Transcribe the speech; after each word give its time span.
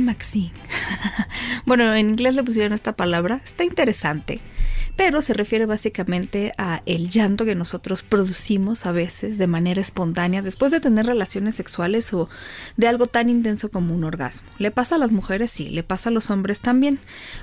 Maxine? 0.00 0.52
bueno, 1.66 1.94
en 1.94 2.10
inglés 2.10 2.34
le 2.34 2.44
pusieron 2.44 2.72
esta 2.72 2.94
palabra, 2.94 3.40
está 3.44 3.64
interesante, 3.64 4.40
pero 4.96 5.22
se 5.22 5.34
refiere 5.34 5.66
básicamente 5.66 6.52
a 6.58 6.82
el 6.86 7.08
llanto 7.08 7.44
que 7.44 7.54
nosotros 7.54 8.02
producimos 8.02 8.84
a 8.86 8.92
veces 8.92 9.38
de 9.38 9.46
manera 9.46 9.80
espontánea 9.80 10.42
después 10.42 10.70
de 10.70 10.80
tener 10.80 11.06
relaciones 11.06 11.54
sexuales 11.54 12.12
o 12.12 12.28
de 12.76 12.88
algo 12.88 13.06
tan 13.06 13.28
intenso 13.28 13.70
como 13.70 13.94
un 13.94 14.04
orgasmo. 14.04 14.48
¿Le 14.58 14.70
pasa 14.70 14.96
a 14.96 14.98
las 14.98 15.10
mujeres? 15.10 15.50
Sí, 15.50 15.70
le 15.70 15.82
pasa 15.82 16.10
a 16.10 16.12
los 16.12 16.30
hombres 16.30 16.60
también. 16.60 16.98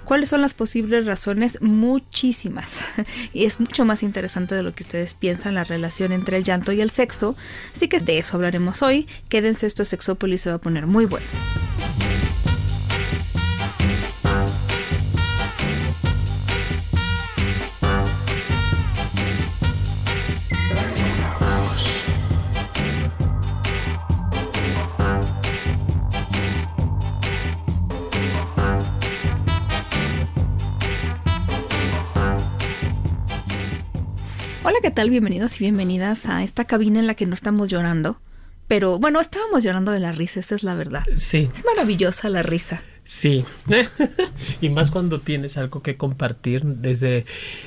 ¿Cuáles 0.05 0.29
son 0.29 0.41
las 0.41 0.53
posibles 0.53 1.05
razones? 1.05 1.61
Muchísimas. 1.61 2.83
y 3.33 3.45
es 3.45 3.59
mucho 3.59 3.83
más 3.83 4.03
interesante 4.03 4.55
de 4.55 4.63
lo 4.63 4.73
que 4.73 4.83
ustedes 4.83 5.13
piensan 5.13 5.55
la 5.55 5.63
relación 5.63 6.11
entre 6.11 6.37
el 6.37 6.43
llanto 6.43 6.71
y 6.71 6.81
el 6.81 6.91
sexo. 6.91 7.35
Así 7.75 7.87
que 7.87 7.99
de 7.99 8.19
eso 8.19 8.37
hablaremos 8.37 8.83
hoy. 8.83 9.07
Quédense, 9.27 9.65
esto 9.65 9.83
es 9.83 9.89
Sexópolis, 9.89 10.41
se 10.41 10.49
va 10.49 10.57
a 10.57 10.59
poner 10.59 10.85
muy 10.85 11.05
bueno. 11.05 11.25
Hola, 34.69 34.77
¿qué 34.83 34.91
tal? 34.91 35.09
Bienvenidos 35.09 35.55
y 35.59 35.63
bienvenidas 35.63 36.27
a 36.27 36.43
esta 36.43 36.65
cabina 36.65 36.99
en 36.99 37.07
la 37.07 37.15
que 37.15 37.25
no 37.25 37.33
estamos 37.33 37.69
llorando. 37.69 38.19
Pero 38.67 38.99
bueno, 38.99 39.19
estábamos 39.19 39.63
llorando 39.63 39.91
de 39.91 39.99
la 39.99 40.11
risa, 40.11 40.41
esa 40.41 40.53
es 40.53 40.61
la 40.61 40.75
verdad. 40.75 41.03
Sí, 41.15 41.49
Es 41.51 41.65
maravillosa 41.65 42.29
la 42.29 42.43
risa. 42.43 42.83
sí. 43.03 43.43
y 44.61 44.69
más 44.69 44.91
cuando 44.91 45.21
tienes 45.21 45.57
algo 45.57 45.81
que 45.81 45.97
compartir 45.97 46.63
desde 46.63 47.25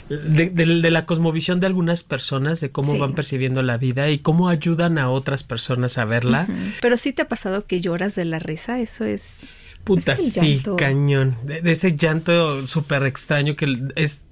de, 0.09 0.51
de- 0.51 0.81
de 0.81 0.91
la 0.93 1.05
cosmovisión 1.05 1.59
de 1.59 1.67
algunas 1.67 2.05
personas, 2.05 2.61
de 2.61 2.71
cómo 2.71 2.93
Sí. 2.93 2.99
van 3.01 3.15
percibiendo 3.15 3.63
la 3.63 3.79
vida 3.79 4.09
y 4.11 4.21
cómo 4.21 4.49
ayudan 4.49 4.97
a 4.99 5.11
otras 5.11 5.43
personas 5.43 5.99
a 5.99 6.05
verla. 6.05 6.47
Pero 6.81 6.97
sí 6.97 7.13
te 7.13 7.23
ha 7.23 7.29
pasado 7.29 7.67
que 7.67 7.81
lloras 7.81 8.15
de 8.15 8.27
la 8.27 8.39
risa, 8.39 8.79
eso 8.79 9.05
es... 9.05 9.41
Puta, 9.85 10.17
sí, 10.17 10.63
cañón. 10.79 11.37
De, 11.45 11.61
de 11.61 11.73
ese 11.73 11.97
llanto 11.97 12.67
súper 12.67 13.05
extraño 13.05 13.57
que 13.57 13.77
es 13.97 14.27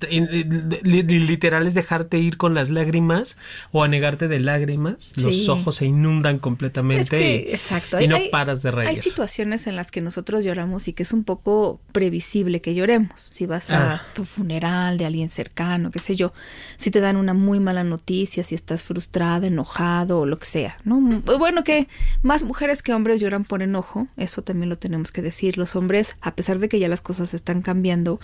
literal 0.80 1.66
es 1.66 1.74
dejarte 1.74 2.18
ir 2.18 2.36
con 2.36 2.54
las 2.54 2.70
lágrimas 2.70 3.36
o 3.72 3.82
anegarte 3.82 4.28
de 4.28 4.38
lágrimas. 4.40 5.14
Los 5.16 5.48
ojos 5.48 5.76
se 5.76 5.86
inundan 5.86 6.38
completamente 6.38 7.02
Es 7.02 7.10
que, 7.10 7.48
y, 7.50 7.52
exacto. 7.54 8.00
y 8.00 8.08
no 8.08 8.16
Hay- 8.16 8.30
paras 8.30 8.62
de 8.62 8.70
reír. 8.70 8.88
Hay 8.90 8.96
situaciones 8.96 9.66
en 9.66 9.76
las 9.76 9.90
que 9.90 10.00
nosotros 10.00 10.44
lloramos 10.44 10.88
y 10.88 10.92
que 10.92 11.02
es 11.02 11.12
un 11.12 11.24
poco 11.24 11.80
previsible 11.92 12.60
que 12.60 12.74
lloremos. 12.74 13.28
Si 13.30 13.46
vas 13.46 13.70
a 13.70 13.94
Ah. 13.94 14.02
tu 14.14 14.24
funeral 14.24 14.98
de 14.98 15.06
alguien 15.06 15.30
cercano, 15.30 15.90
qué 15.90 15.98
sé 15.98 16.14
yo, 16.16 16.32
si 16.76 16.90
te 16.90 17.00
dan 17.00 17.16
una 17.16 17.34
muy 17.34 17.60
mala 17.60 17.82
noticia, 17.84 18.44
si 18.44 18.54
estás 18.54 18.84
frustrada, 18.84 19.46
enojado 19.46 20.20
o 20.20 20.26
lo 20.26 20.38
que 20.38 20.46
sea, 20.46 20.78
¿no? 20.84 21.00
Bueno, 21.38 21.64
que 21.64 21.88
más 22.22 22.44
mujeres 22.44 22.82
que 22.82 22.92
hombres 22.92 23.20
lloran 23.20 23.44
por 23.44 23.62
enojo, 23.62 24.06
eso 24.16 24.42
también 24.42 24.68
lo 24.68 24.78
tenemos 24.78 25.10
que 25.12 25.22
decir. 25.22 25.39
Los 25.56 25.76
hombres, 25.76 26.16
a 26.20 26.34
pesar 26.34 26.58
de 26.58 26.68
que 26.68 26.78
ya 26.78 26.88
las 26.88 27.00
cosas 27.00 27.34
están 27.34 27.62
cambiando, 27.62 28.20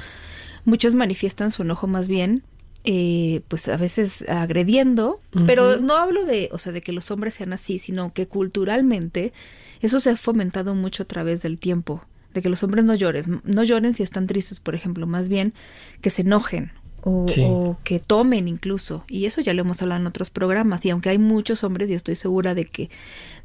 muchos 0.65 0.95
manifiestan 0.95 1.51
su 1.51 1.63
enojo 1.63 1.87
más 1.87 2.09
bien 2.09 2.43
eh, 2.89 3.41
pues 3.49 3.67
a 3.67 3.77
veces 3.77 4.25
agrediendo, 4.29 5.21
pero 5.45 5.79
no 5.81 5.97
hablo 5.97 6.25
de, 6.25 6.51
o 6.53 6.59
sea, 6.59 6.71
de 6.71 6.83
que 6.83 6.93
los 6.93 7.11
hombres 7.11 7.35
sean 7.35 7.53
así, 7.53 7.81
sino 7.81 8.13
que 8.13 8.29
culturalmente 8.29 9.33
eso 9.81 9.99
se 9.99 10.11
ha 10.11 10.17
fomentado 10.17 10.77
mucho 10.77 11.03
a 11.03 11.07
través 11.07 11.43
del 11.43 11.59
tiempo, 11.59 12.05
de 12.33 12.43
que 12.43 12.49
los 12.49 12.63
hombres 12.63 12.85
no 12.85 12.95
lloren, 12.95 13.43
no 13.43 13.65
lloren 13.65 13.93
si 13.93 14.05
están 14.05 14.29
tristes, 14.29 14.61
por 14.61 14.77
ejemplo, 14.77 15.09
más 15.09 15.29
bien 15.29 15.53
que 16.01 16.11
se 16.11 16.23
enojen 16.23 16.71
o, 17.09 17.29
Sí. 17.29 17.45
o 17.47 17.77
que 17.85 18.01
tomen 18.01 18.49
incluso, 18.49 19.05
y 19.07 19.27
eso 19.27 19.41
ya 19.41 19.55
lo 19.55 19.61
hemos 19.61 19.81
hablado 19.81 20.01
en 20.01 20.09
otros 20.09 20.31
programas, 20.31 20.85
y 20.85 20.91
aunque 20.91 21.11
hay 21.11 21.19
muchos 21.19 21.63
hombres, 21.63 21.89
y 21.89 21.95
estoy 21.95 22.17
segura 22.17 22.55
de 22.55 22.65
que 22.65 22.91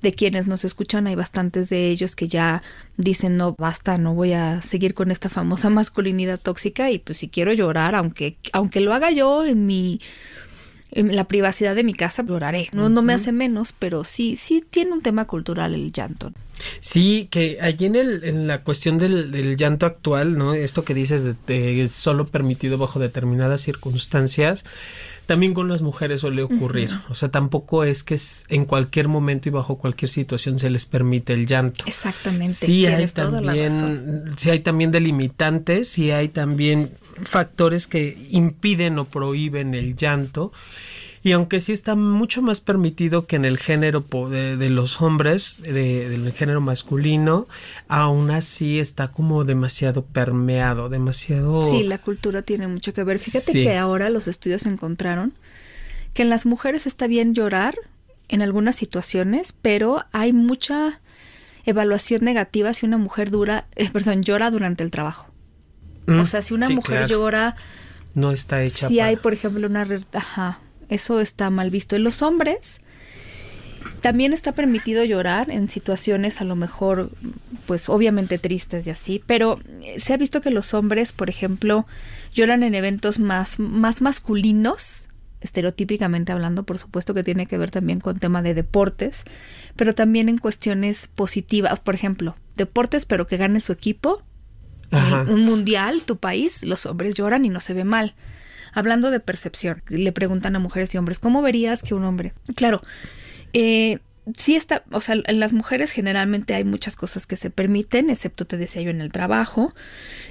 de 0.02 0.14
quienes 0.14 0.48
nos 0.48 0.66
escuchan 0.66 1.06
hay 1.06 1.14
bastantes 1.14 1.70
de 1.70 1.90
ellos 1.92 2.16
que 2.16 2.28
ya 2.28 2.64
dicen 2.98 3.38
no 3.38 3.54
basta, 3.56 4.00
no 4.00 4.16
voy 4.16 4.34
a 4.34 4.64
seguir 4.64 4.96
con 4.96 5.12
esta 5.12 5.30
famosa 5.30 5.70
masculinidad 5.70 6.40
tóxica 6.40 6.90
y 6.90 6.98
pues 6.98 7.20
si 7.20 7.30
quiero 7.30 7.54
llorar, 7.54 7.94
aunque 7.94 8.36
aunque 8.52 8.80
lo 8.82 8.94
haga 8.96 9.12
yo 9.12 9.46
en 9.46 9.68
mi 9.68 10.02
en 10.92 11.16
la 11.16 11.26
privacidad 11.26 11.76
de 11.76 11.84
mi 11.84 11.94
casa 11.94 12.24
lloraré. 12.24 12.70
No, 12.74 12.90
no 12.90 13.02
me 13.02 13.14
hace 13.14 13.32
menos, 13.32 13.74
pero 13.78 14.04
sí, 14.04 14.36
sí 14.36 14.64
tiene 14.68 14.92
un 14.92 15.02
tema 15.02 15.26
cultural 15.26 15.74
el 15.74 15.92
llanto. 15.92 16.32
Sí, 16.80 17.28
que 17.32 17.58
allí 17.62 17.86
en, 17.86 17.96
el, 17.96 18.24
en 18.24 18.48
la 18.48 18.64
cuestión 18.64 18.98
del, 18.98 19.32
del 19.32 19.58
llanto 19.58 19.86
actual, 19.86 20.38
¿no? 20.38 20.54
Esto 20.54 20.84
que 20.84 20.94
dices 20.94 21.24
de, 21.24 21.36
de 21.48 21.88
solo 21.88 22.28
permitido 22.28 22.78
bajo 22.78 23.00
determinadas 23.00 23.62
circunstancias, 23.62 24.64
también 25.32 25.54
con 25.54 25.70
las 25.70 25.82
mujeres 25.82 26.20
suele 26.20 26.44
ocurrir. 26.44 26.90
O 27.10 27.16
sea, 27.16 27.32
tampoco 27.32 27.86
es 27.86 28.04
que 28.04 28.16
es 28.16 28.46
en 28.50 28.66
cualquier 28.66 29.08
momento 29.08 29.48
y 29.48 29.52
bajo 29.54 29.78
cualquier 29.78 30.10
situación 30.10 30.60
se 30.60 30.70
les 30.70 30.86
permite 30.86 31.32
el 31.32 31.48
llanto. 31.48 31.86
Exactamente. 31.88 32.52
Sí 32.52 32.86
hay 32.86 33.08
también, 33.08 34.34
sí 34.36 34.50
hay 34.50 34.60
también 34.60 34.92
delimitantes, 34.92 35.88
sí 35.88 36.12
hay 36.12 36.28
también 36.28 36.98
factores 37.24 37.88
que 37.88 38.18
impiden 38.32 39.00
o 39.00 39.06
prohíben 39.06 39.74
el 39.74 39.96
llanto. 39.96 40.52
Y 41.24 41.34
aunque 41.34 41.60
sí 41.60 41.72
está 41.72 41.94
mucho 41.96 42.42
más 42.42 42.62
permitido 42.62 43.28
que 43.28 43.36
en 43.36 43.46
el 43.46 43.60
género 43.60 44.04
de, 44.30 44.58
de 44.58 44.70
los 44.72 45.02
hombres, 45.02 45.62
de- 45.62 46.10
del 46.10 46.32
género 46.34 46.62
masculino, 46.62 47.48
aún 47.88 48.32
así 48.32 48.80
está 48.80 49.10
como 49.12 49.44
demasiado 49.44 50.04
permeado, 50.04 50.90
demasiado... 50.90 51.64
Sí, 51.70 51.84
la 51.84 52.00
cultura 52.00 52.42
tiene 52.42 52.68
mucho 52.68 52.94
que 52.96 53.04
ver. 53.04 53.20
Fíjate 53.20 53.52
Sí. 53.52 53.64
que 53.64 53.78
ahora 53.78 54.10
los 54.10 54.28
estudios 54.28 54.66
encontraron 54.66 55.34
que 56.16 56.24
en 56.24 56.30
las 56.30 56.46
mujeres 56.48 56.88
está 56.88 57.06
bien 57.06 57.36
llorar 57.36 57.76
en 58.28 58.42
algunas 58.42 58.76
situaciones, 58.76 59.54
pero 59.62 60.04
hay 60.12 60.34
mucha 60.34 61.02
evaluación 61.66 62.22
negativa 62.24 62.74
si 62.74 62.86
una 62.88 62.98
mujer 62.98 63.30
dura, 63.30 63.68
eh, 63.76 63.90
perdón, 63.94 64.24
llora 64.24 64.50
durante 64.50 64.84
el 64.84 64.90
trabajo. 64.90 65.28
Mm, 66.08 66.20
o 66.20 66.26
sea, 66.26 66.42
si 66.42 66.56
una 66.56 66.66
sí, 66.66 66.74
mujer 66.76 66.98
claro. 67.00 67.08
llora, 67.08 67.56
no 68.16 68.32
está 68.32 68.64
hecha 68.64 68.88
si 68.88 68.96
para- 68.98 69.10
hay, 69.10 69.16
por 69.18 69.34
ejemplo, 69.34 69.68
una... 69.68 69.88
Ajá, 70.14 70.60
eso 70.92 71.22
está 71.22 71.50
mal 71.50 71.70
visto. 71.70 71.96
En 71.96 72.04
los 72.04 72.22
hombres 72.22 72.82
también 74.02 74.34
está 74.34 74.52
permitido 74.52 75.04
llorar 75.06 75.50
en 75.50 75.70
situaciones 75.70 76.42
a 76.42 76.44
lo 76.44 76.56
mejor, 76.56 77.10
pues 77.66 77.88
obviamente 77.88 78.38
tristes 78.38 78.86
y 78.86 78.90
así, 78.90 79.24
pero 79.26 79.60
se 79.98 80.14
ha 80.14 80.18
visto 80.18 80.42
que 80.42 80.52
los 80.52 80.74
hombres, 80.74 81.14
por 81.14 81.30
ejemplo, 81.30 81.88
lloran 82.34 82.64
en 82.64 82.76
eventos 82.76 83.20
más, 83.20 83.58
más 83.58 84.02
masculinos, 84.02 85.08
estereotípicamente 85.40 86.32
hablando, 86.32 86.64
por 86.64 86.78
supuesto 86.78 87.14
que 87.14 87.24
tiene 87.24 87.46
que 87.46 87.58
ver 87.58 87.72
también 87.72 88.00
con 88.02 88.20
tema 88.20 88.42
de 88.42 88.54
deportes, 88.54 89.24
pero 89.78 89.96
también 89.96 90.28
en 90.28 90.38
cuestiones 90.38 91.08
positivas, 91.08 91.80
por 91.80 91.96
ejemplo, 91.96 92.36
deportes 92.58 93.06
pero 93.06 93.28
que 93.28 93.38
gane 93.38 93.62
su 93.62 93.72
equipo, 93.72 94.24
Ajá. 94.92 95.24
un 95.32 95.46
mundial, 95.46 96.02
tu 96.06 96.18
país, 96.18 96.64
los 96.64 96.86
hombres 96.86 97.16
lloran 97.16 97.46
y 97.46 97.50
no 97.50 97.62
se 97.62 97.74
ve 97.74 97.86
mal. 97.86 98.14
Hablando 98.74 99.12
de 99.12 99.20
percepción, 99.20 99.82
le 99.90 100.12
preguntan 100.12 100.56
a 100.56 100.60
mujeres 100.60 100.94
y 100.94 100.98
hombres, 100.98 101.20
¿cómo 101.20 101.42
verías 101.42 101.84
que 101.84 101.94
un 101.94 102.04
hombre? 102.04 102.34
Claro, 102.56 102.82
eh, 103.54 104.00
sí 104.38 104.56
está, 104.56 104.84
o 104.92 105.02
sea, 105.02 105.16
en 105.26 105.40
las 105.40 105.54
mujeres 105.54 105.92
generalmente 105.92 106.54
hay 106.54 106.64
muchas 106.64 106.96
cosas 106.96 107.28
que 107.28 107.36
se 107.36 107.50
permiten, 107.50 108.10
excepto 108.10 108.46
te 108.46 108.58
decía 108.58 108.82
yo 108.82 108.90
en 108.92 109.02
el 109.02 109.12
trabajo. 109.12 109.74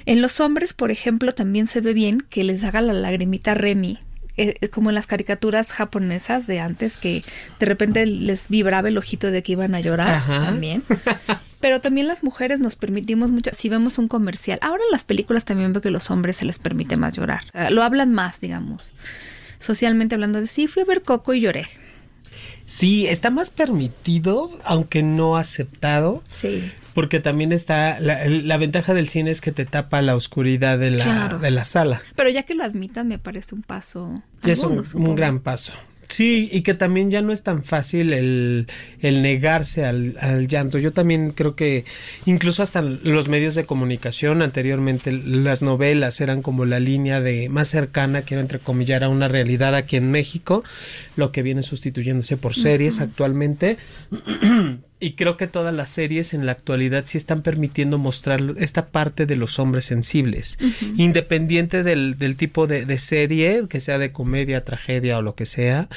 En 0.05 0.21
los 0.21 0.39
hombres, 0.39 0.73
por 0.73 0.91
ejemplo, 0.91 1.33
también 1.33 1.67
se 1.67 1.81
ve 1.81 1.93
bien 1.93 2.21
que 2.21 2.43
les 2.43 2.63
haga 2.63 2.81
la 2.81 2.93
lagrimita 2.93 3.53
Remy, 3.53 3.99
eh, 4.37 4.69
como 4.69 4.89
en 4.89 4.95
las 4.95 5.07
caricaturas 5.07 5.71
japonesas 5.71 6.47
de 6.47 6.59
antes, 6.59 6.97
que 6.97 7.23
de 7.59 7.65
repente 7.65 8.05
les 8.05 8.47
vibraba 8.47 8.87
el 8.87 8.97
ojito 8.97 9.29
de 9.29 9.43
que 9.43 9.51
iban 9.53 9.75
a 9.75 9.81
llorar 9.81 10.13
Ajá. 10.15 10.45
también. 10.45 10.83
Pero 11.61 11.79
también 11.79 12.07
las 12.07 12.23
mujeres 12.23 12.59
nos 12.59 12.75
permitimos 12.75 13.31
mucho, 13.31 13.51
si 13.53 13.69
vemos 13.69 13.97
un 13.97 14.07
comercial, 14.07 14.59
ahora 14.61 14.83
en 14.83 14.91
las 14.91 15.03
películas 15.03 15.45
también 15.45 15.71
veo 15.73 15.81
que 15.81 15.91
los 15.91 16.09
hombres 16.11 16.37
se 16.37 16.45
les 16.45 16.57
permite 16.59 16.97
más 16.97 17.15
llorar, 17.15 17.43
O 17.49 17.51
sea, 17.51 17.69
lo 17.69 17.83
hablan 17.83 18.13
más, 18.13 18.39
digamos. 18.41 18.91
socialmente 19.59 20.15
hablando 20.15 20.41
de 20.41 20.47
sí, 20.47 20.67
fui 20.67 20.81
a 20.81 20.85
ver 20.85 21.03
Coco 21.03 21.33
y 21.33 21.39
lloré. 21.41 21.67
Sí, 22.65 23.05
está 23.07 23.29
más 23.29 23.49
permitido, 23.49 24.49
aunque 24.63 25.03
no 25.03 25.35
aceptado. 25.37 26.23
Sí. 26.31 26.71
Porque 26.93 27.19
también 27.19 27.51
está, 27.51 27.99
la, 27.99 28.25
la 28.27 28.57
ventaja 28.57 28.93
del 28.93 29.07
cine 29.07 29.31
es 29.31 29.39
que 29.41 29.51
te 29.51 29.65
tapa 29.65 30.01
la 30.01 30.15
oscuridad 30.15 30.77
de 30.79 30.91
la, 30.91 31.03
Claro. 31.03 31.39
de 31.39 31.51
la 31.51 31.63
sala. 31.63 32.01
Pero 32.15 32.29
ya 32.29 32.43
que 32.43 32.55
lo 32.55 32.63
admitan, 32.63 33.07
me 33.07 33.19
parece 33.19 33.55
un 33.55 33.61
paso. 33.61 34.21
Y 34.43 34.51
es 34.51 34.63
un, 34.63 34.83
un 34.93 35.15
gran 35.15 35.39
paso. 35.39 35.73
Sí, 36.11 36.49
y 36.51 36.61
que 36.63 36.73
también 36.73 37.09
ya 37.09 37.21
no 37.21 37.31
es 37.31 37.41
tan 37.41 37.63
fácil 37.63 38.11
el, 38.11 38.67
el 38.99 39.21
negarse 39.21 39.85
al, 39.85 40.17
al 40.19 40.49
llanto. 40.49 40.77
Yo 40.77 40.91
también 40.91 41.31
creo 41.31 41.55
que 41.55 41.85
incluso 42.25 42.61
hasta 42.63 42.81
los 42.81 43.29
medios 43.29 43.55
de 43.55 43.65
comunicación 43.65 44.41
anteriormente, 44.41 45.13
las 45.13 45.63
novelas 45.63 46.19
eran 46.19 46.41
como 46.41 46.65
la 46.65 46.81
línea 46.81 47.21
de 47.21 47.47
más 47.47 47.69
cercana, 47.69 48.23
quiero 48.23 48.41
entrecomillar, 48.41 49.05
a 49.05 49.09
una 49.09 49.29
realidad 49.29 49.73
aquí 49.73 49.95
en 49.95 50.11
México, 50.11 50.65
lo 51.15 51.31
que 51.31 51.43
viene 51.43 51.63
sustituyéndose 51.63 52.35
por 52.35 52.55
series 52.55 52.99
actualmente. 52.99 53.77
Y 55.01 55.13
creo 55.13 55.35
que 55.35 55.47
todas 55.47 55.73
las 55.73 55.89
series 55.89 56.33
en 56.33 56.45
la 56.45 56.51
actualidad 56.53 57.03
sí 57.07 57.17
están 57.17 57.41
permitiendo 57.41 57.97
mostrar 57.97 58.39
esta 58.57 58.87
parte 58.87 59.25
de 59.25 59.35
los 59.35 59.57
hombres 59.59 59.85
sensibles, 59.85 60.57
independiente 60.95 61.83
del, 61.83 62.17
del 62.17 62.35
tipo 62.37 62.67
de, 62.67 62.85
de 62.85 62.97
serie, 62.99 63.63
que 63.67 63.79
sea 63.79 63.97
de 63.97 64.11
comedia, 64.11 64.63
tragedia 64.63 65.17
o 65.17 65.21
lo 65.23 65.33
que 65.35 65.45
sea, 65.47 65.89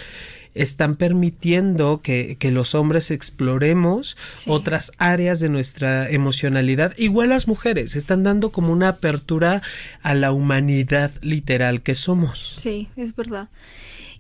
están 0.55 0.95
permitiendo 0.97 2.01
que, 2.01 2.37
que 2.39 2.51
los 2.51 2.75
hombres 2.75 3.11
exploremos 3.11 4.17
Sí. 4.35 4.49
otras 4.51 4.93
áreas 4.99 5.41
de 5.41 5.49
nuestra 5.49 6.09
emocionalidad. 6.09 6.95
Igual 6.97 7.29
las 7.31 7.47
mujeres 7.49 7.97
están 7.97 8.23
dando 8.23 8.53
como 8.53 8.73
una 8.73 8.89
apertura 8.89 9.63
a 10.03 10.15
la 10.15 10.33
humanidad 10.33 11.11
literal 11.23 11.83
que 11.83 11.95
somos. 11.95 12.55
Sí, 12.57 12.89
es 12.97 13.15
verdad. 13.15 13.49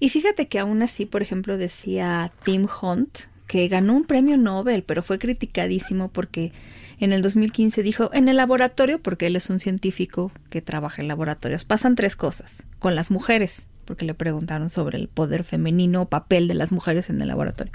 Y 0.00 0.10
fíjate 0.10 0.48
que 0.48 0.58
aún 0.58 0.82
así, 0.82 1.06
por 1.06 1.22
ejemplo, 1.22 1.56
decía 1.56 2.32
Tim 2.44 2.66
Hunt, 2.82 3.20
que 3.46 3.68
ganó 3.68 3.94
un 3.94 4.04
premio 4.04 4.36
Nobel, 4.36 4.82
pero 4.82 5.02
fue 5.02 5.18
criticadísimo 5.18 6.08
porque 6.08 6.52
en 6.98 7.12
el 7.12 7.22
2015 7.22 7.82
dijo, 7.82 8.10
en 8.12 8.28
el 8.28 8.36
laboratorio, 8.36 9.00
porque 9.00 9.26
él 9.26 9.36
es 9.36 9.50
un 9.50 9.60
científico 9.60 10.32
que 10.50 10.62
trabaja 10.62 11.02
en 11.02 11.08
laboratorios, 11.08 11.64
pasan 11.64 11.94
tres 11.94 12.16
cosas 12.16 12.64
con 12.78 12.94
las 12.94 13.10
mujeres, 13.10 13.66
porque 13.84 14.04
le 14.04 14.14
preguntaron 14.14 14.70
sobre 14.70 14.98
el 14.98 15.08
poder 15.08 15.44
femenino 15.44 16.02
o 16.02 16.08
papel 16.08 16.48
de 16.48 16.54
las 16.54 16.72
mujeres 16.72 17.10
en 17.10 17.20
el 17.20 17.28
laboratorio. 17.28 17.72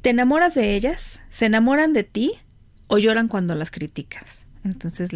¿Te 0.00 0.10
enamoras 0.10 0.54
de 0.54 0.74
ellas? 0.74 1.22
¿Se 1.30 1.46
enamoran 1.46 1.92
de 1.92 2.04
ti? 2.04 2.32
¿O 2.88 2.98
lloran 2.98 3.28
cuando 3.28 3.54
las 3.54 3.70
criticas? 3.70 4.44
Entonces 4.64 5.10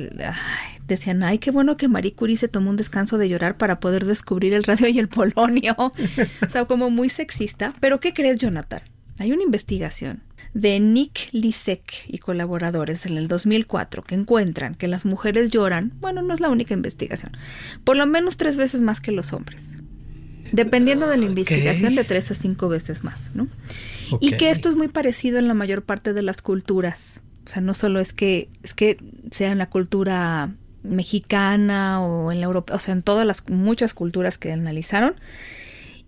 decían, 0.86 1.22
ay, 1.22 1.38
qué 1.38 1.50
bueno 1.50 1.78
que 1.78 1.88
Marie 1.88 2.14
Curie 2.14 2.36
se 2.36 2.48
tomó 2.48 2.70
un 2.70 2.76
descanso 2.76 3.16
de 3.16 3.28
llorar 3.28 3.56
para 3.56 3.80
poder 3.80 4.04
descubrir 4.04 4.52
el 4.52 4.64
radio 4.64 4.88
y 4.88 4.98
el 4.98 5.08
polonio. 5.08 5.74
o 5.78 6.48
sea, 6.48 6.66
como 6.66 6.90
muy 6.90 7.08
sexista. 7.08 7.74
Pero 7.80 7.98
¿qué 7.98 8.12
crees, 8.12 8.38
Jonathan? 8.38 8.82
Hay 9.18 9.32
una 9.32 9.42
investigación 9.42 10.22
de 10.54 10.80
Nick 10.80 11.30
Lisek 11.32 12.04
y 12.06 12.18
colaboradores 12.18 13.06
en 13.06 13.16
el 13.16 13.28
2004 13.28 14.02
que 14.02 14.14
encuentran 14.14 14.74
que 14.74 14.88
las 14.88 15.04
mujeres 15.04 15.50
lloran, 15.50 15.92
bueno, 16.00 16.22
no 16.22 16.34
es 16.34 16.40
la 16.40 16.48
única 16.48 16.74
investigación, 16.74 17.36
por 17.84 17.96
lo 17.96 18.06
menos 18.06 18.36
tres 18.36 18.56
veces 18.56 18.80
más 18.80 19.00
que 19.00 19.12
los 19.12 19.32
hombres. 19.32 19.78
Dependiendo 20.52 21.06
de 21.08 21.18
la 21.18 21.26
investigación, 21.26 21.94
de 21.94 22.04
tres 22.04 22.30
a 22.30 22.34
cinco 22.34 22.68
veces 22.68 23.04
más, 23.04 23.30
¿no? 23.34 23.48
Y 24.20 24.32
que 24.32 24.50
esto 24.50 24.70
es 24.70 24.76
muy 24.76 24.88
parecido 24.88 25.38
en 25.38 25.46
la 25.46 25.52
mayor 25.52 25.82
parte 25.82 26.14
de 26.14 26.22
las 26.22 26.40
culturas. 26.40 27.20
O 27.46 27.50
sea, 27.50 27.60
no 27.60 27.74
solo 27.74 28.00
es 28.00 28.14
que, 28.14 28.48
es 28.62 28.72
que 28.72 28.96
sea 29.30 29.50
en 29.50 29.58
la 29.58 29.68
cultura 29.68 30.54
mexicana 30.82 32.00
o 32.00 32.32
en 32.32 32.40
la 32.40 32.46
europea, 32.46 32.76
o 32.76 32.78
sea, 32.78 32.94
en 32.94 33.02
todas 33.02 33.26
las 33.26 33.48
muchas 33.48 33.94
culturas 33.94 34.38
que 34.38 34.52
analizaron. 34.52 35.16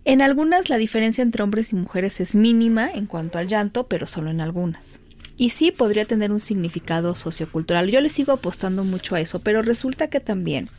En 0.03 0.21
algunas 0.21 0.69
la 0.69 0.77
diferencia 0.77 1.21
entre 1.21 1.43
hombres 1.43 1.73
y 1.73 1.75
mujeres 1.75 2.19
es 2.19 2.35
mínima 2.35 2.89
en 2.89 3.05
cuanto 3.05 3.37
al 3.37 3.47
llanto, 3.47 3.87
pero 3.87 4.07
solo 4.07 4.31
en 4.31 4.41
algunas. 4.41 4.99
Y 5.37 5.51
sí 5.51 5.71
podría 5.71 6.05
tener 6.05 6.31
un 6.31 6.39
significado 6.39 7.15
sociocultural. 7.15 7.89
Yo 7.89 8.01
le 8.01 8.09
sigo 8.09 8.33
apostando 8.33 8.83
mucho 8.83 9.15
a 9.15 9.21
eso, 9.21 9.39
pero 9.39 9.61
resulta 9.61 10.09
que 10.09 10.19
también 10.19 10.69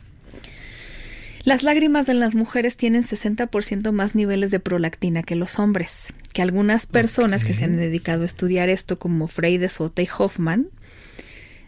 las 1.45 1.63
lágrimas 1.63 2.05
de 2.05 2.13
las 2.13 2.35
mujeres 2.35 2.77
tienen 2.77 3.03
60% 3.03 3.91
más 3.91 4.15
niveles 4.15 4.49
de 4.51 4.61
prolactina 4.61 5.23
que 5.23 5.35
los 5.35 5.59
hombres, 5.59 6.13
que 6.31 6.41
algunas 6.41 6.85
personas 6.85 7.43
que 7.43 7.53
se 7.53 7.65
han 7.65 7.75
dedicado 7.75 8.23
a 8.23 8.25
estudiar 8.25 8.69
esto, 8.69 8.97
como 8.97 9.27
Frey 9.27 9.57
de 9.57 9.67
Sota 9.67 10.01
y 10.01 10.07
Hoffman, 10.17 10.69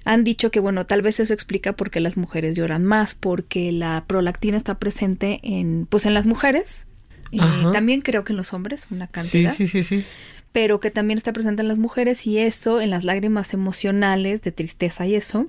han 0.06 0.24
dicho 0.24 0.50
que, 0.50 0.62
bueno, 0.62 0.86
tal 0.86 1.02
vez 1.02 1.20
eso 1.20 1.34
explica 1.34 1.74
por 1.74 1.90
qué 1.92 2.00
las 2.00 2.16
mujeres 2.16 2.56
lloran 2.56 2.86
más, 2.86 3.16
porque 3.16 3.74
la 3.74 4.06
prolactina 4.08 4.56
está 4.56 4.80
presente 4.80 5.40
en, 5.44 5.88
pues 5.90 6.06
en 6.06 6.14
las 6.14 6.26
mujeres, 6.26 6.88
eh, 7.32 7.40
también 7.74 8.02
creo 8.02 8.24
que 8.24 8.34
en 8.34 8.38
los 8.38 8.54
hombres, 8.54 8.88
una 8.92 9.06
Sí, 9.08 9.12
cantidad 9.12 9.54
sí, 9.54 9.68
sí, 9.68 9.84
sí. 9.84 10.06
pero 10.52 10.80
que 10.80 10.92
también 10.92 11.18
está 11.18 11.34
presente 11.34 11.62
en 11.62 11.68
las 11.68 11.78
mujeres 11.78 12.26
y 12.28 12.38
eso, 12.38 12.82
en 12.82 12.90
las 12.90 13.04
lágrimas 13.04 13.54
emocionales 13.54 14.42
de 14.42 14.52
tristeza 14.52 15.06
y 15.06 15.16
eso, 15.16 15.48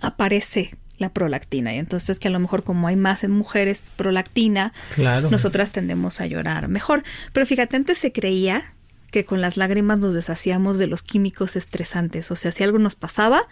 aparece 0.00 0.70
la 0.98 1.12
prolactina. 1.12 1.74
Y 1.74 1.78
entonces 1.78 2.18
que 2.18 2.28
a 2.28 2.30
lo 2.30 2.38
mejor 2.38 2.62
como 2.64 2.86
hay 2.88 2.96
más 2.96 3.24
en 3.24 3.32
mujeres 3.32 3.90
prolactina, 3.96 4.72
Claro. 4.94 5.30
nosotras 5.30 5.72
tendemos 5.72 6.20
a 6.20 6.26
llorar 6.26 6.68
mejor. 6.68 7.02
Pero 7.32 7.44
fíjate, 7.46 7.76
antes 7.76 7.98
se 7.98 8.12
creía 8.12 8.62
que 9.10 9.24
con 9.24 9.40
las 9.40 9.56
lágrimas 9.56 9.98
nos 9.98 10.14
deshacíamos 10.14 10.78
de 10.78 10.86
los 10.86 11.02
químicos 11.02 11.56
estresantes. 11.56 12.30
O 12.30 12.36
sea, 12.36 12.52
si 12.52 12.62
algo 12.64 12.78
nos 12.78 12.94
pasaba, 12.94 13.42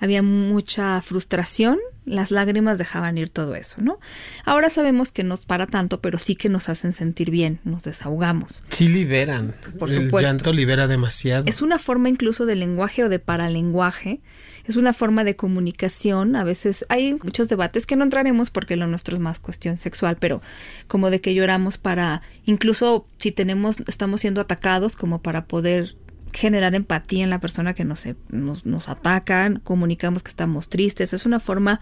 había 0.00 0.22
mucha 0.22 1.00
frustración, 1.02 1.78
las 2.04 2.30
lágrimas 2.30 2.78
dejaban 2.78 3.18
ir 3.18 3.28
todo 3.28 3.54
eso, 3.54 3.76
¿no? 3.80 3.98
Ahora 4.44 4.70
sabemos 4.70 5.12
que 5.12 5.24
no 5.24 5.34
es 5.34 5.44
para 5.44 5.66
tanto, 5.66 6.00
pero 6.00 6.18
sí 6.18 6.36
que 6.36 6.48
nos 6.48 6.68
hacen 6.68 6.92
sentir 6.92 7.30
bien, 7.30 7.60
nos 7.64 7.84
desahogamos. 7.84 8.62
Sí 8.70 8.88
liberan. 8.88 9.54
Por 9.78 9.90
El 9.90 10.04
supuesto. 10.04 10.26
llanto 10.26 10.52
libera 10.52 10.86
demasiado. 10.86 11.44
Es 11.46 11.60
una 11.62 11.78
forma 11.78 12.08
incluso 12.08 12.46
de 12.46 12.56
lenguaje 12.56 13.04
o 13.04 13.08
de 13.08 13.18
paralenguaje. 13.18 14.20
Es 14.64 14.76
una 14.76 14.92
forma 14.92 15.24
de 15.24 15.36
comunicación. 15.36 16.36
A 16.36 16.44
veces 16.44 16.84
hay 16.88 17.14
muchos 17.14 17.48
debates 17.48 17.86
que 17.86 17.96
no 17.96 18.04
entraremos 18.04 18.50
porque 18.50 18.76
lo 18.76 18.86
nuestro 18.86 19.14
es 19.14 19.20
más 19.20 19.38
cuestión 19.38 19.78
sexual, 19.78 20.16
pero 20.18 20.42
como 20.86 21.10
de 21.10 21.20
que 21.20 21.34
lloramos 21.34 21.78
para, 21.78 22.22
incluso 22.44 23.06
si 23.18 23.32
tenemos, 23.32 23.76
estamos 23.86 24.20
siendo 24.20 24.40
atacados, 24.40 24.96
como 24.96 25.22
para 25.22 25.44
poder 25.46 25.94
generar 26.32 26.74
empatía 26.74 27.24
en 27.24 27.30
la 27.30 27.40
persona 27.40 27.74
que 27.74 27.84
nos, 27.84 28.06
nos, 28.30 28.66
nos 28.66 28.88
atacan, 28.88 29.60
comunicamos 29.64 30.22
que 30.22 30.30
estamos 30.30 30.68
tristes, 30.68 31.12
es 31.12 31.26
una 31.26 31.40
forma 31.40 31.80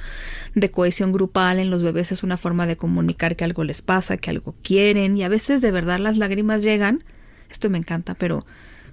de 0.55 0.71
cohesión 0.71 1.13
grupal 1.13 1.59
en 1.59 1.71
los 1.71 1.83
bebés, 1.83 2.13
es 2.13 2.23
una 2.23 2.37
forma 2.37 2.67
de 2.67 2.77
comunicar 2.77 3.37
que 3.37 3.45
algo 3.45 3.65
les 3.65 3.83
pasa, 3.83 4.17
que 4.17 4.31
algo 4.31 4.55
quieren 4.63 5.17
y 5.17 5.25
a 5.25 5.29
veces 5.29 5.61
de 5.61 5.71
verdad 5.71 5.99
las 5.99 6.19
lágrimas 6.19 6.63
llegan, 6.63 7.05
esto 7.51 7.71
me 7.71 7.79
encanta, 7.79 8.15
pero 8.15 8.45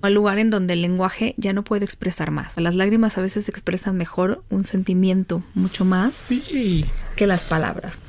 al 0.01 0.13
lugar 0.13 0.37
en 0.37 0.49
donde 0.49 0.73
el 0.73 0.81
lenguaje 0.81 1.33
ya 1.37 1.53
no 1.53 1.63
puede 1.63 1.85
expresar 1.85 2.29
más. 2.29 2.57
Las 2.59 2.75
lágrimas 2.75 3.17
a 3.17 3.21
veces 3.21 3.47
expresan 3.47 3.95
mejor 3.95 4.43
un 4.49 4.65
sentimiento 4.65 5.43
mucho 5.53 5.85
más 5.85 6.13
Sí. 6.13 6.85
que 7.15 7.25
las 7.25 7.45
palabras. 7.45 8.01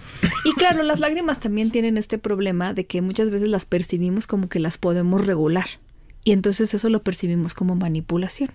Y 0.44 0.54
claro, 0.54 0.82
las 0.82 0.98
lágrimas 0.98 1.38
también 1.38 1.70
tienen 1.70 1.96
este 1.96 2.18
problema 2.18 2.74
de 2.74 2.86
que 2.86 3.00
muchas 3.00 3.30
veces 3.30 3.48
las 3.48 3.64
percibimos 3.64 4.26
como 4.26 4.48
que 4.48 4.58
las 4.58 4.76
podemos 4.76 5.24
regular. 5.24 5.66
Y 6.24 6.32
entonces 6.32 6.72
eso 6.74 6.88
lo 6.88 7.02
percibimos 7.02 7.54
como 7.54 7.74
manipulación. 7.76 8.50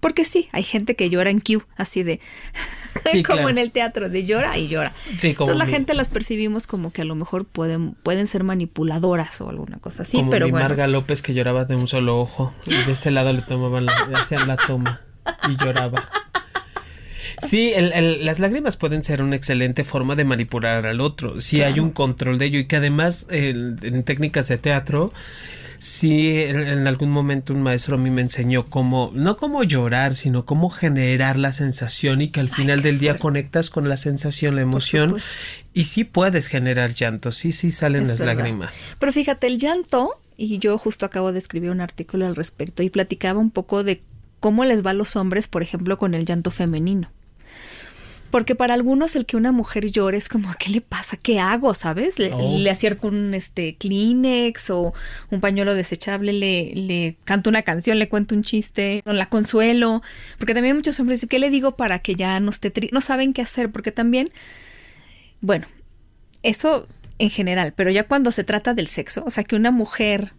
Porque 0.00 0.24
sí, 0.24 0.48
hay 0.50 0.64
gente 0.64 0.96
que 0.96 1.10
llora 1.10 1.30
en 1.30 1.38
Q, 1.38 1.62
así 1.76 2.02
de 2.02 2.18
Sí, 3.12 3.22
como 3.22 3.36
claro. 3.36 3.48
en 3.50 3.58
el 3.58 3.70
teatro, 3.70 4.08
de 4.08 4.24
llora 4.24 4.58
y 4.58 4.66
llora. 4.68 4.92
Sí, 5.16 5.32
como 5.34 5.50
Entonces 5.52 5.58
la 5.58 5.64
mi- 5.66 5.70
gente 5.70 5.94
las 5.94 6.08
percibimos 6.08 6.66
como 6.66 6.92
que 6.92 7.02
a 7.02 7.04
lo 7.04 7.14
mejor 7.14 7.44
pueden, 7.44 7.92
pueden 7.92 8.26
ser 8.26 8.42
manipuladoras 8.42 9.40
o 9.40 9.48
alguna 9.48 9.78
cosa 9.78 10.02
así, 10.02 10.16
como 10.18 10.30
pero 10.30 10.46
mi 10.46 10.50
bueno. 10.52 10.66
Marga 10.68 10.88
López 10.88 11.22
que 11.22 11.34
lloraba 11.34 11.66
de 11.66 11.76
un 11.76 11.86
solo 11.86 12.18
ojo 12.20 12.52
y 12.66 12.74
de 12.84 12.92
ese 12.92 13.12
lado 13.12 13.32
le 13.32 13.42
tomaban 13.42 13.86
la, 13.86 13.92
hacían 14.16 14.48
la 14.48 14.56
toma 14.56 15.00
y 15.48 15.56
lloraba. 15.64 16.08
Sí, 17.46 17.72
el- 17.74 17.92
el- 17.92 18.24
las 18.26 18.40
lágrimas 18.40 18.76
pueden 18.76 19.02
ser 19.04 19.22
una 19.22 19.36
excelente 19.36 19.84
forma 19.84 20.16
de 20.16 20.24
manipular 20.24 20.84
al 20.86 21.00
otro, 21.00 21.40
si 21.40 21.62
hay 21.62 21.78
un 21.80 21.90
control 21.90 22.38
de 22.38 22.46
ello 22.46 22.58
y 22.58 22.66
que 22.66 22.76
además 22.76 23.26
el- 23.30 23.76
en 23.82 24.02
técnicas 24.04 24.48
de 24.48 24.58
teatro, 24.58 25.12
sí, 25.82 26.38
en, 26.40 26.86
algún 26.86 27.10
momento 27.10 27.52
un 27.52 27.60
maestro 27.60 27.96
a 27.96 27.98
mí 27.98 28.08
me 28.08 28.22
enseñó 28.22 28.64
cómo, 28.64 29.10
no 29.14 29.36
cómo 29.36 29.64
llorar, 29.64 30.14
sino 30.14 30.44
cómo 30.44 30.70
generar 30.70 31.38
la 31.38 31.52
sensación 31.52 32.22
y 32.22 32.28
que 32.28 32.38
al 32.38 32.48
final 32.48 32.82
del 32.82 33.00
día 33.00 33.18
conectas 33.18 33.68
con 33.68 33.88
la 33.88 33.96
sensación, 33.96 34.54
la 34.54 34.62
emoción 34.62 35.16
y 35.74 35.84
sí 35.84 36.04
puedes 36.04 36.46
generar 36.46 36.94
llanto, 36.94 37.32
sí, 37.32 37.50
sí 37.50 37.72
salen 37.72 38.02
Es 38.02 38.08
las 38.08 38.20
verdad. 38.20 38.36
lágrimas. 38.36 38.90
Pero 39.00 39.12
fíjate, 39.12 39.48
el 39.48 39.58
llanto, 39.58 40.20
y 40.36 40.58
yo 40.58 40.78
justo 40.78 41.04
acabo 41.04 41.32
de 41.32 41.40
escribir 41.40 41.70
un 41.70 41.80
artículo 41.80 42.26
al 42.26 42.36
respecto 42.36 42.84
y 42.84 42.90
platicaba 42.90 43.40
un 43.40 43.50
poco 43.50 43.82
de 43.82 44.02
cómo 44.38 44.64
les 44.64 44.86
va 44.86 44.90
a 44.90 44.94
los 44.94 45.16
hombres, 45.16 45.48
por 45.48 45.62
ejemplo, 45.62 45.98
con 45.98 46.14
el 46.14 46.24
llanto 46.24 46.52
femenino. 46.52 47.10
Porque 48.32 48.56
para 48.56 48.74
algunos 48.74 49.14
el 49.14 49.26
que 49.26 49.36
una 49.36 49.52
mujer 49.52 49.90
llore 49.92 50.18
es 50.18 50.28
como, 50.28 50.52
¿qué 50.58 50.70
le 50.70 50.80
pasa? 50.80 51.16
¿Qué 51.16 51.38
hago? 51.38 51.74
¿Sabes? 51.74 52.18
Le, 52.18 52.32
Oh. 52.32 52.58
le 52.58 52.68
acerco 52.70 53.06
un 53.06 53.34
este, 53.34 53.76
Kleenex 53.76 54.70
o 54.70 54.92
un 55.30 55.40
pañuelo 55.40 55.74
desechable, 55.76 56.32
le, 56.32 56.72
le 56.74 57.16
canto 57.24 57.50
una 57.50 57.62
canción, 57.62 57.98
le 58.00 58.08
cuento 58.08 58.34
un 58.34 58.42
chiste, 58.42 59.02
la 59.04 59.26
consuelo. 59.28 60.02
Porque 60.38 60.54
también 60.54 60.74
muchos 60.74 60.98
hombres 60.98 61.18
dicen, 61.20 61.28
¿qué 61.28 61.38
le 61.38 61.50
digo 61.50 61.76
para 61.76 62.00
que 62.00 62.16
ya 62.16 62.40
no 62.40 62.50
esté 62.50 62.70
triste? 62.70 62.92
No 62.94 63.00
saben 63.00 63.32
qué 63.32 63.42
hacer, 63.42 63.70
porque 63.70 63.92
también, 63.92 64.30
bueno, 65.40 65.66
eso 66.42 66.88
en 67.18 67.30
general, 67.30 67.72
pero 67.76 67.90
ya 67.90 68.08
cuando 68.08 68.30
se 68.32 68.42
trata 68.42 68.74
del 68.74 68.88
sexo, 68.88 69.22
o 69.24 69.30
sea, 69.30 69.44
que 69.44 69.54
una 69.54 69.70
mujer 69.70 70.32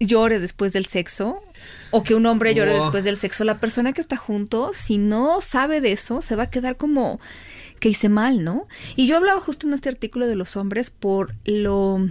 llore 0.00 0.38
después 0.38 0.72
del 0.72 0.86
sexo 0.86 1.42
o 1.90 2.02
que 2.02 2.14
un 2.14 2.26
hombre 2.26 2.54
llore 2.54 2.72
después 2.72 3.04
del 3.04 3.16
sexo, 3.16 3.44
la 3.44 3.60
persona 3.60 3.92
que 3.92 4.00
está 4.00 4.16
junto, 4.16 4.72
si 4.72 4.98
no 4.98 5.40
sabe 5.40 5.80
de 5.80 5.92
eso, 5.92 6.20
se 6.20 6.36
va 6.36 6.44
a 6.44 6.50
quedar 6.50 6.76
como 6.76 7.20
que 7.80 7.88
hice 7.88 8.08
mal, 8.08 8.44
¿no? 8.44 8.66
Y 8.96 9.06
yo 9.06 9.16
hablaba 9.16 9.40
justo 9.40 9.66
en 9.66 9.74
este 9.74 9.88
artículo 9.88 10.26
de 10.26 10.36
los 10.36 10.56
hombres 10.56 10.90
por 10.90 11.34
lo 11.44 12.08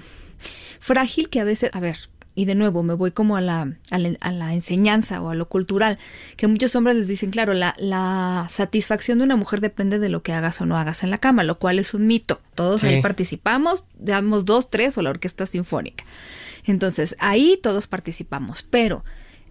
frágil 0.80 1.30
que 1.30 1.40
a 1.40 1.44
veces, 1.44 1.70
a 1.74 1.80
ver, 1.80 1.98
y 2.38 2.46
de 2.46 2.54
nuevo 2.54 2.84
me 2.84 2.94
voy 2.94 3.12
como 3.12 3.36
a 3.36 3.42
la, 3.42 3.74
a 3.90 3.98
la, 3.98 4.54
enseñanza 4.54 5.22
o 5.22 5.32
a 5.32 5.36
lo 5.36 5.48
cultural, 5.50 5.98
que 6.36 6.48
muchos 6.48 6.76
hombres 6.76 6.96
les 6.96 7.08
dicen, 7.08 7.32
claro, 7.32 7.56
la, 7.56 7.74
la, 7.80 8.48
satisfacción 8.52 9.18
de 9.18 9.24
una 9.24 9.36
mujer 9.36 9.60
depende 9.60 9.98
de 9.98 10.10
lo 10.10 10.22
que 10.22 10.34
hagas 10.34 10.62
o 10.62 10.68
no 10.68 10.78
hagas 10.78 11.04
en 11.04 11.10
la 11.10 11.18
cama, 11.18 11.44
lo 11.44 11.58
cual 11.58 11.80
es 11.80 11.96
un 11.96 12.06
mito. 12.06 12.40
Todos 12.54 12.84
ahí 12.84 13.02
participamos, 13.02 13.86
damos 13.98 14.46
dos, 14.46 14.70
tres 14.70 15.00
o 15.00 15.02
la 15.02 15.10
orquesta 15.10 15.48
sinfónica. 15.48 16.04
Entonces, 16.68 17.16
ahí 17.20 17.60
todos 17.62 17.88
participamos, 17.88 18.64
pero 18.64 19.04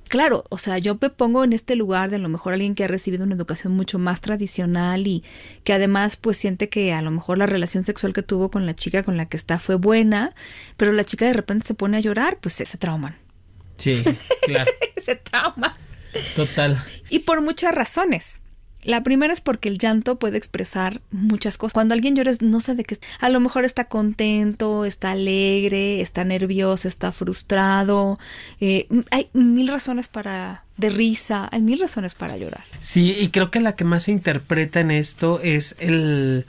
claro, 0.09 0.45
o 0.51 0.59
sea, 0.59 0.79
yo 0.79 0.99
me 1.01 1.11
pongo 1.11 1.45
en 1.45 1.53
este 1.53 1.77
lugar 1.77 2.11
de 2.11 2.17
a 2.17 2.21
lo 2.21 2.29
mejor 2.29 2.53
alguien 2.53 2.75
que 2.75 2.85
ha 2.85 2.89
recibido 2.89 3.25
una 3.25 3.35
educación 3.35 3.73
mucho 3.75 3.99
más 3.99 4.21
tradicional 4.21 5.07
y 5.07 5.25
que 5.65 5.73
además 5.73 6.17
pues 6.17 6.37
siente 6.37 6.69
que 6.69 6.93
a 6.93 7.03
lo 7.03 7.11
mejor 7.11 7.39
la 7.39 7.47
relación 7.47 7.85
sexual 7.85 8.13
que 8.13 8.23
tuvo 8.23 8.51
con 8.51 8.67
la 8.67 8.77
chica 8.77 9.03
con 9.03 9.17
la 9.17 9.27
que 9.27 9.37
está 9.37 9.59
fue 9.59 9.75
buena, 9.75 10.35
pero 10.77 10.93
la 10.93 11.05
chica 11.05 11.27
de 11.27 11.33
repente 11.33 11.67
se 11.67 11.75
pone 11.75 11.97
a 11.97 12.01
llorar, 12.01 12.39
pues 12.41 12.55
se 12.55 12.79
trauman. 12.79 13.17
Sí, 13.79 14.03
claro. 14.43 14.71
se 15.05 15.17
trauma. 15.17 15.77
Total. 16.35 16.83
Y 17.11 17.21
por 17.21 17.43
muchas 17.43 17.75
razones. 17.75 18.41
La 18.87 19.03
primera 19.03 19.33
es 19.33 19.41
porque 19.41 19.69
el 19.69 19.79
llanto 19.79 20.19
puede 20.19 20.39
expresar 20.39 21.01
muchas 21.11 21.59
cosas. 21.59 21.75
Cuando 21.75 21.95
alguien 21.95 22.15
llora, 22.15 22.31
no 22.41 22.61
sé 22.61 22.77
de 22.77 22.85
qué. 22.85 22.99
A 23.19 23.29
lo 23.29 23.41
mejor 23.41 23.65
está 23.65 23.87
contento, 23.87 24.85
está 24.85 25.11
alegre, 25.11 26.01
está 26.01 26.25
nervioso, 26.25 26.87
está 26.87 27.11
frustrado. 27.11 28.21
Eh, 28.61 28.87
hay 29.11 29.29
mil 29.33 29.67
razones 29.67 30.07
para 30.07 30.65
de 30.77 30.91
risa, 30.91 31.49
hay 31.51 31.63
mil 31.63 31.81
razones 31.81 32.15
para 32.15 32.37
llorar. 32.37 32.65
Sí, 32.81 33.17
y 33.19 33.31
creo 33.31 33.51
que 33.51 33.61
la 33.61 33.75
que 33.75 33.85
más 33.85 34.05
se 34.05 34.13
interpreta 34.13 34.79
en 34.79 34.93
esto 34.93 35.41
es 35.43 35.75
el 35.81 36.47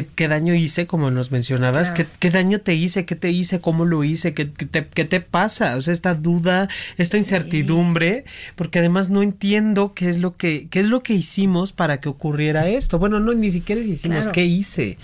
¿Qué, 0.00 0.26
daño 0.26 0.54
hice, 0.54 0.86
como 0.86 1.10
nos 1.10 1.32
mencionabas? 1.32 1.90
¿Qué, 1.90 2.30
daño 2.30 2.62
te 2.62 2.72
hice? 2.72 3.04
¿Qué 3.04 3.14
te 3.14 3.30
hice? 3.30 3.60
¿Cómo 3.60 3.84
lo 3.84 4.04
hice? 4.04 4.32
¿Qué, 4.32 4.46
te, 4.46 4.86
qué 4.88 5.04
te, 5.04 5.20
pasa? 5.20 5.76
O 5.76 5.82
sea, 5.82 5.92
esta 5.92 6.14
duda, 6.14 6.70
esta 6.96 7.18
incertidumbre, 7.18 8.24
porque 8.56 8.78
además 8.78 9.10
no 9.10 9.22
entiendo 9.22 9.92
qué 9.92 10.08
es 10.08 10.18
lo 10.18 10.34
que, 10.34 10.66
qué 10.70 10.80
es 10.80 10.86
lo 10.86 11.02
que 11.02 11.12
hicimos 11.12 11.72
para 11.72 12.00
que 12.00 12.08
ocurriera 12.08 12.70
esto. 12.70 12.98
Bueno, 12.98 13.20
no, 13.20 13.34
ni 13.34 13.50
siquiera 13.50 13.82
hicimos, 13.82 14.28
¿qué 14.28 14.46
hice? 14.46 14.96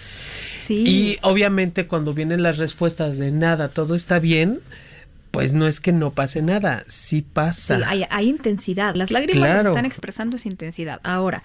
Sí. 0.64 0.84
Y 0.86 1.18
obviamente 1.20 1.86
cuando 1.86 2.14
vienen 2.14 2.42
las 2.42 2.56
respuestas 2.56 3.18
de 3.18 3.30
nada, 3.30 3.68
todo 3.68 3.94
está 3.94 4.20
bien, 4.20 4.60
pues 5.32 5.52
no 5.52 5.66
es 5.66 5.80
que 5.80 5.92
no 5.92 6.12
pase 6.12 6.40
nada, 6.40 6.84
sí 6.86 7.20
pasa. 7.20 7.76
Sí, 7.76 7.82
hay, 7.86 8.04
hay 8.08 8.28
intensidad. 8.30 8.94
Las 8.94 9.10
lágrimas 9.10 9.50
que 9.50 9.68
están 9.68 9.84
expresando 9.84 10.36
es 10.36 10.46
intensidad. 10.46 10.98
Ahora, 11.04 11.42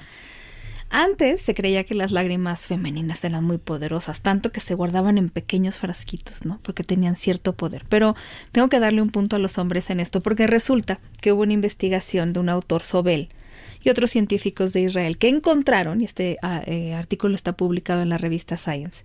antes 0.96 1.42
se 1.42 1.56
creía 1.56 1.86
que 1.86 1.96
las 1.96 2.12
lágrimas 2.12 2.68
femeninas 2.68 3.24
eran 3.24 3.44
muy 3.44 3.58
poderosas, 3.58 4.22
tanto 4.22 4.52
que 4.52 4.60
se 4.60 4.76
guardaban 4.76 5.18
en 5.18 5.30
pequeños 5.30 5.80
frasquitos, 5.80 6.46
¿no? 6.46 6.60
Porque 6.62 6.84
tenían 6.84 7.16
cierto 7.16 7.54
poder. 7.54 7.84
Pero 7.90 8.16
tengo 8.52 8.70
que 8.70 8.80
darle 8.80 9.02
un 9.02 9.10
punto 9.10 9.36
a 9.36 9.40
los 9.40 9.58
hombres 9.58 9.90
en 9.90 10.00
esto, 10.00 10.22
porque 10.22 10.46
resulta 10.46 11.00
que 11.20 11.32
hubo 11.32 11.42
una 11.42 11.54
investigación 11.54 12.32
de 12.32 12.42
un 12.42 12.48
autor 12.48 12.84
Sobel 12.84 13.30
y 13.84 13.90
otros 13.90 14.12
científicos 14.12 14.72
de 14.72 14.82
Israel 14.82 15.18
que 15.18 15.30
encontraron, 15.30 16.00
y 16.00 16.06
este 16.06 16.38
ah, 16.44 16.62
eh, 16.68 16.94
artículo 16.94 17.34
está 17.34 17.58
publicado 17.58 18.04
en 18.04 18.10
la 18.10 18.20
revista 18.20 18.56
Science, 18.56 19.04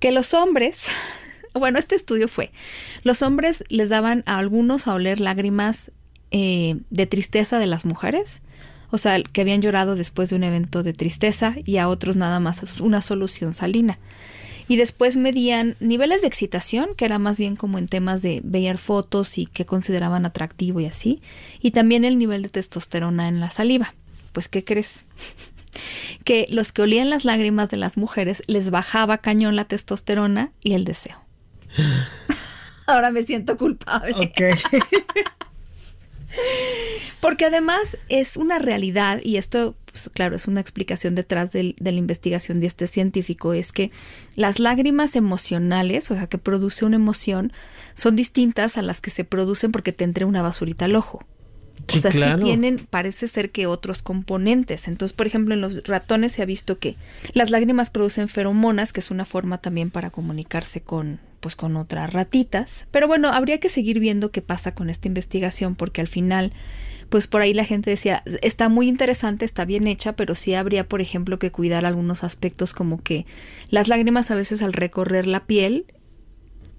que 0.00 0.12
los 0.12 0.34
hombres, 0.34 0.88
bueno, 1.54 1.78
este 1.78 1.94
estudio 1.94 2.28
fue, 2.28 2.50
los 3.02 3.22
hombres 3.22 3.64
les 3.70 3.88
daban 3.88 4.24
a 4.26 4.36
algunos 4.36 4.86
a 4.88 4.92
oler 4.92 5.20
lágrimas 5.20 5.90
eh, 6.32 6.76
de 6.90 7.06
tristeza 7.06 7.58
de 7.58 7.66
las 7.66 7.86
mujeres, 7.86 8.42
o 8.94 8.98
sea, 8.98 9.20
que 9.20 9.40
habían 9.40 9.60
llorado 9.60 9.96
después 9.96 10.30
de 10.30 10.36
un 10.36 10.44
evento 10.44 10.84
de 10.84 10.92
tristeza 10.92 11.56
y 11.64 11.78
a 11.78 11.88
otros 11.88 12.16
nada 12.16 12.38
más 12.38 12.80
una 12.80 13.02
solución 13.02 13.52
salina. 13.52 13.98
Y 14.68 14.76
después 14.76 15.16
medían 15.16 15.74
niveles 15.80 16.20
de 16.20 16.28
excitación, 16.28 16.90
que 16.96 17.04
era 17.04 17.18
más 17.18 17.36
bien 17.36 17.56
como 17.56 17.78
en 17.78 17.88
temas 17.88 18.22
de 18.22 18.40
ver 18.44 18.78
fotos 18.78 19.36
y 19.36 19.46
que 19.46 19.66
consideraban 19.66 20.26
atractivo 20.26 20.78
y 20.78 20.86
así, 20.86 21.22
y 21.60 21.72
también 21.72 22.04
el 22.04 22.18
nivel 22.18 22.42
de 22.42 22.50
testosterona 22.50 23.26
en 23.26 23.40
la 23.40 23.50
saliva. 23.50 23.94
Pues, 24.30 24.48
¿qué 24.48 24.62
crees? 24.62 25.06
que 26.24 26.46
los 26.48 26.70
que 26.70 26.82
olían 26.82 27.10
las 27.10 27.24
lágrimas 27.24 27.70
de 27.70 27.78
las 27.78 27.96
mujeres 27.96 28.44
les 28.46 28.70
bajaba 28.70 29.18
cañón 29.18 29.56
la 29.56 29.64
testosterona 29.64 30.52
y 30.62 30.74
el 30.74 30.84
deseo. 30.84 31.20
Ahora 32.86 33.10
me 33.10 33.24
siento 33.24 33.56
culpable. 33.56 34.32
Porque 37.24 37.46
además 37.46 37.96
es 38.10 38.36
una 38.36 38.58
realidad, 38.58 39.18
y 39.24 39.38
esto, 39.38 39.74
pues, 39.90 40.10
claro, 40.12 40.36
es 40.36 40.46
una 40.46 40.60
explicación 40.60 41.14
detrás 41.14 41.52
de 41.52 41.74
la 41.80 41.90
investigación 41.92 42.60
de 42.60 42.66
este 42.66 42.86
científico, 42.86 43.54
es 43.54 43.72
que 43.72 43.90
las 44.36 44.58
lágrimas 44.58 45.16
emocionales, 45.16 46.10
o 46.10 46.16
sea, 46.16 46.26
que 46.26 46.36
produce 46.36 46.84
una 46.84 46.96
emoción, 46.96 47.50
son 47.94 48.14
distintas 48.14 48.76
a 48.76 48.82
las 48.82 49.00
que 49.00 49.08
se 49.08 49.24
producen 49.24 49.72
porque 49.72 49.94
te 49.94 50.04
entre 50.04 50.26
una 50.26 50.42
basurita 50.42 50.84
al 50.84 50.96
ojo. 50.96 51.24
o 51.94 51.98
sea, 51.98 52.12
sí 52.12 52.20
tienen, 52.42 52.86
parece 52.90 53.26
ser 53.26 53.50
que 53.50 53.66
otros 53.66 54.02
componentes. 54.02 54.86
Entonces, 54.86 55.16
por 55.16 55.26
ejemplo, 55.26 55.54
en 55.54 55.62
los 55.62 55.82
ratones 55.84 56.32
se 56.32 56.42
ha 56.42 56.44
visto 56.44 56.78
que 56.78 56.94
las 57.32 57.50
lágrimas 57.50 57.88
producen 57.88 58.28
feromonas, 58.28 58.92
que 58.92 59.00
es 59.00 59.10
una 59.10 59.24
forma 59.24 59.56
también 59.56 59.88
para 59.88 60.10
comunicarse 60.10 60.82
con, 60.82 61.20
pues 61.40 61.56
con 61.56 61.78
otras 61.78 62.12
ratitas. 62.12 62.86
Pero 62.90 63.08
bueno, 63.08 63.28
habría 63.28 63.60
que 63.60 63.70
seguir 63.70 63.98
viendo 63.98 64.30
qué 64.30 64.42
pasa 64.42 64.74
con 64.74 64.90
esta 64.90 65.08
investigación 65.08 65.74
porque 65.74 66.02
al 66.02 66.08
final 66.08 66.52
pues 67.14 67.28
por 67.28 67.42
ahí 67.42 67.54
la 67.54 67.64
gente 67.64 67.90
decía, 67.90 68.24
está 68.42 68.68
muy 68.68 68.88
interesante, 68.88 69.44
está 69.44 69.64
bien 69.64 69.86
hecha, 69.86 70.16
pero 70.16 70.34
sí 70.34 70.54
habría, 70.54 70.88
por 70.88 71.00
ejemplo, 71.00 71.38
que 71.38 71.52
cuidar 71.52 71.84
algunos 71.84 72.24
aspectos 72.24 72.74
como 72.74 73.00
que 73.00 73.24
las 73.70 73.86
lágrimas 73.86 74.32
a 74.32 74.34
veces 74.34 74.62
al 74.62 74.72
recorrer 74.72 75.28
la 75.28 75.46
piel 75.46 75.86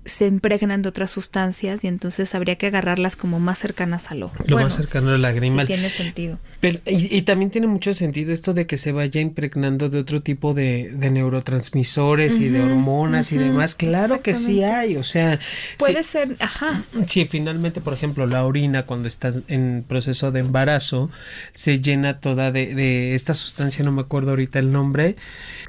se 0.05 0.27
impregnan 0.27 0.83
de 0.83 0.89
otras 0.89 1.09
sustancias 1.09 1.83
y 1.83 1.87
entonces 1.87 2.35
habría 2.35 2.57
que 2.57 2.67
agarrarlas 2.67 3.15
como 3.15 3.39
más 3.39 3.57
cercanas 3.57 4.11
al 4.11 4.21
ojo. 4.21 4.35
Lo 4.45 4.59
más 4.59 4.75
cercano 4.75 5.09
al 5.09 5.21
lagrimal. 5.21 5.65
Sí 5.65 5.73
tiene 5.73 5.89
sentido. 5.89 6.37
Pero, 6.59 6.79
y, 6.85 7.23
también 7.23 7.49
tiene 7.49 7.65
mucho 7.65 7.93
sentido 7.95 8.31
esto 8.31 8.53
de 8.53 8.67
que 8.67 8.77
se 8.77 8.91
vaya 8.91 9.19
impregnando 9.19 9.89
de 9.89 9.99
otro 9.99 10.21
tipo 10.21 10.53
de, 10.53 10.91
neurotransmisores 10.95 12.39
y 12.39 12.49
de 12.49 12.61
hormonas 12.61 13.31
y 13.31 13.39
demás. 13.39 13.73
Claro 13.73 14.21
que 14.21 14.35
sí 14.35 14.63
hay, 14.63 14.95
o 14.95 15.03
sea... 15.03 15.39
Puede 15.77 16.03
ser, 16.03 16.35
ajá. 16.39 16.83
Sí, 17.07 17.25
finalmente, 17.25 17.81
por 17.81 17.93
ejemplo, 17.93 18.27
la 18.27 18.45
orina 18.45 18.85
cuando 18.85 19.07
estás 19.07 19.39
en 19.47 19.83
proceso 19.87 20.31
de 20.31 20.41
embarazo 20.41 21.09
se 21.53 21.79
llena 21.81 22.19
toda 22.19 22.51
de, 22.51 22.75
de 22.75 23.15
esta 23.15 23.33
sustancia, 23.33 23.83
no 23.83 23.91
me 23.91 24.01
acuerdo 24.01 24.31
ahorita 24.31 24.59
el 24.59 24.71
nombre, 24.71 25.15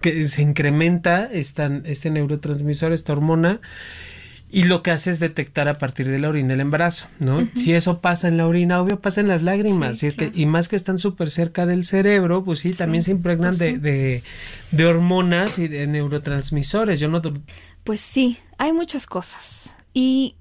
que 0.02 0.26
se 0.26 0.42
incrementa 0.42 1.24
esta, 1.24 1.70
este 1.84 2.10
neurotransmisor, 2.10 2.92
esta 2.92 3.12
hormona 3.12 3.60
y 4.48 4.64
lo 4.64 4.82
que 4.82 4.92
hace 4.92 5.10
es 5.10 5.18
detectar 5.18 5.66
a 5.68 5.78
partir 5.78 6.08
de 6.08 6.20
la 6.20 6.28
orina 6.28 6.54
el 6.54 6.60
embarazo, 6.60 7.08
¿no? 7.18 7.48
Si 7.56 7.74
eso 7.74 8.00
pasa 8.00 8.28
en 8.28 8.36
la 8.36 8.46
orina, 8.46 8.80
obvio 8.80 9.00
pasa 9.00 9.20
en 9.20 9.28
las 9.28 9.42
lágrimas. 9.42 10.02
y, 10.02 10.46
más 10.46 10.68
que 10.68 10.76
están 10.76 10.98
súper 10.98 11.30
cerca 11.30 11.66
del 11.66 11.84
cerebro, 11.84 12.44
pues 12.44 12.60
sí, 12.60 12.70
también 12.70 13.02
se 13.02 13.10
impregnan 13.10 13.56
pues 13.56 13.82
de, 13.82 14.22
de, 14.70 14.86
hormonas 14.86 15.58
y 15.58 15.66
de 15.66 15.86
neurotransmisores. 15.88 17.00
Yo 17.00 17.08
no. 17.08 17.20
Pues 17.82 18.00
sí, 18.00 18.38
hay 18.56 18.72
muchas 18.72 19.06
cosas. 19.06 19.74
Y 19.92 20.36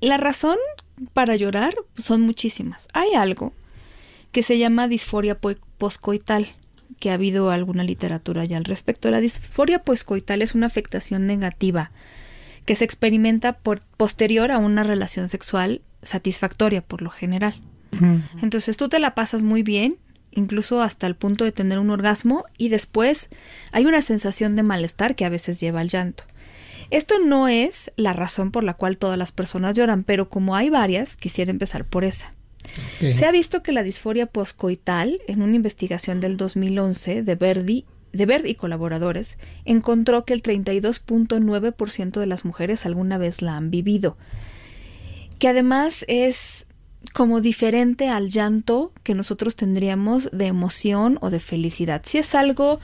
la 0.00 0.16
razón 0.16 0.58
para 1.12 1.36
llorar 1.36 1.74
son 1.96 2.22
muchísimas. 2.22 2.88
Hay 2.94 3.14
algo 3.14 3.52
que 4.32 4.42
se 4.42 4.58
llama 4.58 4.88
disforia 4.88 5.38
poscoital 5.78 6.48
que 6.98 7.10
ha 7.10 7.14
habido 7.14 7.50
alguna 7.50 7.84
literatura 7.84 8.44
ya 8.44 8.56
al 8.56 8.64
respecto. 8.64 9.10
La 9.10 9.20
disforia 9.20 9.84
poscoital 9.84 10.42
es 10.42 10.54
una 10.54 10.66
afectación 10.66 11.26
negativa 11.26 11.92
que 12.66 12.76
se 12.76 12.84
experimenta 12.84 13.54
por, 13.54 13.80
posterior 13.96 14.52
a 14.52 14.58
una 14.58 14.82
relación 14.82 15.30
sexual 15.30 15.80
satisfactoria 16.02 16.82
por 16.82 17.00
lo 17.00 17.10
general. 17.10 17.62
Entonces 18.42 18.76
tú 18.76 18.90
te 18.90 18.98
la 18.98 19.14
pasas 19.14 19.40
muy 19.40 19.62
bien, 19.62 19.96
incluso 20.30 20.82
hasta 20.82 21.06
el 21.06 21.14
punto 21.14 21.44
de 21.44 21.52
tener 21.52 21.78
un 21.78 21.88
orgasmo, 21.88 22.44
y 22.58 22.68
después 22.68 23.30
hay 23.72 23.86
una 23.86 24.02
sensación 24.02 24.54
de 24.54 24.62
malestar 24.62 25.14
que 25.14 25.24
a 25.24 25.30
veces 25.30 25.58
lleva 25.60 25.80
al 25.80 25.88
llanto. 25.88 26.24
Esto 26.90 27.14
no 27.24 27.48
es 27.48 27.90
la 27.96 28.12
razón 28.12 28.50
por 28.50 28.64
la 28.64 28.74
cual 28.74 28.98
todas 28.98 29.16
las 29.16 29.32
personas 29.32 29.76
lloran, 29.76 30.04
pero 30.04 30.28
como 30.28 30.54
hay 30.54 30.68
varias, 30.68 31.16
quisiera 31.16 31.50
empezar 31.50 31.86
por 31.86 32.04
esa. 32.04 32.34
Se 33.00 33.24
ha 33.24 33.30
visto 33.30 33.62
que 33.62 33.72
la 33.72 33.82
disforia 33.82 34.26
poscoital, 34.26 35.20
en 35.26 35.40
una 35.40 35.54
investigación 35.54 36.20
del 36.20 36.36
2011 36.36 37.22
de 37.22 37.34
Verdi 37.34 37.86
de 38.16 38.26
Verde 38.26 38.48
y 38.48 38.54
colaboradores 38.54 39.38
encontró 39.64 40.24
que 40.24 40.34
el 40.34 40.42
32.9% 40.42 42.20
de 42.20 42.26
las 42.26 42.44
mujeres 42.44 42.86
alguna 42.86 43.18
vez 43.18 43.42
la 43.42 43.56
han 43.56 43.70
vivido, 43.70 44.16
que 45.38 45.48
además 45.48 46.04
es 46.08 46.66
como 47.12 47.40
diferente 47.40 48.08
al 48.08 48.28
llanto 48.28 48.92
que 49.02 49.14
nosotros 49.14 49.54
tendríamos 49.56 50.30
de 50.32 50.46
emoción 50.46 51.18
o 51.20 51.30
de 51.30 51.40
felicidad. 51.40 52.02
Si 52.04 52.18
es 52.18 52.34
algo 52.34 52.80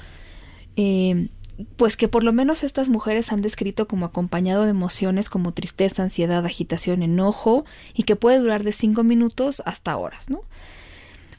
eh, 0.77 1.29
pues 1.77 1.97
que 1.97 2.09
por 2.09 2.25
lo 2.25 2.33
menos 2.33 2.65
estas 2.65 2.89
mujeres 2.89 3.33
han 3.33 3.43
descrito 3.43 3.87
como 3.87 4.07
acompañado 4.07 4.65
de 4.65 4.71
emociones 4.71 5.29
como 5.29 5.53
tristeza, 5.53 6.03
ansiedad, 6.03 6.45
agitación, 6.45 7.03
enojo 7.03 7.65
y 7.95 8.05
que 8.05 8.17
puede 8.17 8.39
durar 8.39 8.65
de 8.65 8.73
cinco 8.73 9.05
minutos 9.05 9.63
hasta 9.67 9.97
horas, 9.97 10.31
¿no? 10.31 10.43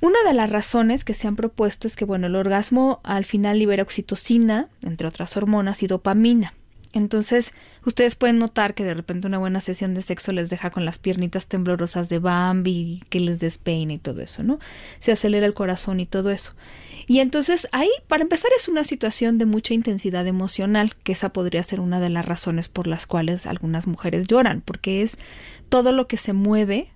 Una 0.04 0.22
de 0.26 0.34
las 0.34 0.50
razones 0.50 1.06
que 1.06 1.14
se 1.14 1.30
han 1.30 1.38
propuesto 1.38 1.88
es 1.88 1.96
que, 1.96 2.04
bueno, 2.04 2.28
el 2.28 2.36
orgasmo 2.36 3.00
al 3.06 3.24
final 3.24 3.58
libera 3.58 3.84
oxitocina, 3.84 4.68
entre 4.82 5.08
otras 5.08 5.38
hormonas, 5.38 5.82
y 5.82 5.88
dopamina. 5.88 6.54
Entonces, 6.92 7.54
ustedes 7.86 8.16
pueden 8.16 8.38
notar 8.38 8.74
que 8.74 8.84
de 8.84 8.96
repente 8.96 9.28
una 9.28 9.38
buena 9.38 9.62
sesión 9.62 9.94
de 9.94 10.02
sexo 10.02 10.34
les 10.34 10.50
deja 10.50 10.72
con 10.72 10.84
las 10.84 10.98
piernitas 10.98 11.48
temblorosas 11.48 12.10
de 12.10 12.20
Bambi, 12.20 13.02
que 13.08 13.22
les 13.22 13.40
despeina 13.40 13.94
y 13.94 13.98
todo 13.98 14.20
eso, 14.20 14.44
¿no? 14.44 14.60
Se 15.00 15.14
acelera 15.14 15.46
el 15.46 15.54
corazón 15.54 16.02
y 16.02 16.06
todo 16.06 16.32
eso. 16.32 16.52
Y 17.08 17.20
entonces 17.20 17.70
ahí, 17.72 17.90
para 18.10 18.24
empezar, 18.24 18.52
es 18.58 18.68
una 18.68 18.84
situación 18.84 19.38
de 19.38 19.46
mucha 19.46 19.74
intensidad 19.74 20.28
emocional, 20.28 20.96
que 21.04 21.14
esa 21.14 21.32
podría 21.32 21.64
ser 21.64 21.80
una 21.80 22.02
de 22.02 22.10
las 22.10 22.26
razones 22.26 22.68
por 22.68 22.88
las 22.88 23.08
cuales 23.08 23.46
algunas 23.46 23.88
mujeres 23.88 24.28
lloran, 24.28 24.60
porque 24.60 25.02
es 25.02 25.18
todo 25.70 25.94
lo 25.94 26.10
que 26.10 26.18
se 26.18 26.34
mueve 26.34 26.90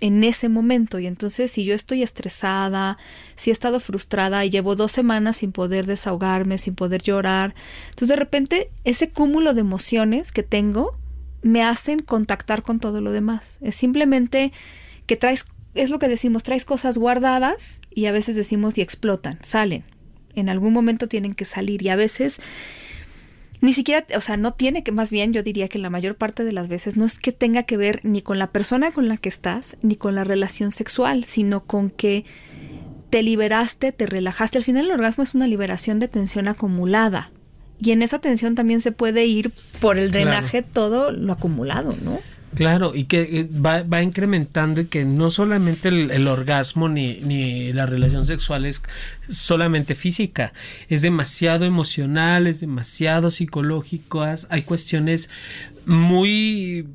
en 0.00 0.24
ese 0.24 0.48
momento. 0.48 0.98
Y 0.98 1.06
entonces 1.06 1.50
si 1.50 1.64
yo 1.64 1.74
estoy 1.74 2.02
estresada, 2.02 2.98
si 3.34 3.50
he 3.50 3.52
estado 3.52 3.80
frustrada 3.80 4.44
y 4.44 4.50
llevo 4.50 4.76
dos 4.76 4.92
semanas 4.92 5.38
sin 5.38 5.52
poder 5.52 5.86
desahogarme, 5.86 6.58
sin 6.58 6.74
poder 6.74 7.02
llorar, 7.02 7.54
entonces 7.90 8.08
de 8.08 8.16
repente 8.16 8.70
ese 8.84 9.10
cúmulo 9.10 9.54
de 9.54 9.60
emociones 9.60 10.32
que 10.32 10.42
tengo 10.42 10.98
me 11.42 11.62
hacen 11.62 12.00
contactar 12.00 12.62
con 12.62 12.80
todo 12.80 13.00
lo 13.00 13.12
demás. 13.12 13.58
Es 13.62 13.74
simplemente 13.74 14.52
que 15.06 15.16
traes 15.16 15.46
es 15.74 15.90
lo 15.90 15.98
que 15.98 16.08
decimos, 16.08 16.42
traes 16.42 16.64
cosas 16.64 16.96
guardadas 16.98 17.80
y 17.90 18.06
a 18.06 18.12
veces 18.12 18.34
decimos 18.34 18.78
y 18.78 18.80
explotan, 18.80 19.38
salen. 19.42 19.84
En 20.34 20.48
algún 20.48 20.72
momento 20.72 21.06
tienen 21.06 21.34
que 21.34 21.44
salir 21.44 21.82
y 21.82 21.90
a 21.90 21.96
veces 21.96 22.38
ni 23.60 23.72
siquiera, 23.72 24.06
o 24.16 24.20
sea, 24.20 24.36
no 24.36 24.52
tiene 24.52 24.82
que, 24.82 24.92
más 24.92 25.10
bien 25.10 25.32
yo 25.32 25.42
diría 25.42 25.68
que 25.68 25.78
la 25.78 25.90
mayor 25.90 26.16
parte 26.16 26.44
de 26.44 26.52
las 26.52 26.68
veces 26.68 26.96
no 26.96 27.04
es 27.04 27.18
que 27.18 27.32
tenga 27.32 27.62
que 27.62 27.76
ver 27.76 28.00
ni 28.02 28.22
con 28.22 28.38
la 28.38 28.48
persona 28.48 28.90
con 28.90 29.08
la 29.08 29.16
que 29.16 29.28
estás, 29.28 29.76
ni 29.82 29.96
con 29.96 30.14
la 30.14 30.24
relación 30.24 30.72
sexual, 30.72 31.24
sino 31.24 31.64
con 31.64 31.90
que 31.90 32.24
te 33.10 33.22
liberaste, 33.22 33.92
te 33.92 34.06
relajaste. 34.06 34.58
Al 34.58 34.64
final 34.64 34.86
el 34.86 34.92
orgasmo 34.92 35.24
es 35.24 35.34
una 35.34 35.46
liberación 35.46 35.98
de 35.98 36.08
tensión 36.08 36.48
acumulada. 36.48 37.30
Y 37.78 37.90
en 37.90 38.02
esa 38.02 38.18
tensión 38.18 38.54
también 38.54 38.80
se 38.80 38.92
puede 38.92 39.26
ir 39.26 39.52
por 39.80 39.98
el 39.98 40.10
drenaje 40.10 40.62
todo 40.62 41.12
lo 41.12 41.32
acumulado, 41.32 41.94
¿no? 42.02 42.20
Claro, 42.56 42.92
y 42.94 43.04
que 43.04 43.20
eh, 43.20 43.48
va, 43.52 43.82
va 43.82 44.02
incrementando 44.02 44.80
y 44.80 44.86
que 44.86 45.04
no 45.04 45.30
solamente 45.30 45.88
el, 45.88 46.26
orgasmo 46.26 46.88
ni, 46.88 47.20
ni, 47.20 47.72
la 47.72 47.84
relación 47.84 48.24
sexual 48.24 48.64
es 48.64 48.82
solamente 49.28 49.94
física, 49.94 50.54
es 50.88 51.02
demasiado 51.02 51.66
emocional, 51.66 52.46
es 52.46 52.60
demasiado 52.60 53.30
psicológico, 53.30 54.24
hay 54.48 54.62
cuestiones 54.62 55.28
muy 55.84 56.86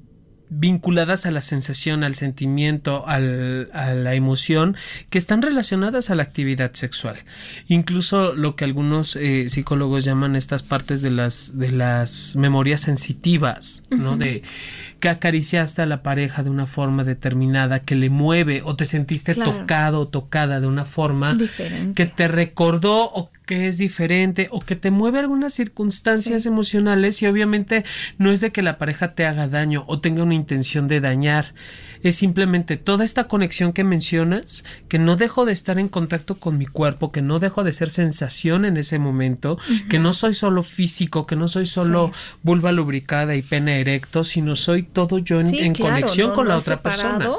vinculadas 0.54 1.26
a 1.26 1.32
la 1.32 1.42
sensación, 1.42 2.04
al 2.04 2.14
sentimiento, 2.14 3.08
al, 3.08 3.70
a 3.74 3.94
la 3.94 4.16
emoción, 4.16 4.76
que 5.10 5.18
están 5.18 5.42
relacionadas 5.42 6.10
a 6.10 6.16
la 6.16 6.24
actividad 6.24 6.74
sexual. 6.74 7.16
Incluso 7.70 8.36
lo 8.36 8.58
que 8.58 8.66
algunos 8.66 9.16
eh, 9.16 9.48
psicólogos 9.48 10.04
llaman 10.04 10.36
estas 10.36 10.62
partes 10.62 11.02
de 11.02 11.10
las, 11.10 11.58
de 11.58 11.72
las 11.72 12.36
memorias 12.36 12.82
sensitivas, 12.82 13.86
¿no? 13.92 14.18
De 14.18 14.44
que 15.02 15.10
acariciaste 15.10 15.82
a 15.82 15.86
la 15.86 16.04
pareja 16.04 16.44
de 16.44 16.50
una 16.50 16.66
forma 16.66 17.04
determinada, 17.04 17.82
que 17.82 17.96
le 17.96 18.10
mueve, 18.10 18.62
o 18.64 18.78
te 18.78 18.86
sentiste 18.86 19.36
tocado 19.36 20.00
o 20.00 20.08
tocada 20.08 20.62
de 20.62 20.68
una 20.68 20.86
forma 20.86 21.36
que 21.96 22.06
te 22.06 22.30
recordó 22.30 23.12
o 23.12 23.30
que 23.46 23.68
es 23.68 23.78
diferente 23.78 24.48
o 24.52 24.62
que 24.62 24.76
te 24.76 24.92
mueve 24.92 25.20
algunas 25.20 25.54
circunstancias 25.54 26.46
emocionales 26.46 27.22
y 27.22 27.28
obviamente 27.28 27.84
no 28.18 28.32
es 28.32 28.42
de 28.42 28.52
que 28.52 28.62
la 28.62 28.78
pareja 28.78 29.14
te 29.14 29.26
haga 29.26 29.48
daño 29.48 29.84
o 29.88 30.00
tenga 30.00 30.24
una 30.24 30.36
intención 30.36 30.88
de 30.88 31.02
dañar. 31.02 31.54
Es 32.04 32.16
simplemente 32.16 32.78
toda 32.78 33.06
esta 33.06 33.28
conexión 33.28 33.74
que 33.74 33.84
mencionas, 33.84 34.64
que 34.88 35.00
no 35.00 35.18
dejo 35.18 35.46
de 35.46 35.54
estar 35.54 35.80
en 35.80 35.88
contacto 35.88 36.40
con 36.40 36.58
mi 36.58 36.66
cuerpo, 36.66 37.12
que 37.12 37.22
no 37.22 37.40
dejo 37.40 37.64
de 37.64 37.72
ser 37.72 37.90
sensación 37.90 38.66
en 38.66 38.78
ese 38.78 39.00
momento, 39.00 39.58
que 39.90 40.00
no 40.00 40.14
soy 40.14 40.34
solo 40.34 40.64
físico, 40.64 41.28
que 41.28 41.36
no 41.36 41.48
soy 41.48 41.66
solo 41.66 42.12
vulva 42.44 42.72
lubricada 42.72 43.36
y 43.36 43.42
pene 43.42 43.82
erecto, 43.82 44.24
sino 44.24 44.56
soy 44.56 44.84
todo 44.84 45.20
yo 45.20 45.40
en, 45.40 45.76
conexión 45.76 46.34
con 46.34 46.48
la 46.48 46.58
otra 46.58 46.82
persona. 46.82 47.30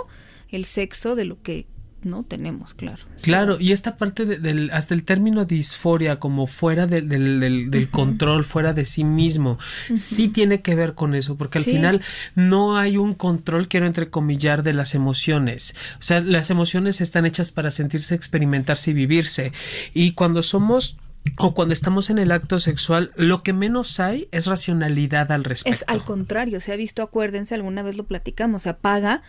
El 0.48 0.64
sexo 0.64 1.16
de 1.16 1.24
lo 1.24 1.42
que 1.42 1.66
no 2.04 2.22
tenemos, 2.22 2.74
claro. 2.74 3.02
Claro, 3.22 3.56
y 3.60 3.72
esta 3.72 3.96
parte 3.96 4.24
del, 4.24 4.70
hasta 4.70 4.94
el 4.94 5.04
término 5.04 5.44
disforia, 5.44 6.18
como 6.18 6.46
fuera 6.46 6.86
del, 6.86 7.08
del, 7.08 7.88
control, 7.90 8.44
fuera 8.44 8.72
de 8.72 8.84
sí 8.84 9.04
mismo, 9.04 9.58
sí 9.94 10.28
tiene 10.28 10.62
que 10.62 10.74
ver 10.74 10.94
con 10.94 11.14
eso, 11.14 11.36
porque 11.36 11.58
al 11.58 11.64
final 11.64 12.02
no 12.34 12.76
hay 12.76 12.96
un 12.96 13.14
control, 13.14 13.68
quiero 13.68 13.86
entrecomillar, 13.86 14.62
de 14.62 14.74
las 14.74 14.94
emociones. 14.94 15.74
O 16.00 16.02
sea, 16.02 16.20
las 16.20 16.50
emociones 16.50 17.00
están 17.00 17.26
hechas 17.26 17.52
para 17.52 17.70
sentirse, 17.70 18.14
experimentarse 18.14 18.90
y 18.90 18.94
vivirse. 18.94 19.52
Y 19.94 20.12
cuando 20.12 20.42
somos 20.42 20.96
o 21.38 21.54
cuando 21.54 21.72
estamos 21.72 22.10
en 22.10 22.18
el 22.18 22.32
acto 22.32 22.58
sexual, 22.58 23.12
lo 23.16 23.42
que 23.42 23.52
menos 23.52 24.00
hay 24.00 24.28
es 24.32 24.46
racionalidad 24.46 25.30
al 25.32 25.44
respecto. 25.44 25.72
Es 25.74 25.84
al 25.86 26.04
contrario, 26.04 26.60
se 26.60 26.72
ha 26.72 26.76
visto, 26.76 27.02
acuérdense, 27.02 27.54
alguna 27.54 27.82
vez 27.82 27.96
lo 27.96 28.04
platicamos, 28.04 28.62
se 28.62 28.70
apaga 28.70 29.22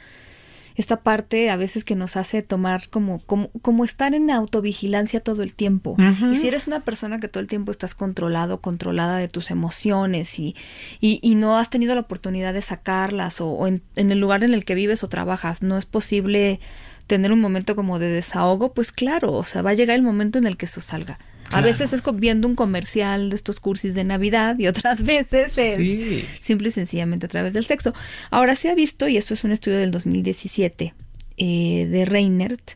esta 0.76 1.02
parte 1.02 1.50
a 1.50 1.58
veces 1.58 1.84
que 1.84 1.96
nos 1.96 2.18
hace 2.18 2.42
tomar 2.42 2.90
como, 2.90 3.20
como, 3.26 3.50
como 3.62 3.84
estar 3.84 4.14
en 4.14 4.32
autovigilancia 4.32 5.20
todo 5.20 5.44
el 5.44 5.54
tiempo. 5.54 5.96
Y 6.32 6.36
si 6.36 6.48
eres 6.48 6.68
una 6.68 6.82
persona 6.82 7.20
que 7.20 7.28
todo 7.28 7.42
el 7.42 7.48
tiempo 7.48 7.72
estás 7.72 7.96
controlado, 7.96 8.62
controlada 8.62 9.18
de 9.18 9.28
tus 9.28 9.52
emociones 9.52 10.40
y, 10.40 10.56
y, 11.00 11.36
no 11.36 11.58
has 11.58 11.70
tenido 11.70 11.96
la 11.96 12.02
oportunidad 12.02 12.54
de 12.54 12.62
sacarlas 12.62 13.42
o, 13.42 13.68
en, 13.68 13.82
en 13.96 14.12
el 14.12 14.20
lugar 14.20 14.44
en 14.44 14.54
el 14.54 14.66
que 14.66 14.76
vives 14.76 15.04
o 15.04 15.10
trabajas, 15.10 15.62
no 15.64 15.78
es 15.78 15.86
posible 15.86 16.60
tener 17.08 17.32
un 17.32 17.42
momento 17.42 17.76
como 17.76 18.00
de 18.00 18.10
desahogo, 18.10 18.74
pues 18.74 18.92
claro, 18.92 19.34
o 19.34 19.44
sea, 19.44 19.62
va 19.62 19.72
a 19.72 19.74
llegar 19.74 19.96
el 19.96 20.04
momento 20.04 20.40
en 20.40 20.48
el 20.48 20.58
que 20.58 20.66
eso 20.66 20.82
salga. 20.82 21.20
A 21.54 21.62
veces 21.62 21.94
es 21.94 22.04
viendo 22.16 22.48
un 22.48 22.56
comercial 22.56 23.30
de 23.30 23.36
estos 23.36 23.60
cursis 23.60 23.96
de 23.96 24.04
Navidad 24.04 24.58
y 24.60 24.68
otras 24.68 25.04
veces 25.06 25.58
es 25.58 26.26
simple 26.42 26.70
y 26.70 26.72
sencillamente 26.72 27.26
a 27.26 27.30
través 27.30 27.54
del 27.54 27.66
sexo. 27.66 27.94
Ahora 28.30 28.56
se 28.56 28.70
ha 28.70 28.76
visto, 28.76 29.08
y 29.08 29.18
esto 29.18 29.34
es 29.34 29.44
un 29.44 29.52
estudio 29.52 29.78
del 29.78 29.92
2017 29.92 30.94
eh, 31.38 31.88
de 31.89 32.06
Reinert, 32.06 32.72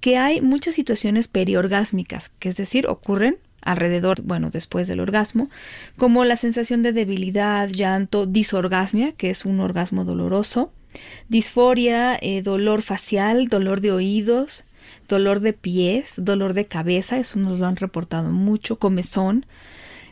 que 0.00 0.18
hay 0.18 0.40
muchas 0.40 0.74
situaciones 0.74 1.28
periorgásmicas, 1.28 2.30
que 2.38 2.50
es 2.50 2.56
decir, 2.56 2.86
ocurren 2.86 3.38
alrededor, 3.62 4.22
bueno, 4.22 4.50
después 4.50 4.88
del 4.88 5.00
orgasmo, 5.00 5.48
como 5.96 6.24
la 6.24 6.36
sensación 6.36 6.82
de 6.82 6.92
debilidad, 6.92 7.68
llanto, 7.68 8.26
disorgasmia, 8.26 9.12
que 9.12 9.30
es 9.30 9.44
un 9.44 9.60
orgasmo 9.60 10.04
doloroso, 10.04 10.72
disforia, 11.28 12.18
eh, 12.20 12.42
dolor 12.42 12.82
facial, 12.82 13.48
dolor 13.48 13.80
de 13.80 13.92
oídos, 13.92 14.64
dolor 15.08 15.40
de 15.40 15.52
pies, 15.52 16.14
dolor 16.18 16.54
de 16.54 16.66
cabeza, 16.66 17.18
eso 17.18 17.38
nos 17.38 17.58
lo 17.58 17.66
han 17.66 17.76
reportado 17.76 18.30
mucho, 18.30 18.78
comezón, 18.78 19.46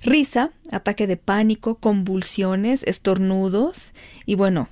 risa, 0.03 0.51
ataque 0.71 1.07
de 1.07 1.17
pánico, 1.17 1.77
convulsiones, 1.77 2.83
estornudos 2.85 3.93
y 4.27 4.35
bueno, 4.35 4.69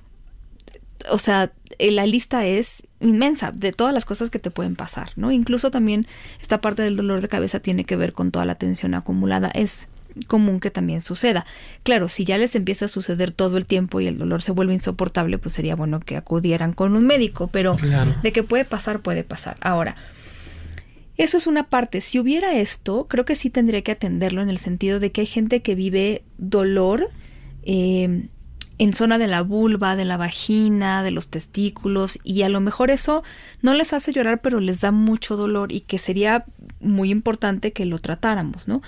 o 1.11 1.17
sea, 1.17 1.51
eh, 1.77 1.91
la 1.91 2.05
lista 2.05 2.45
es 2.45 2.87
inmensa 2.99 3.51
de 3.51 3.71
todas 3.71 3.93
las 3.93 4.05
cosas 4.05 4.29
que 4.29 4.39
te 4.39 4.51
pueden 4.51 4.75
pasar, 4.75 5.11
¿no? 5.15 5.31
Incluso 5.31 5.71
también 5.71 6.07
esta 6.41 6.61
parte 6.61 6.81
del 6.81 6.97
dolor 6.97 7.21
de 7.21 7.29
cabeza 7.29 7.59
tiene 7.59 7.85
que 7.85 7.95
ver 7.95 8.13
con 8.13 8.31
toda 8.31 8.45
la 8.45 8.55
tensión 8.55 8.93
acumulada. 8.93 9.49
Es 9.49 9.89
común 10.27 10.59
que 10.59 10.71
también 10.71 11.01
suceda. 11.01 11.45
Claro, 11.83 12.07
si 12.09 12.25
ya 12.25 12.37
les 12.37 12.55
empieza 12.55 12.85
a 12.85 12.87
suceder 12.87 13.31
todo 13.31 13.57
el 13.57 13.65
tiempo 13.65 14.01
y 14.01 14.07
el 14.07 14.17
dolor 14.17 14.41
se 14.41 14.51
vuelve 14.51 14.73
insoportable, 14.73 15.37
pues 15.37 15.53
sería 15.53 15.75
bueno 15.75 15.99
que 15.99 16.17
acudieran 16.17 16.73
con 16.73 16.95
un 16.95 17.05
médico, 17.05 17.47
pero 17.47 17.77
de 18.23 18.31
que 18.31 18.43
puede 18.43 18.65
pasar, 18.65 19.01
puede 19.01 19.23
pasar. 19.23 19.57
Ahora, 19.61 19.95
eso 21.17 21.37
es 21.37 21.47
una 21.47 21.69
parte. 21.69 22.01
Si 22.01 22.19
hubiera 22.19 22.55
esto, 22.55 23.07
creo 23.09 23.25
que 23.25 23.35
sí 23.35 23.49
tendría 23.49 23.81
que 23.81 23.91
atenderlo 23.91 24.41
en 24.41 24.49
el 24.49 24.57
sentido 24.57 24.99
de 24.99 25.11
que 25.11 25.21
hay 25.21 25.27
gente 25.27 25.61
que 25.61 25.75
vive 25.75 26.23
dolor 26.37 27.09
eh, 27.63 28.29
en 28.79 28.93
zona 28.93 29.17
de 29.17 29.27
la 29.27 29.41
vulva, 29.41 29.97
de 29.97 30.05
la 30.05 30.15
vagina, 30.15 31.03
de 31.03 31.11
los 31.11 31.27
testículos, 31.27 32.17
y 32.23 32.43
a 32.43 32.49
lo 32.49 32.61
mejor 32.61 32.89
eso 32.89 33.23
no 33.61 33.73
les 33.73 33.91
hace 33.91 34.13
llorar, 34.13 34.39
pero 34.41 34.61
les 34.61 34.79
da 34.79 34.91
mucho 34.91 35.35
dolor 35.35 35.73
y 35.73 35.81
que 35.81 35.99
sería 35.99 36.45
muy 36.79 37.11
importante 37.11 37.73
que 37.73 37.85
lo 37.85 37.99
tratáramos, 37.99 38.69
¿no? 38.69 38.81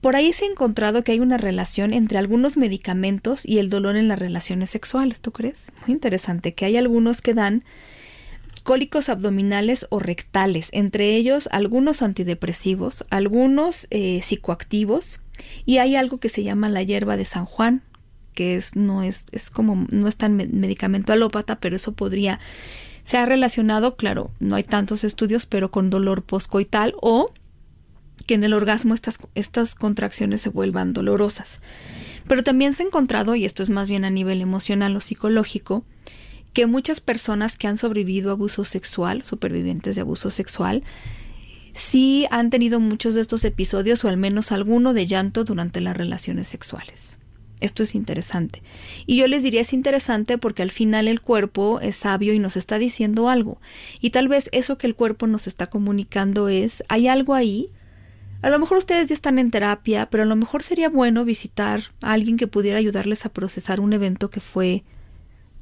Por 0.00 0.16
ahí 0.16 0.32
se 0.32 0.44
ha 0.44 0.48
encontrado 0.48 1.04
que 1.04 1.12
hay 1.12 1.20
una 1.20 1.36
relación 1.36 1.92
entre 1.92 2.18
algunos 2.18 2.56
medicamentos 2.56 3.44
y 3.44 3.58
el 3.58 3.70
dolor 3.70 3.96
en 3.96 4.08
las 4.08 4.18
relaciones 4.18 4.70
sexuales, 4.70 5.20
¿tú 5.20 5.32
crees? 5.32 5.72
Muy 5.86 5.94
interesante, 5.94 6.54
que 6.54 6.64
hay 6.64 6.76
algunos 6.76 7.20
que 7.20 7.34
dan 7.34 7.64
cólicos 8.64 9.08
abdominales 9.08 9.86
o 9.90 10.00
rectales, 10.00 10.70
entre 10.72 11.14
ellos 11.16 11.48
algunos 11.52 12.02
antidepresivos, 12.02 13.04
algunos 13.10 13.86
eh, 13.90 14.20
psicoactivos 14.22 15.20
y 15.66 15.78
hay 15.78 15.96
algo 15.96 16.18
que 16.18 16.28
se 16.30 16.42
llama 16.42 16.68
la 16.68 16.82
hierba 16.82 17.16
de 17.16 17.26
San 17.26 17.44
Juan, 17.44 17.82
que 18.32 18.56
es 18.56 18.74
no 18.74 19.02
es 19.02 19.26
es 19.32 19.50
como 19.50 19.86
no 19.90 20.08
es 20.08 20.16
tan 20.16 20.36
medicamento 20.36 21.12
alópata, 21.12 21.60
pero 21.60 21.76
eso 21.76 21.92
podría 21.92 22.40
se 23.04 23.18
ha 23.18 23.26
relacionado, 23.26 23.96
claro, 23.96 24.30
no 24.40 24.56
hay 24.56 24.64
tantos 24.64 25.04
estudios, 25.04 25.44
pero 25.44 25.70
con 25.70 25.90
dolor 25.90 26.22
poscoital 26.22 26.94
o 27.02 27.30
que 28.24 28.34
en 28.34 28.44
el 28.44 28.52
orgasmo 28.52 28.94
estas, 29.34 29.74
contracciones 29.74 30.40
se 30.40 30.48
vuelvan 30.48 30.92
dolorosas. 30.92 31.60
Pero 32.26 32.42
también 32.42 32.72
se 32.72 32.82
ha 32.82 32.86
encontrado, 32.86 33.34
y 33.34 33.44
esto 33.44 33.62
es 33.62 33.70
más 33.70 33.88
bien 33.88 34.04
a 34.04 34.10
nivel 34.10 34.40
emocional 34.40 34.96
o 34.96 35.00
psicológico, 35.00 35.84
que 36.52 36.66
muchas 36.66 37.00
personas 37.00 37.58
que 37.58 37.66
han 37.66 37.76
sobrevivido 37.76 38.30
a 38.30 38.32
abuso 38.32 38.64
sexual, 38.64 39.22
supervivientes 39.22 39.96
de 39.96 40.02
abuso 40.02 40.30
sexual, 40.30 40.84
sí 41.74 42.26
han 42.30 42.50
tenido 42.50 42.80
muchos 42.80 43.14
de 43.14 43.20
estos 43.20 43.44
episodios 43.44 44.04
o 44.04 44.08
al 44.08 44.16
menos 44.16 44.52
alguno 44.52 44.94
de 44.94 45.06
llanto 45.06 45.44
durante 45.44 45.80
las 45.80 45.96
relaciones 45.96 46.48
sexuales. 46.48 47.18
Esto 47.60 47.82
es 47.82 47.94
interesante. 47.94 48.62
Y 49.06 49.16
yo 49.16 49.26
les 49.26 49.42
diría 49.42 49.60
es 49.60 49.72
interesante 49.72 50.38
porque 50.38 50.62
al 50.62 50.70
final 50.70 51.08
el 51.08 51.20
cuerpo 51.20 51.80
es 51.80 51.96
sabio 51.96 52.32
y 52.32 52.38
nos 52.38 52.56
está 52.56 52.78
diciendo 52.78 53.28
algo. 53.28 53.58
Y 54.00 54.10
tal 54.10 54.28
vez 54.28 54.48
eso 54.52 54.76
que 54.76 54.86
el 54.86 54.94
cuerpo 54.94 55.26
nos 55.26 55.46
está 55.46 55.68
comunicando 55.68 56.48
es, 56.48 56.84
hay 56.88 57.08
algo 57.08 57.34
ahí. 57.34 57.70
A 58.44 58.50
lo 58.50 58.58
mejor 58.58 58.76
ustedes 58.76 59.08
ya 59.08 59.14
están 59.14 59.38
en 59.38 59.50
terapia, 59.50 60.10
pero 60.10 60.24
a 60.24 60.26
lo 60.26 60.36
mejor 60.36 60.62
sería 60.62 60.90
bueno 60.90 61.24
visitar 61.24 61.84
a 62.02 62.12
alguien 62.12 62.36
que 62.36 62.46
pudiera 62.46 62.78
ayudarles 62.78 63.24
a 63.24 63.30
procesar 63.30 63.80
un 63.80 63.94
evento 63.94 64.28
que 64.28 64.40
fue 64.40 64.84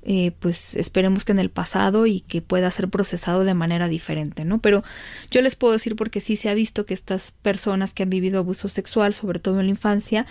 eh, 0.03 0.33
pues 0.41 0.75
esperemos 0.75 1.25
que 1.25 1.31
en 1.31 1.39
el 1.39 1.49
pasado 1.49 2.07
y 2.07 2.23
que 2.23 2.43
pueda 2.43 2.69
ser 2.73 2.89
procesado 2.89 3.45
de 3.45 3.55
manera 3.55 3.87
diferente, 3.87 4.45
¿no? 4.45 4.59
Pero 4.59 4.83
yo 5.31 5.43
les 5.43 5.55
puedo 5.55 5.75
decir 5.75 5.95
porque 5.95 6.21
sí 6.21 6.35
se 6.35 6.49
ha 6.49 6.55
visto 6.55 6.85
que 6.85 6.93
estas 6.93 7.31
personas 7.31 7.95
que 7.95 8.03
han 8.03 8.11
vivido 8.11 8.41
abuso 8.41 8.69
sexual, 8.69 9.15
sobre 9.15 9.39
todo 9.39 9.61
en 9.61 9.67
la 9.67 9.71
infancia, 9.71 10.27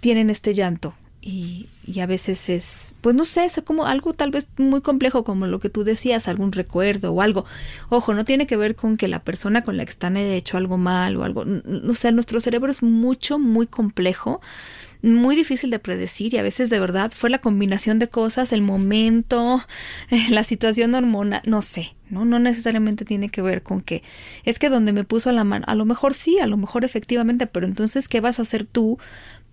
tienen 0.00 0.28
este 0.28 0.52
llanto. 0.52 0.92
Y, 1.26 1.68
y 1.86 2.00
a 2.00 2.06
veces 2.06 2.50
es, 2.50 2.94
pues 3.00 3.16
no 3.16 3.24
sé, 3.24 3.46
es 3.46 3.58
como 3.64 3.86
algo 3.86 4.12
tal 4.12 4.30
vez 4.30 4.46
muy 4.58 4.82
complejo 4.82 5.24
como 5.24 5.46
lo 5.46 5.58
que 5.58 5.70
tú 5.70 5.82
decías, 5.82 6.28
algún 6.28 6.52
recuerdo 6.52 7.14
o 7.14 7.22
algo. 7.22 7.46
Ojo, 7.88 8.12
no 8.12 8.26
tiene 8.26 8.46
que 8.46 8.58
ver 8.58 8.76
con 8.76 8.96
que 8.96 9.08
la 9.08 9.22
persona 9.22 9.64
con 9.64 9.78
la 9.78 9.86
que 9.86 9.90
están 9.90 10.18
haya 10.18 10.34
hecho 10.34 10.58
algo 10.58 10.76
mal 10.76 11.16
o 11.16 11.24
algo. 11.24 11.46
O 11.88 11.94
sea, 11.94 12.12
nuestro 12.12 12.40
cerebro 12.40 12.70
es 12.70 12.82
mucho, 12.82 13.38
muy 13.38 13.66
complejo 13.66 14.42
muy 15.04 15.36
difícil 15.36 15.70
de 15.70 15.78
predecir 15.78 16.32
y 16.32 16.38
a 16.38 16.42
veces 16.42 16.70
de 16.70 16.80
verdad 16.80 17.12
fue 17.14 17.28
la 17.28 17.40
combinación 17.40 17.98
de 17.98 18.08
cosas, 18.08 18.52
el 18.52 18.62
momento, 18.62 19.62
la 20.30 20.44
situación 20.44 20.94
hormonal, 20.94 21.42
no 21.44 21.60
sé, 21.60 21.94
¿no? 22.08 22.24
No 22.24 22.38
necesariamente 22.38 23.04
tiene 23.04 23.28
que 23.28 23.42
ver 23.42 23.62
con 23.62 23.82
que 23.82 24.02
es 24.44 24.58
que 24.58 24.70
donde 24.70 24.92
me 24.92 25.04
puso 25.04 25.30
la 25.32 25.44
mano, 25.44 25.64
a 25.68 25.74
lo 25.74 25.84
mejor 25.84 26.14
sí, 26.14 26.38
a 26.38 26.46
lo 26.46 26.56
mejor 26.56 26.84
efectivamente, 26.84 27.46
pero 27.46 27.66
entonces, 27.66 28.08
¿qué 28.08 28.20
vas 28.20 28.38
a 28.38 28.42
hacer 28.42 28.64
tú 28.64 28.98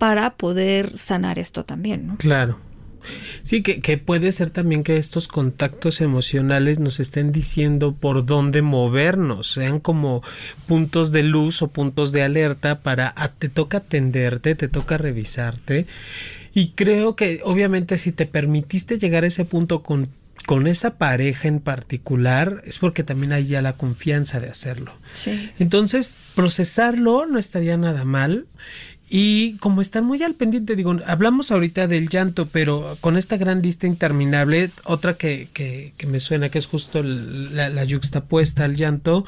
para 0.02 0.34
poder 0.34 0.98
sanar 0.98 1.38
esto 1.38 1.64
también, 1.64 2.08
¿no? 2.08 2.18
Claro. 2.18 2.58
Sí, 3.44 3.62
que, 3.62 3.82
que, 3.82 4.00
puede 4.00 4.32
ser 4.32 4.50
también 4.50 4.82
que 4.82 4.98
estos 4.98 5.28
contactos 5.28 6.02
emocionales 6.02 6.80
nos 6.80 7.00
estén 7.00 7.32
diciendo 7.32 7.94
por 7.94 8.26
dónde 8.26 8.64
movernos, 8.64 9.52
sean 9.52 9.80
como 9.80 10.24
puntos 10.66 11.12
de 11.12 11.22
luz 11.22 11.62
o 11.62 11.68
puntos 11.68 12.12
de 12.12 12.24
alerta 12.24 12.80
para 12.80 13.14
ah, 13.16 13.28
te 13.28 13.48
toca 13.48 13.78
atenderte, 13.78 14.56
te 14.56 14.68
toca 14.68 14.98
revisarte. 14.98 15.86
Y 16.52 16.70
creo 16.70 17.16
que 17.16 17.42
obviamente 17.44 18.00
si 18.00 18.12
te 18.12 18.26
permitiste 18.26 18.98
llegar 18.98 19.24
a 19.24 19.28
ese 19.28 19.46
punto 19.46 19.84
con 19.84 20.10
con 20.46 20.68
esa 20.68 20.98
pareja 20.98 21.48
en 21.48 21.60
particular 21.60 22.62
es 22.66 22.80
porque 22.80 23.04
también 23.04 23.34
hay 23.34 23.48
ya 23.48 23.62
la 23.62 23.74
confianza 23.74 24.40
de 24.40 24.50
hacerlo. 24.50 24.94
Sí. 25.14 25.52
Entonces, 25.60 26.16
procesarlo 26.36 27.26
no 27.26 27.38
estaría 27.38 27.78
nada 27.78 28.06
mal 28.06 28.48
y 29.14 29.58
como 29.58 29.82
están 29.82 30.06
muy 30.06 30.24
al 30.24 30.36
pendiente, 30.36 30.78
digo, 30.78 30.96
hablamos 31.06 31.52
ahorita 31.52 31.86
del 31.88 32.08
llanto, 32.08 32.48
pero 32.48 32.98
con 33.02 33.18
esta 33.18 33.36
gran 33.36 33.62
lista 33.62 33.86
interminable, 33.86 34.72
otra 34.86 35.16
que, 35.16 35.50
que, 35.52 35.92
que 35.98 36.08
me 36.08 36.22
suena 36.22 36.48
que 36.48 36.58
es 36.58 36.66
justo 36.66 37.04
la, 37.04 37.68
la 37.70 37.84
yuxtapuesta 37.84 38.64
al 38.64 38.78
llanto, 38.78 39.26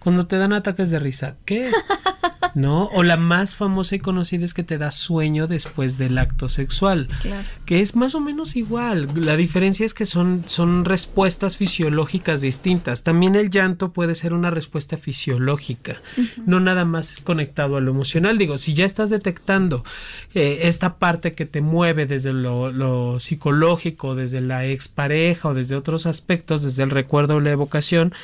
cuando 0.00 0.26
te 0.26 0.36
dan 0.36 0.52
ataques 0.52 0.90
de 0.90 0.98
risa, 0.98 1.36
¿qué? 1.46 1.70
¿No? 2.54 2.86
O 2.92 3.02
la 3.02 3.16
más 3.16 3.56
famosa 3.56 3.96
y 3.96 3.98
conocida 3.98 4.44
es 4.44 4.54
que 4.54 4.62
te 4.62 4.78
da 4.78 4.90
sueño 4.90 5.46
después 5.46 5.98
del 5.98 6.18
acto 6.18 6.48
sexual, 6.48 7.08
claro. 7.20 7.46
que 7.64 7.80
es 7.80 7.96
más 7.96 8.14
o 8.14 8.20
menos 8.20 8.56
igual. 8.56 9.08
La 9.14 9.36
diferencia 9.36 9.86
es 9.86 9.94
que 9.94 10.06
son, 10.06 10.42
son 10.46 10.84
respuestas 10.84 11.56
fisiológicas 11.56 12.40
distintas. 12.40 13.02
También 13.04 13.36
el 13.36 13.50
llanto 13.50 13.92
puede 13.92 14.14
ser 14.14 14.32
una 14.32 14.50
respuesta 14.50 14.96
fisiológica, 14.96 16.02
uh 16.16 16.20
-huh. 16.20 16.42
no 16.46 16.60
nada 16.60 16.84
más 16.84 17.20
conectado 17.22 17.76
a 17.76 17.80
lo 17.80 17.90
emocional. 17.90 18.38
Digo, 18.38 18.58
si 18.58 18.74
ya 18.74 18.84
estás 18.84 19.10
detectando 19.10 19.84
eh, 20.34 20.60
esta 20.62 20.96
parte 20.98 21.34
que 21.34 21.46
te 21.46 21.60
mueve 21.60 22.06
desde 22.06 22.32
lo, 22.32 22.72
lo, 22.72 23.18
psicológico, 23.18 24.14
desde 24.14 24.40
la 24.40 24.66
expareja 24.66 25.48
o 25.48 25.54
desde 25.54 25.76
otros 25.76 26.06
aspectos, 26.06 26.62
desde 26.62 26.82
el 26.82 26.90
recuerdo 26.90 27.36
o 27.36 27.40
la 27.40 27.50
evocación, 27.50 28.14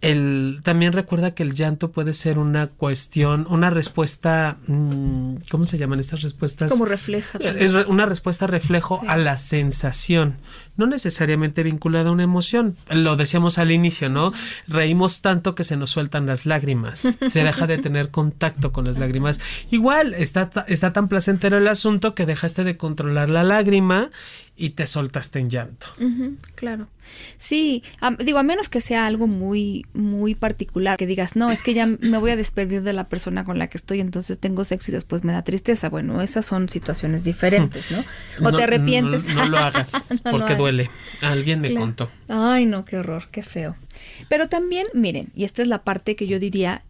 el, 0.00 0.60
también 0.62 0.92
recuerda 0.92 1.34
que 1.34 1.42
el 1.42 1.54
llanto 1.54 1.92
puede 1.92 2.14
ser 2.14 2.38
una 2.38 2.68
cuestión, 2.68 3.46
una 3.48 3.70
respuesta, 3.70 4.58
mmm, 4.66 5.36
¿cómo 5.50 5.64
se 5.64 5.78
llaman 5.78 6.00
estas 6.00 6.22
respuestas? 6.22 6.70
Como 6.70 6.84
refleja. 6.84 7.38
Es 7.38 7.72
una 7.86 8.06
respuesta 8.06 8.46
reflejo 8.46 9.00
sí. 9.02 9.06
a 9.08 9.16
la 9.16 9.36
sensación 9.36 10.36
no 10.76 10.86
necesariamente 10.86 11.62
vinculada 11.62 12.10
a 12.10 12.12
una 12.12 12.22
emoción. 12.22 12.76
Lo 12.90 13.16
decíamos 13.16 13.58
al 13.58 13.72
inicio, 13.72 14.08
¿no? 14.08 14.32
Reímos 14.68 15.20
tanto 15.20 15.54
que 15.54 15.64
se 15.64 15.76
nos 15.76 15.90
sueltan 15.90 16.26
las 16.26 16.46
lágrimas. 16.46 17.16
Se 17.28 17.42
deja 17.42 17.66
de 17.66 17.78
tener 17.78 18.10
contacto 18.10 18.72
con 18.72 18.84
las 18.84 18.98
lágrimas. 18.98 19.40
Igual, 19.70 20.14
está, 20.14 20.50
está 20.68 20.92
tan 20.92 21.08
placentero 21.08 21.58
el 21.58 21.68
asunto 21.68 22.14
que 22.14 22.26
dejaste 22.26 22.64
de 22.64 22.76
controlar 22.76 23.30
la 23.30 23.44
lágrima 23.44 24.10
y 24.56 24.70
te 24.70 24.86
soltaste 24.86 25.38
en 25.38 25.50
llanto. 25.50 25.86
Uh 26.00 26.04
-huh, 26.04 26.36
claro. 26.54 26.88
Sí, 27.36 27.82
a, 28.00 28.10
digo, 28.12 28.38
a 28.38 28.42
menos 28.42 28.68
que 28.68 28.80
sea 28.80 29.06
algo 29.06 29.26
muy, 29.26 29.84
muy 29.92 30.34
particular, 30.34 30.96
que 30.96 31.06
digas, 31.06 31.36
no, 31.36 31.50
es 31.50 31.62
que 31.62 31.74
ya 31.74 31.86
me 31.86 32.18
voy 32.18 32.30
a 32.30 32.36
despedir 32.36 32.82
de 32.82 32.92
la 32.92 33.08
persona 33.08 33.44
con 33.44 33.58
la 33.58 33.68
que 33.68 33.76
estoy, 33.76 34.00
entonces 34.00 34.38
tengo 34.38 34.64
sexo 34.64 34.90
y 34.90 34.94
después 34.94 35.24
me 35.24 35.32
da 35.32 35.42
tristeza. 35.42 35.90
Bueno, 35.90 36.22
esas 36.22 36.46
son 36.46 36.68
situaciones 36.68 37.22
diferentes, 37.22 37.90
¿no? 37.90 38.04
O 38.40 38.50
no, 38.50 38.56
te 38.56 38.62
arrepientes. 38.64 39.24
No, 39.34 39.44
no 39.44 39.48
lo 39.50 39.58
hagas, 39.58 39.92
porque 40.30 40.52
lo 40.52 40.56
duele. 40.56 40.90
Alguien 41.20 41.60
me 41.60 41.68
claro. 41.68 41.86
contó. 41.86 42.10
Ay, 42.28 42.66
no, 42.66 42.84
qué 42.84 42.96
horror, 42.98 43.28
qué 43.30 43.42
feo. 43.42 43.76
Pero 44.28 44.48
también, 44.48 44.86
miren, 44.94 45.28
y 45.34 45.44
esta 45.44 45.62
es 45.62 45.68
la 45.68 45.84
parte 45.84 46.16
que 46.16 46.26
yo 46.26 46.38
diría, 46.38 46.82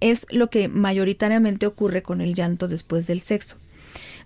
es 0.00 0.26
lo 0.30 0.50
que 0.50 0.68
mayoritariamente 0.68 1.66
ocurre 1.66 2.02
con 2.02 2.20
el 2.20 2.34
llanto 2.34 2.68
después 2.68 3.06
del 3.06 3.20
sexo. 3.20 3.56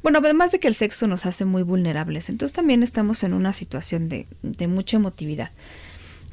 Bueno, 0.02 0.18
además 0.18 0.52
de 0.52 0.60
que 0.60 0.68
el 0.68 0.74
sexo 0.74 1.06
nos 1.06 1.26
hace 1.26 1.44
muy 1.44 1.62
vulnerables, 1.62 2.28
entonces 2.28 2.54
también 2.54 2.82
estamos 2.82 3.24
en 3.24 3.32
una 3.32 3.52
situación 3.52 4.08
de, 4.08 4.26
de 4.42 4.68
mucha 4.68 4.96
emotividad. 4.96 5.50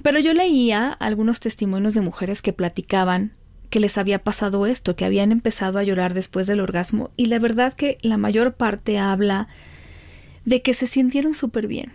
Pero 0.03 0.19
yo 0.19 0.33
leía 0.33 0.91
algunos 0.91 1.39
testimonios 1.39 1.93
de 1.93 2.01
mujeres 2.01 2.41
que 2.41 2.53
platicaban 2.53 3.31
que 3.69 3.79
les 3.79 3.97
había 3.97 4.23
pasado 4.23 4.65
esto, 4.65 4.95
que 4.95 5.05
habían 5.05 5.31
empezado 5.31 5.79
a 5.79 5.83
llorar 5.83 6.13
después 6.13 6.47
del 6.47 6.59
orgasmo 6.59 7.11
y 7.17 7.25
la 7.25 7.39
verdad 7.39 7.73
que 7.73 7.97
la 8.01 8.17
mayor 8.17 8.53
parte 8.53 8.99
habla 8.99 9.47
de 10.45 10.61
que 10.61 10.73
se 10.73 10.87
sintieron 10.87 11.33
súper 11.33 11.67
bien, 11.67 11.91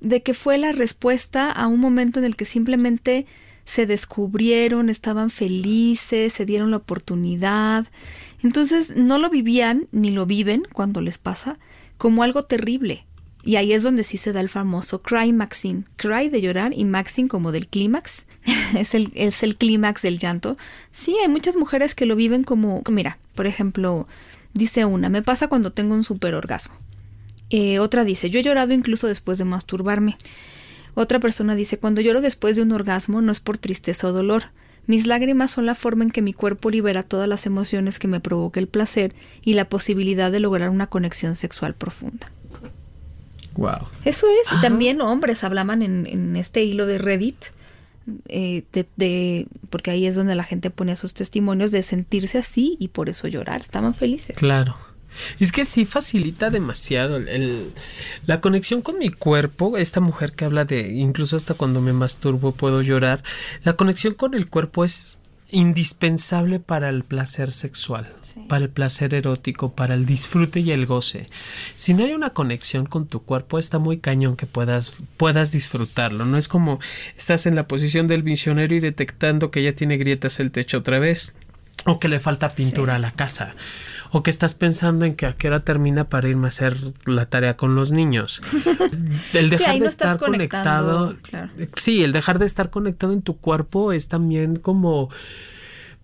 de 0.00 0.22
que 0.22 0.34
fue 0.34 0.58
la 0.58 0.72
respuesta 0.72 1.52
a 1.52 1.66
un 1.66 1.78
momento 1.78 2.18
en 2.18 2.24
el 2.24 2.34
que 2.34 2.46
simplemente 2.46 3.26
se 3.64 3.86
descubrieron, 3.86 4.88
estaban 4.88 5.30
felices, 5.30 6.32
se 6.32 6.46
dieron 6.46 6.70
la 6.70 6.78
oportunidad. 6.78 7.86
Entonces 8.42 8.96
no 8.96 9.18
lo 9.18 9.30
vivían 9.30 9.88
ni 9.92 10.10
lo 10.10 10.26
viven 10.26 10.66
cuando 10.72 11.00
les 11.00 11.18
pasa 11.18 11.58
como 11.98 12.22
algo 12.22 12.42
terrible. 12.42 13.06
Y 13.42 13.56
ahí 13.56 13.72
es 13.72 13.82
donde 13.82 14.04
sí 14.04 14.18
se 14.18 14.32
da 14.32 14.40
el 14.40 14.48
famoso 14.48 15.00
cry 15.02 15.32
maxine. 15.32 15.84
Cry 15.96 16.28
de 16.28 16.40
llorar 16.40 16.72
y 16.74 16.84
maxine 16.84 17.28
como 17.28 17.52
del 17.52 17.68
clímax. 17.68 18.26
es 18.76 18.94
el, 18.94 19.12
es 19.14 19.42
el 19.42 19.56
clímax 19.56 20.02
del 20.02 20.18
llanto. 20.18 20.56
Sí, 20.92 21.16
hay 21.22 21.28
muchas 21.28 21.56
mujeres 21.56 21.94
que 21.94 22.06
lo 22.06 22.16
viven 22.16 22.44
como, 22.44 22.82
mira, 22.90 23.18
por 23.34 23.46
ejemplo, 23.46 24.06
dice 24.52 24.84
una, 24.84 25.08
me 25.08 25.22
pasa 25.22 25.48
cuando 25.48 25.72
tengo 25.72 25.94
un 25.94 26.04
super 26.04 26.34
orgasmo. 26.34 26.74
Eh, 27.50 27.78
otra 27.78 28.04
dice, 28.04 28.30
yo 28.30 28.40
he 28.40 28.42
llorado 28.42 28.72
incluso 28.72 29.06
después 29.06 29.38
de 29.38 29.44
masturbarme. 29.44 30.16
Otra 30.94 31.18
persona 31.18 31.54
dice, 31.54 31.78
cuando 31.78 32.00
lloro 32.00 32.20
después 32.20 32.56
de 32.56 32.62
un 32.62 32.72
orgasmo 32.72 33.22
no 33.22 33.32
es 33.32 33.40
por 33.40 33.58
tristeza 33.58 34.08
o 34.08 34.12
dolor. 34.12 34.44
Mis 34.90 35.06
lágrimas 35.06 35.52
son 35.52 35.66
la 35.66 35.76
forma 35.76 36.02
en 36.02 36.10
que 36.10 36.20
mi 36.20 36.32
cuerpo 36.32 36.68
libera 36.68 37.04
todas 37.04 37.28
las 37.28 37.46
emociones 37.46 38.00
que 38.00 38.08
me 38.08 38.18
provoca 38.18 38.58
el 38.58 38.66
placer 38.66 39.14
y 39.44 39.52
la 39.54 39.68
posibilidad 39.68 40.32
de 40.32 40.40
lograr 40.40 40.68
una 40.68 40.88
conexión 40.88 41.36
sexual 41.36 41.74
profunda. 41.74 42.32
Wow. 43.54 43.86
Eso 44.04 44.26
es. 44.26 44.58
Y 44.58 44.60
también 44.60 45.00
hombres 45.00 45.44
hablaban 45.44 45.82
en, 45.82 46.08
en 46.08 46.34
este 46.34 46.64
hilo 46.64 46.86
de 46.86 46.98
Reddit. 46.98 47.36
Eh, 48.26 48.64
de, 48.72 48.84
de, 48.96 49.46
porque 49.70 49.92
ahí 49.92 50.06
es 50.06 50.16
donde 50.16 50.34
la 50.34 50.42
gente 50.42 50.70
pone 50.70 50.96
sus 50.96 51.14
testimonios 51.14 51.70
de 51.70 51.84
sentirse 51.84 52.38
así 52.38 52.76
y 52.80 52.88
por 52.88 53.08
eso 53.08 53.28
llorar. 53.28 53.60
Estaban 53.60 53.94
felices. 53.94 54.34
Claro. 54.34 54.74
Es 55.38 55.52
que 55.52 55.64
sí 55.64 55.84
facilita 55.84 56.50
demasiado 56.50 57.16
el, 57.16 57.28
el, 57.28 57.72
la 58.26 58.40
conexión 58.40 58.82
con 58.82 58.98
mi 58.98 59.10
cuerpo. 59.10 59.76
Esta 59.76 60.00
mujer 60.00 60.32
que 60.32 60.44
habla 60.44 60.64
de 60.64 60.92
incluso 60.92 61.36
hasta 61.36 61.54
cuando 61.54 61.80
me 61.80 61.92
masturbo 61.92 62.52
puedo 62.52 62.82
llorar. 62.82 63.22
La 63.64 63.74
conexión 63.74 64.14
con 64.14 64.34
el 64.34 64.48
cuerpo 64.48 64.84
es 64.84 65.20
indispensable 65.52 66.60
para 66.60 66.88
el 66.88 67.04
placer 67.04 67.52
sexual, 67.52 68.12
sí. 68.22 68.44
para 68.48 68.64
el 68.64 68.70
placer 68.70 69.14
erótico, 69.14 69.72
para 69.72 69.94
el 69.94 70.06
disfrute 70.06 70.60
y 70.60 70.70
el 70.70 70.86
goce. 70.86 71.28
Si 71.76 71.94
no 71.94 72.04
hay 72.04 72.12
una 72.12 72.30
conexión 72.30 72.86
con 72.86 73.06
tu 73.06 73.22
cuerpo, 73.22 73.58
está 73.58 73.78
muy 73.78 73.98
cañón 73.98 74.36
que 74.36 74.46
puedas, 74.46 75.02
puedas 75.16 75.52
disfrutarlo. 75.52 76.24
No 76.24 76.36
es 76.36 76.48
como 76.48 76.80
estás 77.16 77.46
en 77.46 77.56
la 77.56 77.66
posición 77.66 78.08
del 78.08 78.22
misionero 78.22 78.74
y 78.74 78.80
detectando 78.80 79.50
que 79.50 79.62
ya 79.62 79.72
tiene 79.72 79.96
grietas 79.96 80.40
el 80.40 80.50
techo 80.50 80.78
otra 80.78 80.98
vez 80.98 81.34
o 81.86 81.98
que 81.98 82.08
le 82.08 82.20
falta 82.20 82.50
pintura 82.50 82.96
a 82.96 82.98
la 82.98 83.12
casa 83.12 83.54
o 84.10 84.22
que 84.22 84.30
estás 84.30 84.54
pensando 84.54 85.04
en 85.04 85.14
que 85.14 85.26
a 85.26 85.32
qué 85.32 85.48
hora 85.48 85.60
termina 85.60 86.04
para 86.04 86.28
irme 86.28 86.46
a 86.46 86.48
hacer 86.48 86.76
la 87.04 87.26
tarea 87.26 87.56
con 87.56 87.74
los 87.74 87.92
niños. 87.92 88.42
El 89.32 89.50
dejar 89.50 89.78
de 89.78 89.86
estar 89.86 90.18
conectado, 90.18 91.16
sí, 91.76 92.02
el 92.02 92.12
dejar 92.12 92.38
de 92.38 92.46
estar 92.46 92.70
conectado 92.70 93.12
en 93.12 93.22
tu 93.22 93.36
cuerpo 93.36 93.92
es 93.92 94.08
también 94.08 94.56
como 94.56 95.10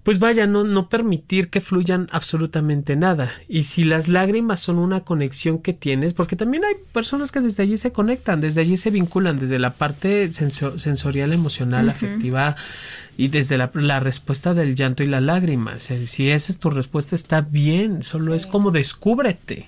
pues 0.07 0.21
vaya, 0.21 0.47
no, 0.47 0.63
no 0.63 0.89
permitir 0.89 1.51
que 1.51 1.61
fluyan 1.61 2.07
absolutamente 2.13 2.95
nada. 2.95 3.33
Y 3.49 3.65
si 3.65 3.83
las 3.83 4.07
lágrimas 4.07 4.61
son 4.61 4.79
una 4.79 5.01
conexión 5.01 5.59
que 5.59 5.73
tienes, 5.73 6.15
porque 6.15 6.37
también 6.37 6.65
hay 6.65 6.75
personas 6.93 7.33
que 7.33 7.41
desde 7.41 7.65
allí 7.65 7.77
se 7.77 7.91
conectan, 7.91 8.41
desde 8.41 8.61
allí 8.61 8.77
se 8.77 8.93
vinculan, 8.93 9.41
desde 9.41 9.59
la 9.59 9.73
parte 9.73 10.31
sensorial, 10.31 11.33
emocional, 11.33 11.89
afectiva 11.89 12.55
y 13.17 13.27
desde 13.27 13.59
la, 13.59 13.99
respuesta 13.99 14.55
del 14.55 14.77
llanto 14.77 15.03
y 15.03 15.09
la 15.09 15.21
lágrima. 15.21 15.81
si 15.81 16.31
esa 16.31 16.53
es 16.53 16.61
tu 16.61 16.71
respuesta, 16.71 17.17
está 17.17 17.41
bien, 17.41 18.05
solo 18.05 18.33
es 18.35 18.47
como 18.47 18.71
descúbrete. 18.71 19.67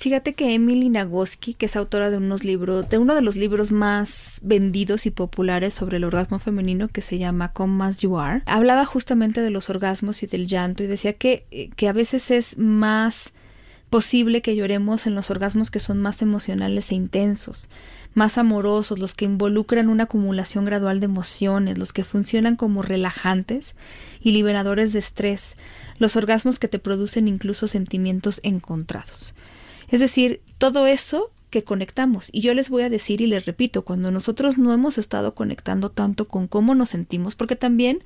Fíjate 0.00 0.32
que 0.32 0.54
Emily 0.54 0.88
Nagoski, 0.88 1.52
que 1.52 1.66
es 1.66 1.76
autora 1.76 2.08
de 2.08 2.16
unos 2.16 2.42
libros, 2.42 2.88
de 2.88 2.96
uno 2.96 3.14
de 3.14 3.20
los 3.20 3.36
libros 3.36 3.70
más 3.70 4.40
vendidos 4.42 5.04
y 5.04 5.10
populares 5.10 5.74
sobre 5.74 5.98
el 5.98 6.04
orgasmo 6.04 6.38
femenino 6.38 6.88
que 6.88 7.02
se 7.02 7.18
llama 7.18 7.52
Come 7.52 7.84
As 7.84 7.98
You 7.98 8.18
Are, 8.18 8.42
hablaba 8.46 8.86
justamente 8.86 9.42
de 9.42 9.50
los 9.50 9.68
orgasmos 9.68 10.22
y 10.22 10.26
del 10.26 10.46
llanto 10.46 10.82
y 10.82 10.86
decía 10.86 11.12
que, 11.12 11.44
eh, 11.50 11.68
que 11.76 11.86
a 11.86 11.92
veces 11.92 12.30
es 12.30 12.56
más 12.56 13.34
posible 13.90 14.40
que 14.40 14.56
lloremos 14.56 15.06
en 15.06 15.14
los 15.14 15.30
orgasmos 15.30 15.70
que 15.70 15.80
son 15.80 16.00
más 16.00 16.22
emocionales 16.22 16.92
e 16.92 16.94
intensos, 16.94 17.68
más 18.14 18.38
amorosos, 18.38 18.98
los 18.98 19.12
que 19.12 19.26
involucran 19.26 19.90
una 19.90 20.04
acumulación 20.04 20.64
gradual 20.64 21.00
de 21.00 21.06
emociones, 21.06 21.76
los 21.76 21.92
que 21.92 22.04
funcionan 22.04 22.56
como 22.56 22.80
relajantes 22.80 23.74
y 24.22 24.32
liberadores 24.32 24.94
de 24.94 25.00
estrés, 25.00 25.58
los 25.98 26.16
orgasmos 26.16 26.58
que 26.58 26.68
te 26.68 26.78
producen 26.78 27.28
incluso 27.28 27.68
sentimientos 27.68 28.40
encontrados. 28.44 29.34
Es 29.90 30.00
decir, 30.00 30.40
todo 30.58 30.86
eso 30.86 31.30
que 31.50 31.64
conectamos. 31.64 32.30
Y 32.32 32.40
yo 32.40 32.54
les 32.54 32.70
voy 32.70 32.82
a 32.82 32.90
decir 32.90 33.20
y 33.20 33.26
les 33.26 33.44
repito, 33.44 33.82
cuando 33.82 34.10
nosotros 34.10 34.56
no 34.56 34.72
hemos 34.72 34.98
estado 34.98 35.34
conectando 35.34 35.90
tanto 35.90 36.28
con 36.28 36.46
cómo 36.46 36.74
nos 36.74 36.90
sentimos, 36.90 37.34
porque 37.34 37.56
también 37.56 37.98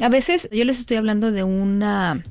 a 0.00 0.08
veces 0.08 0.48
yo 0.52 0.64
les 0.64 0.80
estoy 0.80 0.96
hablando 0.96 1.30
de 1.30 1.44
una 1.44 2.22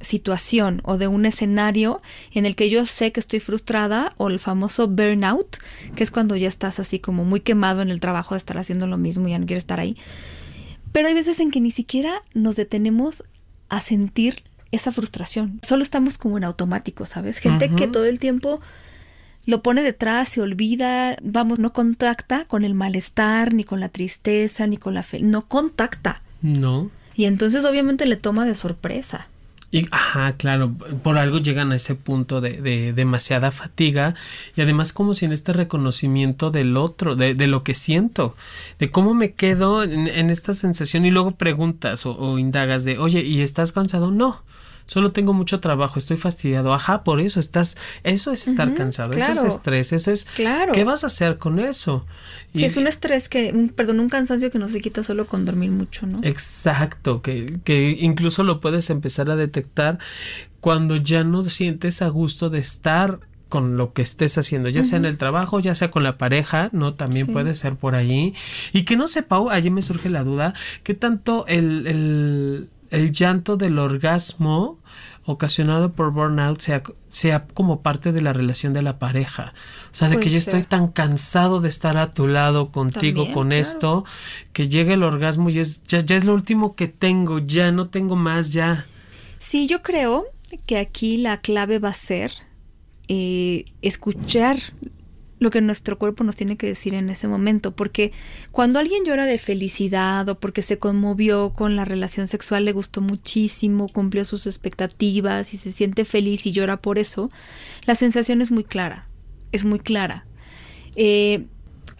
situación 0.00 0.80
o 0.84 0.96
de 0.96 1.08
un 1.08 1.26
escenario 1.26 2.00
en 2.32 2.46
el 2.46 2.54
que 2.54 2.70
yo 2.70 2.86
sé 2.86 3.10
que 3.10 3.18
estoy 3.18 3.40
frustrada 3.40 4.14
o 4.16 4.28
el 4.28 4.38
famoso 4.38 4.86
burnout, 4.86 5.56
que 5.96 6.04
es 6.04 6.12
cuando 6.12 6.36
ya 6.36 6.48
estás 6.48 6.78
así 6.78 7.00
como 7.00 7.24
muy 7.24 7.40
quemado 7.40 7.82
en 7.82 7.90
el 7.90 7.98
trabajo 7.98 8.34
de 8.34 8.38
estar 8.38 8.58
haciendo 8.58 8.86
lo 8.86 8.96
mismo 8.96 9.26
y 9.26 9.32
ya 9.32 9.40
no 9.40 9.46
quieres 9.46 9.62
estar 9.62 9.80
ahí. 9.80 9.96
Pero 10.92 11.08
hay 11.08 11.14
veces 11.14 11.40
en 11.40 11.50
que 11.50 11.60
ni 11.60 11.72
siquiera 11.72 12.22
nos 12.32 12.54
detenemos 12.54 13.24
a 13.68 13.80
sentir 13.80 14.44
esa 14.72 14.92
frustración. 14.92 15.60
Solo 15.66 15.82
estamos 15.82 16.18
como 16.18 16.38
en 16.38 16.44
automático, 16.44 17.06
¿sabes? 17.06 17.38
Gente 17.38 17.70
que 17.74 17.86
todo 17.88 18.04
el 18.04 18.18
tiempo 18.18 18.60
lo 19.46 19.62
pone 19.62 19.82
detrás, 19.82 20.28
se 20.28 20.42
olvida, 20.42 21.16
vamos, 21.22 21.58
no 21.58 21.72
contacta 21.72 22.44
con 22.44 22.64
el 22.64 22.74
malestar, 22.74 23.54
ni 23.54 23.64
con 23.64 23.80
la 23.80 23.88
tristeza, 23.88 24.66
ni 24.66 24.76
con 24.76 24.92
la 24.92 25.02
fe, 25.02 25.20
no 25.20 25.46
contacta. 25.46 26.22
No. 26.42 26.90
Y 27.14 27.24
entonces 27.24 27.64
obviamente 27.64 28.04
le 28.04 28.16
toma 28.16 28.44
de 28.44 28.54
sorpresa. 28.54 29.26
Y, 29.70 29.86
ajá, 29.90 30.32
claro, 30.32 30.72
por 31.02 31.18
algo 31.18 31.38
llegan 31.38 31.72
a 31.72 31.76
ese 31.76 31.94
punto 31.94 32.40
de, 32.40 32.62
de, 32.62 32.94
demasiada 32.94 33.50
fatiga 33.50 34.14
y 34.56 34.62
además 34.62 34.94
como 34.94 35.12
si 35.12 35.26
en 35.26 35.32
este 35.32 35.52
reconocimiento 35.52 36.50
del 36.50 36.76
otro, 36.78 37.16
de, 37.16 37.34
de 37.34 37.46
lo 37.46 37.64
que 37.64 37.74
siento, 37.74 38.34
de 38.78 38.90
cómo 38.90 39.12
me 39.12 39.32
quedo 39.32 39.82
en, 39.82 40.30
esta 40.30 40.54
sensación 40.54 41.04
y 41.04 41.10
luego 41.10 41.32
preguntas 41.32 42.06
o, 42.06 42.16
o, 42.16 42.38
indagas 42.38 42.84
de, 42.84 42.98
oye, 42.98 43.20
¿y 43.20 43.42
estás 43.42 43.72
cansado? 43.72 44.10
No, 44.10 44.42
solo 44.88 45.12
tengo 45.12 45.32
mucho 45.32 45.60
trabajo, 45.60 46.00
estoy 46.00 46.16
fastidiado. 46.16 46.74
Ajá, 46.74 47.04
por 47.04 47.20
eso 47.20 47.38
estás, 47.38 47.76
eso 48.02 48.32
es 48.32 48.48
estar 48.48 48.74
cansado, 48.74 49.12
eso 49.12 49.30
es 49.30 49.44
estrés, 49.44 49.92
eso 49.92 50.10
es, 50.10 50.24
claro. 50.24 50.72
¿qué 50.72 50.82
vas 50.82 51.04
a 51.04 51.06
hacer 51.06 51.38
con 51.38 51.60
eso? 51.60 52.04
Sí, 52.54 52.64
es 52.64 52.76
un 52.76 52.86
estrés 52.86 53.28
que, 53.28 53.52
un, 53.52 53.68
perdón, 53.68 54.00
un 54.00 54.08
cansancio 54.08 54.50
que 54.50 54.58
no 54.58 54.68
se 54.68 54.80
quita 54.80 55.04
solo 55.04 55.26
con 55.26 55.44
dormir 55.44 55.70
mucho, 55.70 56.06
¿no? 56.06 56.20
Exacto, 56.22 57.22
que, 57.22 57.60
que 57.62 57.96
incluso 58.00 58.42
lo 58.42 58.60
puedes 58.60 58.90
empezar 58.90 59.30
a 59.30 59.36
detectar 59.36 59.98
cuando 60.60 60.96
ya 60.96 61.22
no 61.22 61.42
sientes 61.42 62.02
a 62.02 62.08
gusto 62.08 62.50
de 62.50 62.58
estar 62.58 63.20
con 63.48 63.76
lo 63.76 63.92
que 63.92 64.02
estés 64.02 64.36
haciendo, 64.36 64.68
ya 64.68 64.84
sea 64.84 64.98
en 64.98 65.04
el 65.04 65.16
trabajo, 65.16 65.60
ya 65.60 65.74
sea 65.74 65.90
con 65.90 66.02
la 66.02 66.18
pareja, 66.18 66.68
¿no? 66.72 66.92
También 66.92 67.26
puede 67.26 67.54
ser 67.54 67.76
por 67.76 67.94
ahí. 67.94 68.34
Y 68.72 68.84
que 68.84 68.96
no 68.96 69.08
sepa, 69.08 69.40
allí 69.50 69.70
me 69.70 69.82
surge 69.82 70.10
la 70.10 70.22
duda, 70.22 70.54
¿qué 70.82 70.94
tanto 70.94 71.46
el, 71.46 71.86
el, 71.86 72.68
el 72.90 73.12
llanto 73.12 73.56
del 73.56 73.78
orgasmo 73.78 74.78
ocasionado 75.24 75.92
por 75.92 76.10
burnout 76.10 76.58
sea, 76.60 76.82
sea 77.10 77.46
como 77.52 77.82
parte 77.82 78.12
de 78.12 78.22
la 78.22 78.32
relación 78.32 78.72
de 78.72 78.80
la 78.80 78.98
pareja. 78.98 79.52
O 79.92 79.94
sea, 79.94 80.08
de 80.08 80.18
que 80.18 80.30
yo 80.30 80.38
estoy 80.38 80.62
tan 80.62 80.88
cansado 80.88 81.60
de 81.60 81.68
estar 81.68 81.98
a 81.98 82.12
tu 82.12 82.26
lado 82.26 82.72
contigo 82.72 83.30
con 83.32 83.52
esto, 83.52 84.04
que 84.54 84.68
llega 84.68 84.94
el 84.94 85.02
orgasmo 85.02 85.50
y 85.50 85.58
es, 85.58 85.84
ya, 85.84 86.00
ya 86.00 86.16
es 86.16 86.24
lo 86.24 86.32
último 86.32 86.74
que 86.76 86.88
tengo, 86.88 87.40
ya 87.40 87.72
no 87.72 87.88
tengo 87.88 88.16
más, 88.16 88.54
ya. 88.54 88.86
Sí, 89.38 89.66
yo 89.66 89.82
creo 89.82 90.24
que 90.64 90.78
aquí 90.78 91.18
la 91.18 91.42
clave 91.42 91.78
va 91.78 91.90
a 91.90 91.94
ser 91.94 92.32
eh, 93.08 93.66
escuchar 93.82 94.56
lo 95.38 95.50
que 95.50 95.60
nuestro 95.60 95.98
cuerpo 95.98 96.24
nos 96.24 96.36
tiene 96.36 96.56
que 96.56 96.66
decir 96.66 96.94
en 96.94 97.10
ese 97.10 97.28
momento, 97.28 97.74
porque 97.74 98.12
cuando 98.50 98.78
alguien 98.78 99.04
llora 99.04 99.26
de 99.26 99.38
felicidad 99.38 100.28
o 100.28 100.38
porque 100.38 100.62
se 100.62 100.78
conmovió 100.78 101.52
con 101.52 101.76
la 101.76 101.84
relación 101.84 102.28
sexual, 102.28 102.64
le 102.64 102.72
gustó 102.72 103.00
muchísimo, 103.00 103.88
cumplió 103.88 104.24
sus 104.24 104.46
expectativas 104.46 105.54
y 105.54 105.56
se 105.56 105.72
siente 105.72 106.04
feliz 106.04 106.46
y 106.46 106.52
llora 106.52 106.78
por 106.78 106.98
eso, 106.98 107.30
la 107.86 107.94
sensación 107.94 108.42
es 108.42 108.50
muy 108.50 108.64
clara, 108.64 109.08
es 109.52 109.64
muy 109.64 109.78
clara. 109.78 110.26
Eh, 110.96 111.46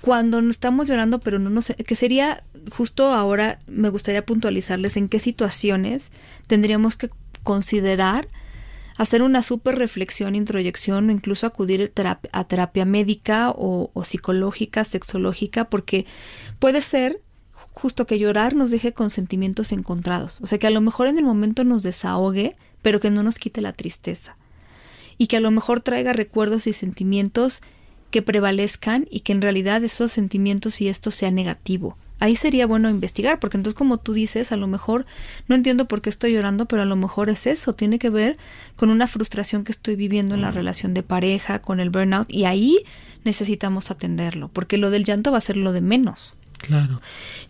cuando 0.01 0.39
estamos 0.41 0.89
llorando, 0.89 1.21
pero 1.21 1.39
no 1.39 1.51
nos... 1.51 1.67
que 1.73 1.95
sería 1.95 2.45
justo 2.71 3.13
ahora, 3.13 3.61
me 3.67 3.89
gustaría 3.89 4.25
puntualizarles 4.25 4.97
en 4.97 5.09
qué 5.09 5.19
situaciones 5.19 6.13
tendríamos 6.47 6.97
que 6.97 7.11
considerar 7.43 8.29
hacer 8.99 9.23
una 9.23 9.43
súper 9.43 9.79
reflexión, 9.79 10.35
introyección 10.35 11.09
o 11.09 11.13
incluso 11.13 11.47
acudir 11.47 11.93
a 12.33 12.45
terapia 12.45 12.85
médica 12.85 13.51
o, 13.57 13.91
psicológica, 14.05 14.85
sexológica, 14.85 15.71
porque 15.71 16.05
puede 16.59 16.83
ser 16.83 17.23
justo 17.73 18.07
que 18.07 18.19
llorar 18.19 18.55
nos 18.55 18.71
deje 18.73 18.93
con 18.93 19.09
sentimientos 19.09 19.71
encontrados. 19.71 20.41
O 20.43 20.49
sea, 20.49 20.59
que 20.59 20.67
a 20.67 20.71
lo 20.71 20.81
mejor 20.81 21.07
en 21.07 21.17
el 21.17 21.25
momento 21.25 21.63
nos 21.63 21.85
desahogue, 21.85 22.57
pero 22.83 22.99
que 22.99 23.11
no 23.11 23.23
nos 23.23 23.39
quite 23.39 23.61
la 23.61 23.73
tristeza. 23.73 24.37
Y 25.17 25.29
que 25.29 25.37
a 25.37 25.41
lo 25.41 25.53
mejor 25.53 25.81
traiga 25.81 26.13
recuerdos 26.13 26.67
y 26.67 26.73
sentimientos 26.73 27.63
que 28.11 28.21
prevalezcan 28.21 29.07
y 29.11 29.21
que 29.21 29.33
en 29.33 29.43
realidad 29.43 29.85
esos 29.85 30.11
sentimientos 30.11 30.81
y 30.81 30.89
esto 30.89 31.13
sea 31.13 31.31
negativo 31.31 31.97
ahí 32.21 32.37
sería 32.37 32.67
bueno 32.67 32.91
investigar, 32.91 33.39
porque 33.39 33.57
entonces 33.57 33.77
como 33.77 33.99
tú 33.99 34.13
dices, 34.13 34.53
a 34.53 34.57
lo 34.57 34.67
mejor 34.67 35.07
no 35.47 35.55
entiendo 35.55 35.87
por 35.87 36.01
qué 36.01 36.11
estoy 36.11 36.33
llorando, 36.33 36.67
pero 36.67 36.83
a 36.83 36.85
lo 36.85 36.97
mejor 36.97 37.31
es 37.31 37.47
eso, 37.47 37.75
tiene 37.75 37.99
que 37.99 38.11
ver 38.11 38.37
con 38.77 38.91
una 38.91 39.07
frustración 39.07 39.65
que 39.65 39.73
estoy 39.73 39.97
viviendo 39.97 40.35
en 40.35 40.43
la 40.43 40.51
relación 40.51 40.95
de 40.95 41.03
pareja, 41.03 41.61
con 41.61 41.81
el 41.81 41.91
burnout, 41.91 42.27
y 42.29 42.45
ahí 42.45 42.79
necesitamos 43.25 43.91
atenderlo, 43.91 44.49
porque 44.49 44.79
lo 44.79 44.91
del 44.91 45.05
llanto 45.05 45.33
va 45.33 45.39
a 45.39 45.43
ser 45.43 45.57
lo 45.57 45.73
de 45.73 45.81
menos. 45.81 46.35
Claro. 46.59 47.01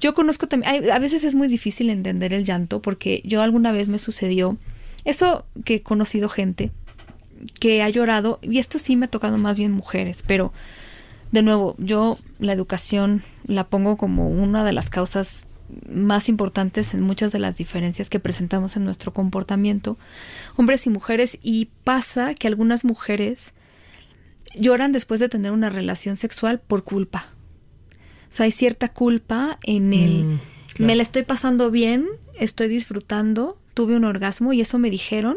Yo 0.00 0.14
conozco 0.14 0.48
también, 0.48 0.90
a 0.90 0.98
veces 0.98 1.24
es 1.24 1.34
muy 1.34 1.48
difícil 1.48 1.88
entender 1.90 2.34
el 2.34 2.44
llanto, 2.44 2.82
porque 2.82 3.22
yo 3.24 3.42
alguna 3.42 3.72
vez 3.72 3.88
me 3.88 3.98
sucedió, 3.98 4.58
eso 5.04 5.46
que 5.64 5.76
he 5.76 5.82
conocido 5.82 6.28
gente 6.28 6.70
que 7.60 7.82
ha 7.82 7.88
llorado, 7.88 8.38
y 8.42 8.58
esto 8.58 8.78
sí 8.78 8.96
me 8.96 9.06
ha 9.06 9.10
tocado 9.10 9.38
más 9.38 9.56
bien 9.56 9.72
mujeres, 9.72 10.22
pero 10.26 10.52
de 11.32 11.42
nuevo, 11.42 11.74
yo 11.78 12.18
la 12.38 12.52
educación 12.52 13.22
la 13.46 13.68
pongo 13.68 13.96
como 13.96 14.28
una 14.28 14.64
de 14.64 14.72
las 14.72 14.90
causas 14.90 15.54
más 15.88 16.28
importantes 16.28 16.94
en 16.94 17.02
muchas 17.02 17.32
de 17.32 17.38
las 17.38 17.58
diferencias 17.58 18.08
que 18.08 18.20
presentamos 18.20 18.76
en 18.76 18.84
nuestro 18.84 19.12
comportamiento, 19.12 19.98
hombres 20.56 20.86
y 20.86 20.90
mujeres, 20.90 21.38
y 21.42 21.68
pasa 21.84 22.34
que 22.34 22.48
algunas 22.48 22.84
mujeres 22.84 23.52
lloran 24.54 24.92
después 24.92 25.20
de 25.20 25.28
tener 25.28 25.52
una 25.52 25.68
relación 25.68 26.16
sexual 26.16 26.60
por 26.60 26.84
culpa. 26.84 27.28
O 28.30 28.30
sea, 28.32 28.44
hay 28.44 28.52
cierta 28.52 28.88
culpa 28.88 29.58
en 29.62 29.92
el 29.92 30.24
mm, 30.24 30.40
me 30.78 30.96
la 30.96 31.02
estoy 31.02 31.24
pasando 31.24 31.70
bien, 31.70 32.06
estoy 32.38 32.68
disfrutando, 32.68 33.58
tuve 33.74 33.96
un 33.96 34.04
orgasmo 34.04 34.52
y 34.52 34.60
eso 34.60 34.78
me 34.78 34.90
dijeron 34.90 35.36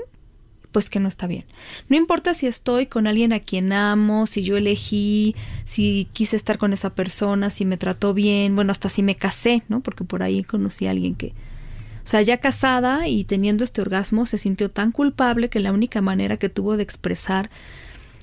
pues 0.72 0.90
que 0.90 1.00
no 1.00 1.08
está 1.08 1.28
bien. 1.28 1.46
No 1.90 1.98
importa 1.98 2.34
si 2.34 2.48
estoy 2.48 2.88
con 2.88 3.08
alguien 3.08 3.34
a 3.34 3.40
quien 3.40 3.74
amo, 3.74 4.26
si 4.26 4.44
yo 4.44 4.58
elegí, 4.58 5.36
si 5.66 6.08
quise 6.14 6.36
estar 6.36 6.58
con 6.58 6.74
esa 6.74 6.94
persona, 6.96 7.50
si 7.50 7.66
me 7.66 7.78
trató 7.78 8.14
bien, 8.14 8.56
bueno, 8.56 8.72
hasta 8.72 8.90
si 8.90 9.04
me 9.04 9.16
casé, 9.16 9.64
¿no? 9.70 9.82
Porque 9.82 10.04
por 10.04 10.24
ahí 10.24 10.44
conocí 10.44 10.88
a 10.88 10.92
alguien 10.92 11.16
que, 11.16 11.28
o 11.28 12.08
sea, 12.08 12.22
ya 12.22 12.38
casada 12.38 13.08
y 13.08 13.24
teniendo 13.24 13.64
este 13.64 13.82
orgasmo, 13.82 14.26
se 14.26 14.38
sintió 14.38 14.72
tan 14.72 14.92
culpable 14.92 15.50
que 15.50 15.60
la 15.60 15.72
única 15.72 16.02
manera 16.02 16.38
que 16.38 16.50
tuvo 16.50 16.78
de 16.78 16.84
expresar 16.84 17.50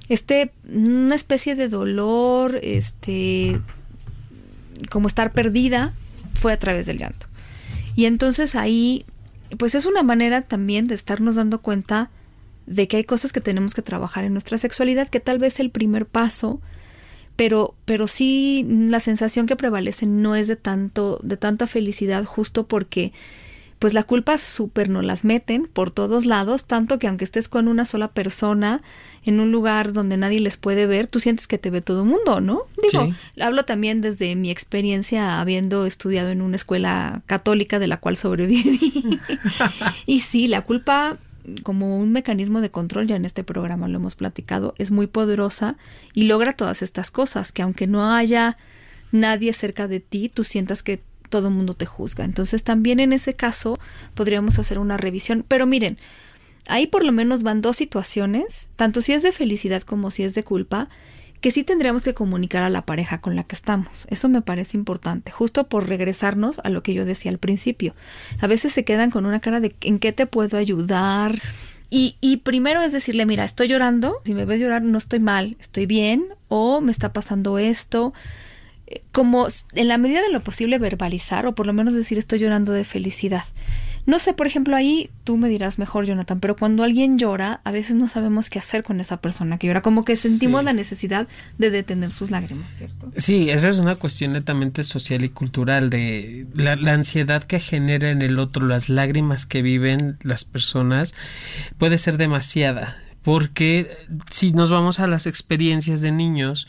este, 0.09 0.53
una 0.73 1.15
especie 1.15 1.55
de 1.55 1.69
dolor, 1.69 2.59
este, 2.63 3.61
como 4.91 5.09
estar 5.09 5.33
perdida, 5.33 5.93
fue 6.35 6.53
a 6.53 6.59
través 6.59 6.87
del 6.87 6.99
llanto. 6.99 7.27
Y 7.95 8.07
entonces 8.07 8.55
ahí 8.55 9.05
pues 9.57 9.75
es 9.75 9.87
una 9.87 10.03
manera 10.03 10.43
también 10.43 10.87
de 10.87 10.95
estarnos 10.95 11.37
dando 11.37 11.61
cuenta 11.61 12.11
de 12.69 12.87
que 12.87 12.99
hay 12.99 13.05
cosas 13.05 13.33
que 13.33 13.41
tenemos 13.41 13.75
que 13.75 13.83
trabajar 13.83 14.25
en 14.25 14.33
nuestra 14.33 14.59
sexualidad, 14.59 15.09
que 15.09 15.21
tal 15.21 15.39
vez 15.39 15.59
el 15.59 15.71
primer 15.71 16.07
paso, 16.07 16.61
pero, 17.35 17.75
pero 17.85 18.07
sí 18.07 18.67
la 18.69 19.01
sensación 19.01 19.47
que 19.47 19.57
prevalece 19.57 20.07
no 20.07 20.35
es 20.35 20.49
de 20.49 20.57
tanto, 20.57 21.19
de 21.23 21.37
tanta 21.37 21.67
felicidad, 21.67 22.25
justo 22.25 22.67
porque 22.67 23.13
pues 23.79 23.95
la 23.95 24.03
culpa 24.03 24.39
súper 24.39 24.89
nos 24.91 25.05
las 25.05 25.25
meten 25.25 25.69
por 25.73 25.93
todos 25.93 26.27
lados, 26.27 26.65
tanto 26.65 26.99
que 26.99 27.07
aunque 27.07 27.25
estés 27.25 27.49
con 27.49 27.69
una 27.69 27.85
sola 27.85 28.09
persona 28.09 28.83
en 29.25 29.39
un 29.39 29.53
lugar 29.53 29.93
donde 29.93 30.17
nadie 30.17 30.41
les 30.41 30.57
puede 30.57 30.87
ver, 30.87 31.07
tú 31.07 31.21
sientes 31.21 31.47
que 31.47 31.59
te 31.59 31.71
ve 31.71 31.81
todo 31.81 32.03
el 32.03 32.09
mundo, 32.09 32.41
¿no? 32.41 32.63
Digo, 32.83 33.09
hablo 33.41 33.65
también 33.65 34.01
desde 34.01 34.35
mi 34.35 34.51
experiencia 34.51 35.41
habiendo 35.41 35.87
estudiado 35.87 36.31
en 36.31 36.43
una 36.43 36.57
escuela 36.57 37.23
católica 37.27 37.79
de 37.79 37.87
la 37.87 37.99
cual 37.99 38.17
sobreviví. 38.17 39.21
y 40.07 40.21
sí, 40.23 40.49
la 40.49 40.63
culpa 40.63 41.19
como 41.63 41.99
un 41.99 42.13
mecanismo 42.13 42.61
de 42.61 42.71
control, 42.71 43.07
ya 43.07 43.17
en 43.17 43.25
este 43.25 43.45
programa 43.45 43.89
lo 43.89 43.97
hemos 43.99 44.15
platicado, 44.15 44.75
es 44.79 44.91
muy 44.91 45.07
poderosa 45.07 45.77
y 46.15 46.25
logra 46.25 46.53
todas 46.53 46.83
estas 46.83 47.11
cosas, 47.11 47.53
que 47.53 47.63
aunque 47.63 47.87
no 47.87 48.13
haya 48.13 48.57
nadie 49.13 49.53
cerca 49.53 49.89
de 49.89 50.01
ti, 50.01 50.29
tú 50.29 50.45
sientas 50.45 50.83
que 50.83 51.01
todo 51.29 51.49
el 51.49 51.55
mundo 51.55 51.75
te 51.75 51.87
juzga. 51.87 52.25
Entonces 52.25 52.65
también 52.65 53.01
en 53.01 53.13
ese 53.13 53.35
caso 53.35 53.79
podríamos 54.15 54.59
hacer 54.59 54.79
una 54.79 54.97
revisión. 54.97 55.45
Pero 55.47 55.67
miren, 55.67 55.99
ahí 56.67 56.87
por 56.87 57.05
lo 57.05 57.13
menos 57.13 57.43
van 57.43 57.61
dos 57.61 57.77
situaciones, 57.77 58.69
tanto 58.77 59.01
si 59.01 59.13
es 59.13 59.23
de 59.23 59.33
felicidad 59.33 59.83
como 59.83 60.11
si 60.11 60.23
es 60.23 60.35
de 60.35 60.45
culpa, 60.45 60.89
que 61.40 61.51
sí 61.51 61.64
tendríamos 61.64 62.03
que 62.03 62.14
comunicar 62.14 62.62
a 62.62 62.70
la 62.70 62.83
pareja 62.83 63.18
con 63.18 63.37
la 63.37 63.44
que 63.44 63.55
estamos. 63.55 64.07
Eso 64.11 64.29
me 64.29 64.42
parece 64.42 64.77
importante, 64.77 65.31
justo 65.31 65.68
por 65.68 65.88
regresarnos 65.88 66.61
a 66.64 66.68
lo 66.68 66.83
que 66.83 66.94
yo 66.94 67.05
decía 67.05 67.31
al 67.31 67.38
principio. 67.38 67.94
A 68.40 68.46
veces 68.46 68.72
se 68.72 68.85
quedan 68.85 69.11
con 69.11 69.27
una 69.27 69.40
cara 69.40 69.61
de 69.61 69.74
¿en 69.83 69.98
qué 69.98 70.12
te 70.12 70.27
puedo 70.27 70.57
ayudar? 70.57 71.40
Y, 71.90 72.16
y, 72.20 72.38
primero 72.38 72.83
es 72.83 72.92
decirle, 72.92 73.24
mira, 73.24 73.44
estoy 73.44 73.68
llorando, 73.68 74.20
si 74.24 74.35
me 74.35 74.44
ves 74.44 74.61
llorar 74.61 74.83
no 74.83 74.98
estoy 74.98 75.20
mal, 75.20 75.57
estoy 75.59 75.87
bien, 75.87 76.27
o 76.48 76.83
me 76.83 76.92
está 76.92 77.14
pasando 77.14 77.59
esto, 77.59 78.12
como 79.12 79.48
en 79.72 79.88
la 79.88 79.98
medida 79.98 80.22
de 80.22 80.31
lo 80.31 80.40
posible 80.40 80.79
verbalizar 80.79 81.46
o 81.46 81.55
por 81.55 81.66
lo 81.66 81.72
menos 81.72 81.94
decir 81.94 82.18
estoy 82.18 82.40
llorando 82.40 82.72
de 82.72 82.85
felicidad. 82.85 83.44
No 84.07 84.19
sé, 84.19 84.33
por 84.33 84.47
ejemplo, 84.47 84.77
ahí 84.77 85.11
tú 85.25 85.37
me 85.37 85.49
dirás 85.49 85.79
mejor, 85.79 86.07
Jonathan, 86.07 86.41
pero 86.41 86.57
cuando 86.57 86.83
alguien 86.83 87.19
llora, 87.19 87.61
a 87.65 87.71
veces 87.71 87.97
no 87.97 88.09
sabemos 88.09 88.51
qué 88.51 88.59
hacer 88.59 88.83
con 88.83 89.01
esa 89.01 89.21
persona 89.21 89.59
que 89.59 89.67
llora, 89.67 89.83
como 89.83 90.05
que 90.05 90.17
sentimos 90.17 90.65
la 90.65 90.73
necesidad 90.73 91.29
de 91.59 91.71
detener 91.71 92.11
sus 92.11 92.31
lágrimas, 92.31 92.75
¿cierto? 92.75 93.13
Sí, 93.17 93.51
esa 93.51 93.69
es 93.69 93.79
una 93.79 93.97
cuestión 93.97 94.33
netamente 94.33 94.85
social 94.85 95.25
y 95.25 95.29
cultural 95.29 95.91
de 95.91 96.47
la, 96.55 96.77
la 96.77 96.95
ansiedad 96.95 97.45
que 97.45 97.61
genera 97.61 98.11
en 98.11 98.23
el 98.23 98.39
otro, 98.39 98.67
las 98.67 98.89
lágrimas 98.89 99.47
que 99.47 99.63
viven 99.63 100.19
las 100.23 100.45
personas, 100.45 101.15
puede 101.79 101.99
ser 101.99 102.17
demasiada 102.17 102.97
porque 103.29 104.07
si 104.31 104.53
nos 104.53 104.71
vamos 104.71 105.01
a 105.01 105.07
las 105.07 105.27
experiencias 105.27 106.01
de 106.01 106.13
niños, 106.13 106.67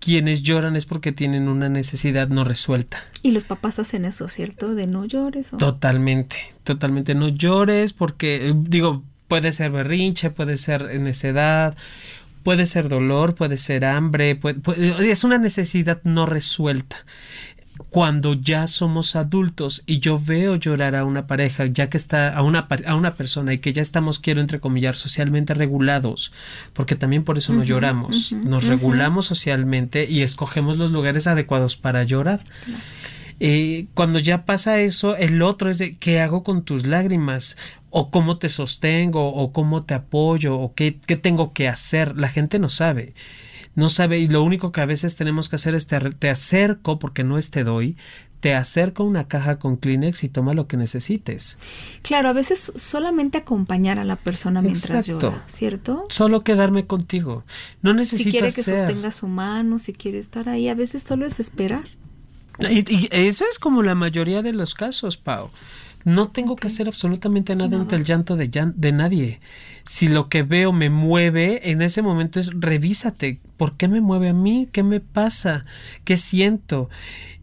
quienes 0.00 0.42
lloran 0.42 0.74
es 0.74 0.86
porque 0.86 1.12
tienen 1.12 1.48
una 1.48 1.68
necesidad 1.68 2.28
no 2.28 2.44
resuelta. 2.44 3.04
Y 3.22 3.30
los 3.30 3.44
papás 3.44 3.78
hacen 3.78 4.04
eso, 4.04 4.28
¿cierto? 4.28 4.74
De 4.74 4.86
no 4.86 5.04
llores. 5.04 5.50
Totalmente, 5.50 6.36
totalmente. 6.64 7.14
No 7.14 7.28
llores 7.28 7.92
porque, 7.92 8.48
eh, 8.48 8.54
digo, 8.56 9.04
puede 9.28 9.52
ser 9.52 9.70
berrinche, 9.70 10.30
puede 10.30 10.56
ser 10.56 10.98
necedad, 10.98 11.76
puede 12.42 12.66
ser 12.66 12.88
dolor, 12.88 13.34
puede 13.34 13.58
ser 13.58 13.84
hambre, 13.84 14.40
es 15.00 15.24
una 15.24 15.38
necesidad 15.38 16.00
no 16.04 16.26
resuelta 16.26 17.04
cuando 17.88 18.34
ya 18.34 18.66
somos 18.66 19.16
adultos 19.16 19.82
y 19.86 20.00
yo 20.00 20.20
veo 20.20 20.56
llorar 20.56 20.94
a 20.94 21.04
una 21.04 21.26
pareja, 21.26 21.66
ya 21.66 21.88
que 21.88 21.96
está 21.96 22.28
a 22.32 22.42
una, 22.42 22.68
a 22.86 22.94
una 22.94 23.14
persona 23.14 23.52
y 23.52 23.58
que 23.58 23.72
ya 23.72 23.82
estamos, 23.82 24.18
quiero 24.18 24.40
entrecomillar, 24.40 24.96
socialmente 24.96 25.54
regulados, 25.54 26.32
porque 26.72 26.96
también 26.96 27.24
por 27.24 27.38
eso 27.38 27.52
no 27.52 27.64
lloramos, 27.64 28.32
nos 28.32 28.64
regulamos 28.64 29.26
socialmente 29.26 30.06
y 30.08 30.22
escogemos 30.22 30.76
los 30.76 30.90
lugares 30.90 31.26
adecuados 31.26 31.76
para 31.76 32.04
llorar. 32.04 32.42
Eh, 33.42 33.86
cuando 33.94 34.18
ya 34.18 34.44
pasa 34.44 34.80
eso, 34.80 35.16
el 35.16 35.40
otro 35.40 35.70
es 35.70 35.78
de 35.78 35.96
qué 35.96 36.20
hago 36.20 36.42
con 36.42 36.62
tus 36.62 36.86
lágrimas, 36.86 37.56
o 37.88 38.10
cómo 38.10 38.38
te 38.38 38.48
sostengo, 38.48 39.32
o 39.32 39.52
cómo 39.52 39.84
te 39.84 39.94
apoyo, 39.94 40.58
o 40.58 40.74
qué, 40.74 40.98
qué 41.06 41.16
tengo 41.16 41.52
que 41.52 41.66
hacer. 41.66 42.16
La 42.16 42.28
gente 42.28 42.58
no 42.58 42.68
sabe 42.68 43.14
no 43.80 43.88
sabe 43.88 44.18
y 44.18 44.28
lo 44.28 44.42
único 44.42 44.70
que 44.70 44.80
a 44.80 44.86
veces 44.86 45.16
tenemos 45.16 45.48
que 45.48 45.56
hacer 45.56 45.74
es 45.74 45.86
te, 45.86 46.30
acerco 46.30 46.98
porque 46.98 47.24
no 47.24 47.38
es 47.38 47.50
te 47.50 47.64
doy, 47.64 47.96
te 48.40 48.54
acerco 48.54 49.04
una 49.04 49.26
caja 49.26 49.58
con 49.58 49.76
Kleenex 49.76 50.22
y 50.22 50.28
toma 50.28 50.54
lo 50.54 50.68
que 50.68 50.76
necesites. 50.76 51.58
Claro, 52.02 52.28
a 52.28 52.32
veces 52.32 52.72
solamente 52.76 53.38
acompañar 53.38 53.98
a 53.98 54.04
la 54.04 54.16
persona 54.16 54.62
mientras 54.62 55.06
llora, 55.06 55.44
¿cierto? 55.46 56.06
Solo 56.10 56.44
quedarme 56.44 56.86
contigo. 56.86 57.44
No 57.82 57.94
necesitas 57.94 58.24
Si 58.24 58.30
quiere 58.30 58.52
que 58.52 58.62
sostenga 58.62 59.10
su 59.10 59.28
mano, 59.28 59.78
si 59.78 59.94
quiere 59.94 60.18
estar 60.18 60.48
ahí, 60.48 60.68
a 60.68 60.74
veces 60.74 61.02
solo 61.02 61.26
es 61.26 61.40
esperar. 61.40 61.88
Y, 62.68 63.08
eso 63.10 63.44
es 63.50 63.58
como 63.58 63.82
la 63.82 63.94
mayoría 63.94 64.42
de 64.42 64.52
los 64.52 64.74
casos, 64.74 65.16
Pau. 65.16 65.50
No 66.04 66.30
tengo 66.30 66.56
que 66.56 66.68
hacer 66.68 66.88
absolutamente 66.88 67.54
nada 67.56 67.78
ante 67.78 67.96
el 67.96 68.04
llanto 68.04 68.36
de, 68.36 68.48
de 68.48 68.92
nadie. 68.92 69.40
Si 69.84 70.08
lo 70.08 70.28
que 70.28 70.42
veo 70.42 70.72
me 70.72 70.90
mueve, 70.90 71.70
en 71.70 71.82
ese 71.82 72.02
momento 72.02 72.40
es 72.40 72.52
revísate. 72.58 73.40
¿Por 73.56 73.76
qué 73.76 73.88
me 73.88 74.00
mueve 74.00 74.30
a 74.30 74.34
mí? 74.34 74.68
¿Qué 74.72 74.82
me 74.82 75.00
pasa? 75.00 75.64
¿Qué 76.04 76.16
siento? 76.16 76.88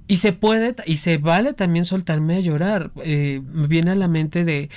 Y 0.07 0.17
se 0.17 0.31
puede, 0.31 0.73
y 0.85 0.97
se 0.97 1.17
vale 1.17 1.53
también 1.53 1.83
soltarme 1.83 2.37
a 2.37 2.39
llorar. 2.39 2.91
Eh, 3.03 3.41
me 3.51 3.67
viene 3.67 3.91
a 3.91 3.95
la 3.95 4.07
mente 4.07 4.45
de 4.45 4.69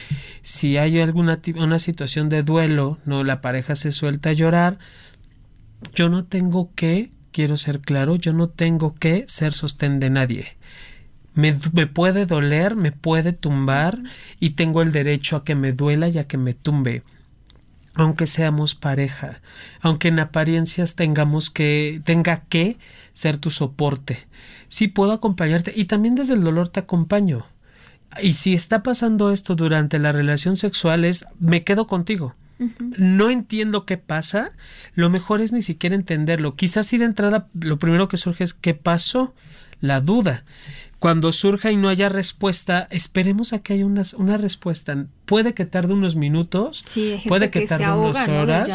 si 0.42 0.76
hay 0.76 0.98
alguna 0.98 1.40
una 1.56 1.78
situación 1.78 2.28
de 2.28 2.42
duelo, 2.42 2.98
no 3.04 3.22
la 3.22 3.40
pareja 3.40 3.76
se 3.76 3.92
suelta 3.92 4.30
a 4.30 4.34
llorar, 4.34 4.78
yo 5.94 6.08
no 6.08 6.24
tengo 6.24 6.72
que, 6.74 7.12
quiero 7.30 7.56
ser 7.56 7.80
claro, 7.80 8.16
yo 8.16 8.32
no 8.32 8.48
tengo 8.48 8.94
que 8.94 9.24
ser 9.28 9.54
sostén 9.54 10.00
de 10.00 10.10
nadie. 10.10 10.56
Me, 11.34 11.56
me, 11.72 11.86
puede 11.86 12.26
doler, 12.26 12.74
me 12.74 12.92
puede 12.92 13.32
tumbar 13.32 13.98
y 14.40 14.50
tengo 14.50 14.82
el 14.82 14.92
derecho 14.92 15.36
a 15.36 15.44
que 15.44 15.54
me 15.54 15.72
duela 15.72 16.08
y 16.08 16.18
a 16.18 16.26
que 16.26 16.38
me 16.38 16.54
tumbe. 16.54 17.02
Aunque 17.94 18.26
seamos 18.26 18.74
pareja, 18.74 19.40
aunque 19.80 20.08
en 20.08 20.20
apariencias 20.20 20.94
tengamos 20.94 21.50
que, 21.50 22.00
tenga 22.04 22.42
que 22.48 22.78
ser 23.12 23.36
tu 23.38 23.50
soporte. 23.50 24.26
Sí 24.68 24.88
puedo 24.88 25.12
acompañarte 25.12 25.72
y 25.74 25.86
también 25.86 26.14
desde 26.14 26.34
el 26.34 26.42
dolor 26.42 26.68
te 26.68 26.80
acompaño. 26.80 27.46
Y 28.22 28.34
si 28.34 28.54
está 28.54 28.82
pasando 28.82 29.30
esto 29.32 29.54
durante 29.54 29.98
la 29.98 30.12
relación 30.12 30.56
sexual 30.56 31.04
es 31.04 31.26
me 31.38 31.64
quedo 31.64 31.86
contigo. 31.86 32.34
No 32.98 33.30
entiendo 33.30 33.86
qué 33.86 33.96
pasa. 33.96 34.50
Lo 34.94 35.08
mejor 35.08 35.40
es 35.40 35.52
ni 35.52 35.62
siquiera 35.62 35.96
entenderlo. 35.96 36.56
Quizás 36.56 36.86
si 36.86 36.98
de 36.98 37.06
entrada 37.06 37.48
lo 37.54 37.78
primero 37.78 38.08
que 38.08 38.18
surge 38.18 38.44
es 38.44 38.52
qué 38.52 38.74
pasó, 38.74 39.34
la 39.80 40.00
duda 40.00 40.44
cuando 41.00 41.32
surja 41.32 41.72
y 41.72 41.76
no 41.76 41.88
haya 41.88 42.10
respuesta, 42.10 42.86
esperemos 42.90 43.54
a 43.54 43.60
que 43.60 43.72
haya 43.72 43.86
una, 43.86 44.02
una 44.18 44.36
respuesta. 44.36 45.06
Puede 45.24 45.54
que 45.54 45.64
tarde 45.64 45.94
unos 45.94 46.14
minutos, 46.14 46.84
puede 47.26 47.48
que, 47.50 47.66
tarde 47.66 47.90
unas 47.90 48.28
horas. 48.28 48.68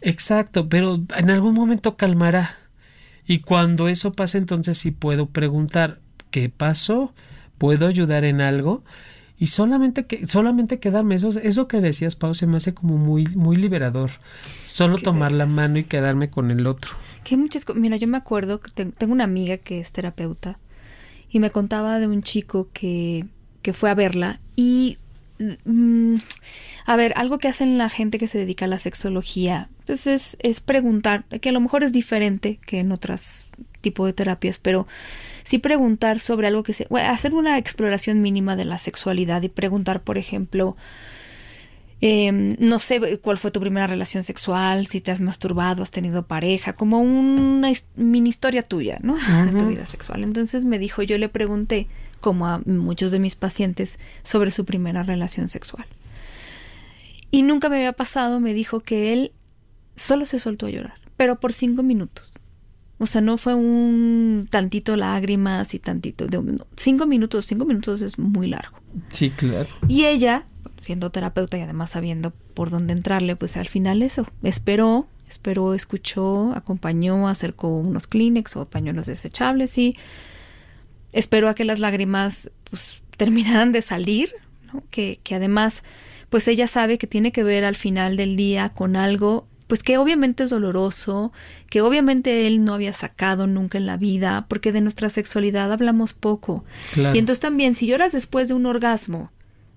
Exacto, 0.00 0.68
pero 0.68 1.02
en 1.16 1.30
algún 1.30 1.54
momento 1.54 1.96
calmará. 1.96 2.56
Y 3.26 3.40
cuando 3.40 3.88
eso 3.88 4.12
pase, 4.12 4.38
entonces 4.38 4.78
sí 4.78 4.92
puedo 4.92 5.26
preguntar 5.26 5.98
qué 6.30 6.48
pasó, 6.50 7.12
puedo 7.58 7.88
ayudar 7.88 8.24
en 8.24 8.40
algo 8.40 8.84
y 9.36 9.48
solamente 9.48 10.06
que 10.06 10.28
solamente 10.28 10.78
quedarme. 10.78 11.16
Eso 11.16 11.30
eso 11.30 11.66
que 11.66 11.80
decías 11.80 12.14
Pau 12.14 12.34
se 12.34 12.46
me 12.46 12.58
hace 12.58 12.74
como 12.74 12.96
muy 12.96 13.26
muy 13.34 13.56
liberador. 13.56 14.12
Solo 14.64 14.98
tomar 14.98 15.32
la 15.32 15.46
mano 15.46 15.78
y 15.78 15.84
quedarme 15.84 16.30
con 16.30 16.52
el 16.52 16.68
otro. 16.68 16.92
Que 17.24 17.36
muchas 17.36 17.66
mira 17.74 17.96
yo 17.96 18.06
me 18.06 18.18
acuerdo 18.18 18.60
que 18.60 18.70
tengo 18.70 19.12
una 19.12 19.24
amiga 19.24 19.56
que 19.56 19.80
es 19.80 19.90
terapeuta 19.90 20.60
y 21.34 21.40
me 21.40 21.50
contaba 21.50 21.98
de 21.98 22.06
un 22.06 22.22
chico 22.22 22.68
que, 22.72 23.26
que 23.60 23.72
fue 23.72 23.90
a 23.90 23.94
verla 23.94 24.38
y 24.54 24.98
mm, 25.64 26.14
a 26.86 26.94
ver, 26.94 27.12
algo 27.16 27.38
que 27.38 27.48
hacen 27.48 27.76
la 27.76 27.88
gente 27.88 28.20
que 28.20 28.28
se 28.28 28.38
dedica 28.38 28.66
a 28.66 28.68
la 28.68 28.78
sexología, 28.78 29.68
pues 29.84 30.06
es, 30.06 30.36
es 30.38 30.60
preguntar, 30.60 31.24
que 31.24 31.48
a 31.48 31.52
lo 31.52 31.60
mejor 31.60 31.82
es 31.82 31.92
diferente 31.92 32.60
que 32.64 32.78
en 32.78 32.92
otros 32.92 33.46
tipos 33.80 34.06
de 34.06 34.12
terapias, 34.12 34.58
pero 34.58 34.86
sí 35.42 35.58
preguntar 35.58 36.20
sobre 36.20 36.46
algo 36.46 36.62
que 36.62 36.72
se, 36.72 36.86
hacer 37.00 37.34
una 37.34 37.58
exploración 37.58 38.22
mínima 38.22 38.54
de 38.54 38.66
la 38.66 38.78
sexualidad 38.78 39.42
y 39.42 39.48
preguntar, 39.48 40.02
por 40.02 40.18
ejemplo, 40.18 40.76
Em, 42.06 42.54
no 42.58 42.80
sé 42.80 43.18
cuál 43.22 43.38
fue 43.38 43.50
tu 43.50 43.60
primera 43.60 43.86
relación 43.86 44.24
sexual, 44.24 44.86
si 44.86 45.00
te 45.00 45.10
has 45.10 45.22
masturbado, 45.22 45.82
has 45.82 45.90
tenido 45.90 46.26
pareja, 46.26 46.74
como 46.74 47.00
una 47.00 47.72
mini 47.96 48.28
historia 48.28 48.60
tuya, 48.60 48.98
¿no? 49.00 49.14
De 49.50 49.58
tu 49.58 49.66
vida 49.68 49.86
sexual. 49.86 50.22
Entonces 50.22 50.66
me 50.66 50.78
dijo, 50.78 51.02
yo 51.02 51.16
le 51.16 51.30
pregunté, 51.30 51.88
como 52.20 52.46
a 52.46 52.58
muchos 52.66 53.10
de 53.10 53.20
mis 53.20 53.36
pacientes, 53.36 53.98
sobre 54.22 54.50
su 54.50 54.66
primera 54.66 55.02
relación 55.02 55.48
sexual. 55.48 55.86
Y 57.30 57.40
nunca 57.40 57.70
me 57.70 57.76
había 57.76 57.94
pasado, 57.94 58.38
me 58.38 58.52
dijo 58.52 58.80
que 58.80 59.14
él 59.14 59.32
solo 59.96 60.26
se 60.26 60.38
soltó 60.38 60.66
a 60.66 60.70
llorar, 60.70 60.98
pero 61.16 61.40
por 61.40 61.54
cinco 61.54 61.82
minutos. 61.82 62.34
O 62.98 63.06
sea, 63.06 63.22
no 63.22 63.38
fue 63.38 63.54
un 63.54 64.46
tantito 64.50 64.98
lágrimas 64.98 65.72
y 65.72 65.78
tantito. 65.78 66.26
De, 66.26 66.58
cinco 66.76 67.06
minutos, 67.06 67.46
cinco 67.46 67.64
minutos 67.64 68.02
es 68.02 68.18
muy 68.18 68.46
largo. 68.46 68.76
Sí, 69.08 69.30
claro. 69.30 69.68
Y 69.88 70.04
ella, 70.04 70.44
siendo 70.84 71.10
terapeuta 71.10 71.58
y 71.58 71.62
además 71.62 71.90
sabiendo 71.90 72.32
por 72.54 72.70
dónde 72.70 72.92
entrarle, 72.92 73.36
pues 73.36 73.56
al 73.56 73.68
final 73.68 74.02
eso, 74.02 74.26
esperó, 74.42 75.06
esperó, 75.28 75.74
escuchó, 75.74 76.52
acompañó, 76.54 77.28
acercó 77.28 77.68
unos 77.68 78.06
Kleenex 78.06 78.56
o 78.56 78.66
pañuelos 78.66 79.06
desechables 79.06 79.76
y 79.78 79.96
esperó 81.12 81.48
a 81.48 81.54
que 81.54 81.64
las 81.64 81.80
lágrimas 81.80 82.50
pues, 82.70 83.02
terminaran 83.16 83.72
de 83.72 83.82
salir, 83.82 84.32
¿no? 84.72 84.82
que, 84.90 85.20
que 85.22 85.34
además 85.34 85.82
pues 86.30 86.48
ella 86.48 86.66
sabe 86.66 86.98
que 86.98 87.06
tiene 87.06 87.32
que 87.32 87.44
ver 87.44 87.64
al 87.64 87.76
final 87.76 88.16
del 88.16 88.36
día 88.36 88.70
con 88.70 88.96
algo 88.96 89.46
pues 89.66 89.82
que 89.82 89.98
obviamente 89.98 90.44
es 90.44 90.50
doloroso, 90.50 91.32
que 91.70 91.80
obviamente 91.80 92.46
él 92.46 92.64
no 92.64 92.74
había 92.74 92.92
sacado 92.92 93.46
nunca 93.46 93.78
en 93.78 93.86
la 93.86 93.96
vida, 93.96 94.46
porque 94.48 94.72
de 94.72 94.80
nuestra 94.80 95.08
sexualidad 95.08 95.72
hablamos 95.72 96.12
poco. 96.12 96.64
Claro. 96.92 97.14
Y 97.14 97.18
entonces 97.18 97.40
también, 97.40 97.74
si 97.74 97.86
lloras 97.86 98.12
después 98.12 98.48
de 98.48 98.54
un 98.54 98.66
orgasmo, 98.66 99.30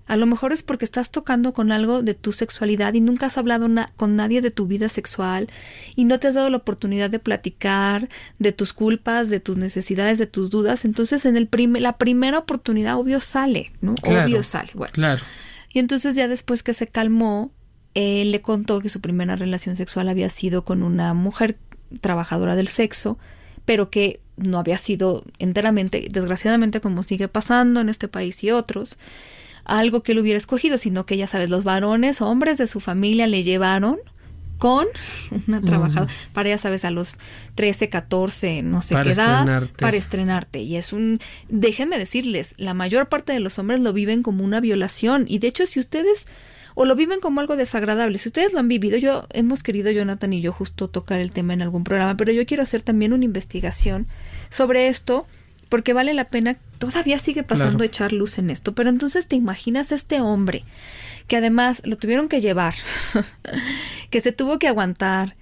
a 0.08 0.16
lo 0.16 0.26
mejor 0.26 0.52
es 0.52 0.62
porque 0.62 0.86
estás 0.86 1.10
tocando 1.10 1.52
con 1.52 1.70
algo 1.70 2.02
de 2.02 2.14
tu 2.14 2.32
sexualidad 2.32 2.94
y 2.94 3.00
nunca 3.02 3.26
has 3.26 3.36
hablado 3.36 3.68
con 3.96 4.16
nadie 4.16 4.40
de 4.40 4.50
tu 4.50 4.66
vida 4.66 4.88
sexual 4.88 5.48
y 5.96 6.06
no 6.06 6.18
te 6.18 6.28
has 6.28 6.34
dado 6.34 6.48
la 6.48 6.56
oportunidad 6.56 7.10
de 7.10 7.18
platicar 7.18 8.08
de 8.38 8.52
tus 8.52 8.72
culpas, 8.72 9.28
de 9.28 9.38
tus 9.38 9.58
necesidades, 9.58 10.18
de 10.18 10.26
tus 10.26 10.48
dudas. 10.48 10.86
Entonces, 10.86 11.26
en 11.26 11.36
el 11.36 11.46
prim 11.46 11.74
la 11.74 11.98
primera 11.98 12.38
oportunidad, 12.38 12.96
obvio 12.96 13.20
sale, 13.20 13.70
¿no? 13.82 13.94
Claro, 13.96 14.24
obvio 14.24 14.42
sale. 14.42 14.70
Bueno. 14.74 14.92
Claro. 14.94 15.22
Y 15.74 15.78
entonces 15.78 16.16
ya 16.16 16.26
después 16.26 16.62
que 16.62 16.72
se 16.72 16.86
calmó, 16.86 17.52
él 17.94 18.32
le 18.32 18.40
contó 18.40 18.80
que 18.80 18.88
su 18.88 19.02
primera 19.02 19.36
relación 19.36 19.76
sexual 19.76 20.08
había 20.08 20.30
sido 20.30 20.64
con 20.64 20.82
una 20.82 21.12
mujer 21.12 21.58
trabajadora 22.00 22.56
del 22.56 22.68
sexo, 22.68 23.18
pero 23.66 23.90
que 23.90 24.20
no 24.38 24.58
había 24.58 24.78
sido 24.78 25.24
enteramente, 25.38 26.08
desgraciadamente 26.10 26.80
como 26.80 27.02
sigue 27.02 27.28
pasando 27.28 27.80
en 27.80 27.90
este 27.90 28.08
país 28.08 28.42
y 28.42 28.50
otros, 28.50 28.96
algo 29.68 30.02
que 30.02 30.12
él 30.12 30.18
hubiera 30.18 30.38
escogido, 30.38 30.78
sino 30.78 31.06
que 31.06 31.16
ya 31.16 31.26
sabes, 31.26 31.50
los 31.50 31.64
varones, 31.64 32.20
hombres 32.20 32.58
de 32.58 32.66
su 32.66 32.80
familia 32.80 33.26
le 33.26 33.42
llevaron 33.42 33.98
con 34.58 34.86
una 35.46 35.62
trabajadora, 35.62 36.12
mm. 36.12 36.32
para 36.32 36.48
ya 36.48 36.58
sabes, 36.58 36.84
a 36.84 36.90
los 36.90 37.18
13, 37.54 37.88
14, 37.88 38.62
no 38.62 38.82
sé 38.82 38.94
para 38.94 39.04
qué 39.04 39.12
edad, 39.12 39.38
estrenarte. 39.38 39.74
para 39.78 39.96
estrenarte. 39.96 40.60
Y 40.60 40.76
es 40.76 40.92
un, 40.92 41.20
déjenme 41.48 41.98
decirles, 41.98 42.54
la 42.58 42.74
mayor 42.74 43.08
parte 43.08 43.32
de 43.32 43.40
los 43.40 43.58
hombres 43.58 43.80
lo 43.80 43.92
viven 43.92 44.22
como 44.22 44.44
una 44.44 44.60
violación. 44.60 45.26
Y 45.28 45.38
de 45.38 45.46
hecho, 45.46 45.66
si 45.66 45.78
ustedes 45.78 46.26
o 46.80 46.84
lo 46.84 46.94
viven 46.94 47.18
como 47.18 47.40
algo 47.40 47.56
desagradable. 47.56 48.18
Si 48.18 48.28
ustedes 48.28 48.52
lo 48.52 48.60
han 48.60 48.68
vivido, 48.68 48.96
yo 48.98 49.26
hemos 49.32 49.64
querido 49.64 49.90
Jonathan 49.90 50.32
y 50.32 50.40
yo 50.40 50.52
justo 50.52 50.86
tocar 50.86 51.18
el 51.18 51.32
tema 51.32 51.52
en 51.52 51.60
algún 51.60 51.82
programa, 51.82 52.16
pero 52.16 52.30
yo 52.30 52.46
quiero 52.46 52.62
hacer 52.62 52.82
también 52.82 53.12
una 53.12 53.24
investigación 53.24 54.06
sobre 54.48 54.86
esto 54.86 55.26
porque 55.68 55.92
vale 55.92 56.14
la 56.14 56.24
pena, 56.24 56.56
todavía 56.78 57.18
sigue 57.18 57.42
pasando 57.42 57.78
Claro. 57.78 57.84
echar 57.84 58.12
luz 58.12 58.38
en 58.38 58.50
esto, 58.50 58.74
pero 58.74 58.88
entonces 58.90 59.26
te 59.26 59.36
imaginas 59.36 59.92
a 59.92 59.94
este 59.94 60.20
hombre 60.20 60.64
que 61.26 61.36
además 61.36 61.82
lo 61.84 61.96
tuvieron 61.98 62.28
que 62.28 62.40
llevar, 62.40 62.74
que 64.10 64.20
se 64.20 64.32
tuvo 64.32 64.58
que 64.58 64.68
aguantar, 64.68 65.34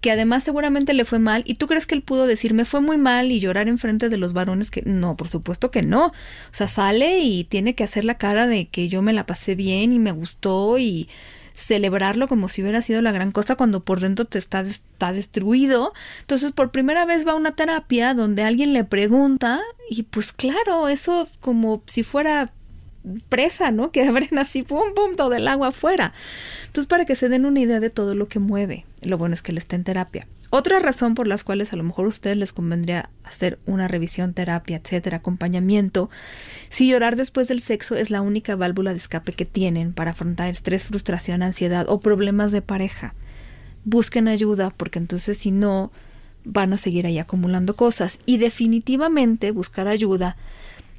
que 0.00 0.10
además 0.12 0.44
seguramente 0.44 0.94
le 0.94 1.04
fue 1.04 1.18
mal, 1.18 1.42
y 1.46 1.54
tú 1.54 1.66
crees 1.66 1.86
que 1.86 1.94
él 1.94 2.02
pudo 2.02 2.26
decir 2.26 2.54
me 2.54 2.64
fue 2.64 2.80
muy 2.80 2.98
mal 2.98 3.32
y 3.32 3.40
llorar 3.40 3.68
enfrente 3.68 4.08
de 4.08 4.16
los 4.16 4.32
varones 4.32 4.70
que 4.70 4.82
no, 4.82 5.16
por 5.16 5.28
supuesto 5.28 5.70
que 5.70 5.82
no. 5.82 6.06
O 6.06 6.12
sea, 6.52 6.68
sale 6.68 7.20
y 7.20 7.44
tiene 7.44 7.74
que 7.74 7.84
hacer 7.84 8.04
la 8.04 8.16
cara 8.16 8.46
de 8.46 8.66
que 8.68 8.88
yo 8.88 9.02
me 9.02 9.12
la 9.12 9.26
pasé 9.26 9.54
bien 9.54 9.92
y 9.92 9.98
me 9.98 10.12
gustó 10.12 10.78
y 10.78 11.08
celebrarlo 11.58 12.28
como 12.28 12.48
si 12.48 12.62
hubiera 12.62 12.82
sido 12.82 13.02
la 13.02 13.10
gran 13.10 13.32
cosa 13.32 13.56
cuando 13.56 13.82
por 13.82 14.00
dentro 14.00 14.24
te 14.24 14.38
está, 14.38 14.60
está 14.60 15.12
destruido. 15.12 15.92
Entonces, 16.20 16.52
por 16.52 16.70
primera 16.70 17.04
vez 17.04 17.26
va 17.26 17.32
a 17.32 17.36
una 17.36 17.56
terapia 17.56 18.14
donde 18.14 18.44
alguien 18.44 18.72
le 18.72 18.84
pregunta 18.84 19.60
y 19.90 20.04
pues 20.04 20.32
claro, 20.32 20.88
eso 20.88 21.26
como 21.40 21.82
si 21.86 22.02
fuera 22.04 22.52
presa, 23.28 23.70
¿no? 23.70 23.90
Que 23.92 24.04
abren 24.04 24.38
así, 24.38 24.62
pum, 24.62 24.94
pum, 24.94 25.16
todo 25.16 25.34
el 25.34 25.48
agua 25.48 25.68
afuera. 25.68 26.12
Entonces, 26.66 26.86
para 26.86 27.04
que 27.04 27.16
se 27.16 27.28
den 27.28 27.44
una 27.44 27.60
idea 27.60 27.80
de 27.80 27.90
todo 27.90 28.14
lo 28.14 28.28
que 28.28 28.38
mueve, 28.38 28.84
lo 29.02 29.18
bueno 29.18 29.34
es 29.34 29.42
que 29.42 29.52
él 29.52 29.58
está 29.58 29.74
en 29.74 29.84
terapia. 29.84 30.26
Otra 30.50 30.78
razón 30.78 31.14
por 31.14 31.26
las 31.26 31.44
cuales 31.44 31.72
a 31.72 31.76
lo 31.76 31.82
mejor 31.82 32.06
a 32.06 32.08
ustedes 32.08 32.36
les 32.36 32.52
convendría 32.52 33.10
hacer 33.22 33.58
una 33.66 33.86
revisión, 33.86 34.32
terapia, 34.32 34.80
etcétera, 34.82 35.18
acompañamiento, 35.18 36.08
si 36.70 36.88
llorar 36.88 37.16
después 37.16 37.48
del 37.48 37.60
sexo 37.60 37.96
es 37.96 38.10
la 38.10 38.22
única 38.22 38.56
válvula 38.56 38.92
de 38.92 38.98
escape 38.98 39.32
que 39.32 39.44
tienen 39.44 39.92
para 39.92 40.12
afrontar 40.12 40.48
estrés, 40.48 40.84
frustración, 40.84 41.42
ansiedad 41.42 41.86
o 41.88 42.00
problemas 42.00 42.50
de 42.50 42.62
pareja, 42.62 43.14
busquen 43.84 44.26
ayuda 44.26 44.70
porque 44.70 44.98
entonces 44.98 45.36
si 45.36 45.50
no 45.50 45.92
van 46.44 46.72
a 46.72 46.76
seguir 46.76 47.06
ahí 47.06 47.18
acumulando 47.18 47.76
cosas. 47.76 48.20
Y 48.26 48.38
definitivamente 48.38 49.50
buscar 49.50 49.86
ayuda 49.86 50.36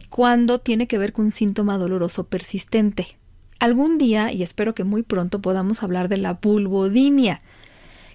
cuando 0.10 0.60
tiene 0.60 0.88
que 0.88 0.98
ver 0.98 1.14
con 1.14 1.26
un 1.26 1.32
síntoma 1.32 1.78
doloroso 1.78 2.26
persistente. 2.28 3.18
Algún 3.60 3.98
día, 3.98 4.32
y 4.32 4.44
espero 4.44 4.74
que 4.74 4.84
muy 4.84 5.04
pronto, 5.04 5.42
podamos 5.42 5.84
hablar 5.84 6.08
de 6.08 6.18
la 6.18 6.34
vulvodinia, 6.34 7.40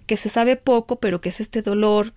que 0.07 0.17
se 0.17 0.29
sabe 0.29 0.57
poco, 0.57 0.97
pero 0.97 1.21
que 1.21 1.31
es 1.31 1.41
este 1.41 1.63
dolor, 1.63 2.13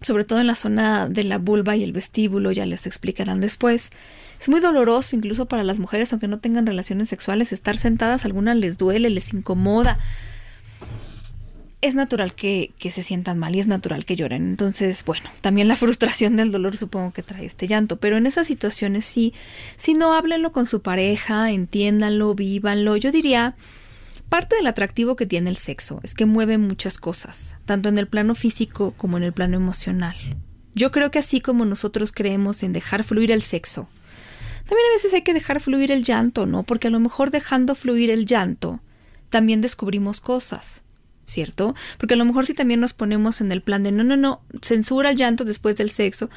sobre 0.00 0.24
todo 0.24 0.40
en 0.40 0.46
la 0.46 0.54
zona 0.54 1.08
de 1.08 1.24
la 1.24 1.38
vulva 1.38 1.76
y 1.76 1.84
el 1.84 1.92
vestíbulo, 1.92 2.52
ya 2.52 2.66
les 2.66 2.86
explicarán 2.86 3.40
después. 3.40 3.90
Es 4.40 4.48
muy 4.48 4.60
doloroso 4.60 5.16
incluso 5.16 5.46
para 5.46 5.64
las 5.64 5.78
mujeres, 5.78 6.12
aunque 6.12 6.28
no 6.28 6.38
tengan 6.38 6.66
relaciones 6.66 7.08
sexuales, 7.08 7.52
estar 7.52 7.76
sentadas, 7.76 8.24
algunas 8.24 8.56
les 8.56 8.76
duele, 8.76 9.10
les 9.10 9.32
incomoda. 9.32 9.98
Es 11.80 11.94
natural 11.94 12.34
que, 12.34 12.72
que, 12.78 12.90
se 12.90 13.02
sientan 13.02 13.38
mal 13.38 13.54
y 13.54 13.60
es 13.60 13.66
natural 13.66 14.06
que 14.06 14.16
lloren. 14.16 14.48
Entonces, 14.48 15.04
bueno, 15.04 15.28
también 15.42 15.68
la 15.68 15.76
frustración 15.76 16.36
del 16.36 16.50
dolor 16.50 16.76
supongo 16.76 17.12
que 17.12 17.22
trae 17.22 17.44
este 17.44 17.68
llanto. 17.68 17.98
Pero 17.98 18.16
en 18.16 18.26
esas 18.26 18.46
situaciones 18.46 19.04
sí, 19.04 19.34
si 19.76 19.92
no 19.92 20.14
háblenlo 20.14 20.50
con 20.52 20.66
su 20.66 20.80
pareja, 20.80 21.50
entiéndanlo, 21.50 22.34
vívanlo. 22.34 22.96
Yo 22.96 23.12
diría, 23.12 23.54
parte 24.28 24.56
del 24.56 24.66
atractivo 24.66 25.16
que 25.16 25.26
tiene 25.26 25.50
el 25.50 25.56
sexo 25.56 26.00
es 26.02 26.14
que 26.14 26.26
mueve 26.26 26.58
muchas 26.58 26.98
cosas, 26.98 27.56
tanto 27.64 27.88
en 27.88 27.98
el 27.98 28.08
plano 28.08 28.34
físico 28.34 28.94
como 28.96 29.16
en 29.16 29.22
el 29.22 29.32
plano 29.32 29.56
emocional. 29.56 30.16
Yo 30.74 30.90
creo 30.90 31.10
que 31.10 31.20
así 31.20 31.40
como 31.40 31.64
nosotros 31.64 32.12
creemos 32.12 32.62
en 32.62 32.72
dejar 32.72 33.04
fluir 33.04 33.30
el 33.30 33.42
sexo, 33.42 33.88
también 34.66 34.88
a 34.90 34.94
veces 34.94 35.14
hay 35.14 35.22
que 35.22 35.34
dejar 35.34 35.60
fluir 35.60 35.92
el 35.92 36.02
llanto, 36.02 36.46
¿no? 36.46 36.62
Porque 36.62 36.88
a 36.88 36.90
lo 36.90 37.00
mejor 37.00 37.30
dejando 37.30 37.74
fluir 37.74 38.10
el 38.10 38.26
llanto, 38.26 38.80
también 39.30 39.60
descubrimos 39.60 40.20
cosas. 40.20 40.82
¿cierto? 41.26 41.74
Porque 41.98 42.14
a 42.14 42.16
lo 42.16 42.24
mejor 42.24 42.46
si 42.46 42.54
también 42.54 42.80
nos 42.80 42.92
ponemos 42.92 43.40
en 43.40 43.50
el 43.50 43.62
plan 43.62 43.82
de 43.82 43.92
no, 43.92 44.04
no, 44.04 44.16
no, 44.16 44.42
censura 44.62 45.10
el 45.10 45.16
llanto 45.16 45.44
después 45.44 45.76
del 45.76 45.90
sexo, 45.90 46.28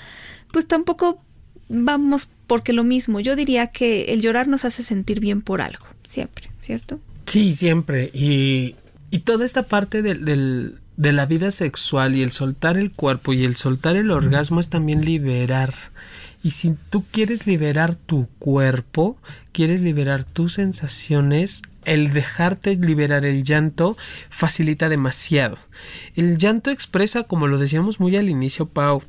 pues 0.51 0.67
tampoco 0.67 1.21
vamos 1.69 2.29
porque 2.47 2.73
lo 2.73 2.83
mismo. 2.83 3.19
Yo 3.19 3.35
diría 3.35 3.67
que 3.67 4.05
el 4.05 4.21
llorar 4.21 4.47
nos 4.47 4.65
hace 4.65 4.83
sentir 4.83 5.19
bien 5.19 5.41
por 5.41 5.61
algo, 5.61 5.85
siempre, 6.05 6.49
¿cierto? 6.59 6.99
Sí, 7.27 7.53
siempre. 7.53 8.09
Y, 8.13 8.75
y 9.11 9.19
toda 9.19 9.45
esta 9.45 9.63
parte 9.63 10.01
del, 10.01 10.25
del, 10.25 10.79
de 10.95 11.11
la 11.11 11.25
vida 11.25 11.51
sexual 11.51 12.15
y 12.15 12.23
el 12.23 12.31
soltar 12.31 12.77
el 12.77 12.91
cuerpo 12.91 13.33
y 13.33 13.43
el 13.43 13.55
soltar 13.55 13.95
el 13.95 14.11
orgasmo 14.11 14.59
es 14.59 14.69
también 14.69 15.05
liberar. 15.05 15.73
Y 16.43 16.51
si 16.51 16.75
tú 16.89 17.03
quieres 17.11 17.45
liberar 17.45 17.95
tu 17.95 18.27
cuerpo, 18.39 19.17
quieres 19.51 19.81
liberar 19.81 20.23
tus 20.23 20.53
sensaciones, 20.53 21.63
el 21.83 22.13
dejarte 22.13 22.75
liberar 22.75 23.25
el 23.25 23.43
llanto 23.43 23.97
facilita 24.29 24.87
demasiado. 24.87 25.57
El 26.15 26.37
llanto 26.37 26.71
expresa, 26.71 27.23
como 27.23 27.47
lo 27.47 27.57
decíamos 27.57 27.99
muy 27.99 28.15
al 28.15 28.29
inicio, 28.29 28.67
Pau, 28.67 29.03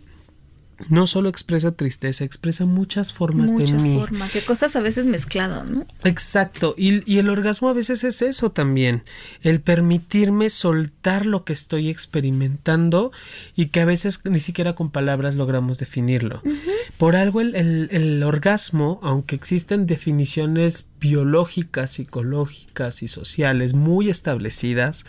no 0.88 1.06
solo 1.06 1.28
expresa 1.28 1.72
tristeza, 1.72 2.24
expresa 2.24 2.64
muchas 2.64 3.12
formas 3.12 3.50
muchas 3.50 3.82
de 3.82 3.88
mí. 3.88 3.98
formas, 3.98 4.32
de 4.32 4.44
cosas 4.44 4.76
a 4.76 4.80
veces 4.80 5.06
mezcladas, 5.06 5.68
¿no? 5.68 5.86
Exacto, 6.04 6.74
y, 6.78 7.02
y, 7.10 7.18
el 7.18 7.28
orgasmo 7.28 7.68
a 7.68 7.72
veces 7.72 8.04
es 8.04 8.22
eso 8.22 8.52
también, 8.52 9.02
el 9.42 9.60
permitirme 9.60 10.50
soltar 10.50 11.26
lo 11.26 11.44
que 11.44 11.52
estoy 11.52 11.88
experimentando 11.88 13.10
y 13.56 13.66
que 13.66 13.80
a 13.80 13.84
veces 13.84 14.20
ni 14.24 14.40
siquiera 14.40 14.74
con 14.74 14.90
palabras 14.90 15.34
logramos 15.34 15.78
definirlo. 15.78 16.40
Uh 16.44 16.48
-huh. 16.48 16.72
Por 16.96 17.16
algo 17.16 17.40
el, 17.40 17.54
el, 17.56 17.88
el 17.90 18.22
orgasmo, 18.22 19.00
aunque 19.02 19.34
existen 19.34 19.86
definiciones 19.86 20.90
biológicas, 21.00 21.90
psicológicas 21.90 23.02
y 23.02 23.08
sociales 23.08 23.74
muy 23.74 24.08
establecidas, 24.10 25.06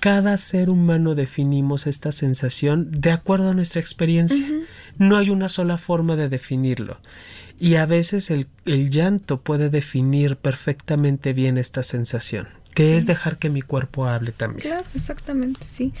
cada 0.00 0.36
ser 0.38 0.70
humano 0.70 1.14
definimos 1.14 1.86
esta 1.86 2.12
sensación 2.12 2.90
de 2.90 3.10
acuerdo 3.10 3.50
a 3.50 3.54
nuestra 3.54 3.80
experiencia. 3.80 4.46
Uh 4.46 4.50
-huh. 4.50 4.66
No 4.98 5.16
hay 5.16 5.30
una 5.30 5.48
sola 5.48 5.78
forma 5.78 6.16
de 6.16 6.28
definirlo. 6.28 6.98
Y 7.58 7.76
a 7.76 7.86
veces 7.86 8.30
el, 8.30 8.46
el 8.66 8.90
llanto 8.90 9.40
puede 9.40 9.70
definir 9.70 10.36
perfectamente 10.36 11.32
bien 11.32 11.56
esta 11.56 11.82
sensación, 11.82 12.48
que 12.74 12.84
sí. 12.86 12.92
es 12.92 13.06
dejar 13.06 13.38
que 13.38 13.48
mi 13.48 13.62
cuerpo 13.62 14.06
hable 14.06 14.32
también. 14.32 14.60
Claro, 14.60 14.86
exactamente, 14.94 15.60
sí. 15.64 15.92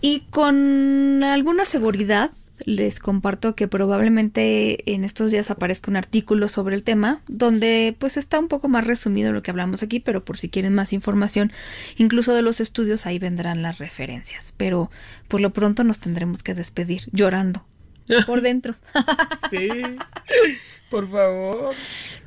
Y 0.00 0.20
con 0.30 1.22
alguna 1.24 1.64
seguridad 1.64 2.30
les 2.64 2.98
comparto 3.00 3.54
que 3.54 3.68
probablemente 3.68 4.92
en 4.92 5.04
estos 5.04 5.30
días 5.30 5.50
aparezca 5.50 5.90
un 5.90 5.96
artículo 5.96 6.48
sobre 6.48 6.76
el 6.76 6.82
tema 6.82 7.20
donde 7.26 7.96
pues 7.98 8.16
está 8.16 8.38
un 8.38 8.48
poco 8.48 8.68
más 8.68 8.86
resumido 8.86 9.32
lo 9.32 9.42
que 9.42 9.50
hablamos 9.50 9.82
aquí, 9.82 10.00
pero 10.00 10.24
por 10.24 10.36
si 10.36 10.48
quieren 10.48 10.74
más 10.74 10.92
información, 10.92 11.52
incluso 11.96 12.34
de 12.34 12.42
los 12.42 12.60
estudios, 12.60 13.06
ahí 13.06 13.18
vendrán 13.18 13.62
las 13.62 13.78
referencias. 13.78 14.54
Pero 14.56 14.90
por 15.28 15.40
lo 15.40 15.52
pronto 15.52 15.84
nos 15.84 15.98
tendremos 15.98 16.42
que 16.42 16.54
despedir 16.54 17.02
llorando. 17.12 17.64
por 18.26 18.40
dentro. 18.40 18.74
sí, 19.50 19.68
por 20.90 21.08
favor. 21.10 21.74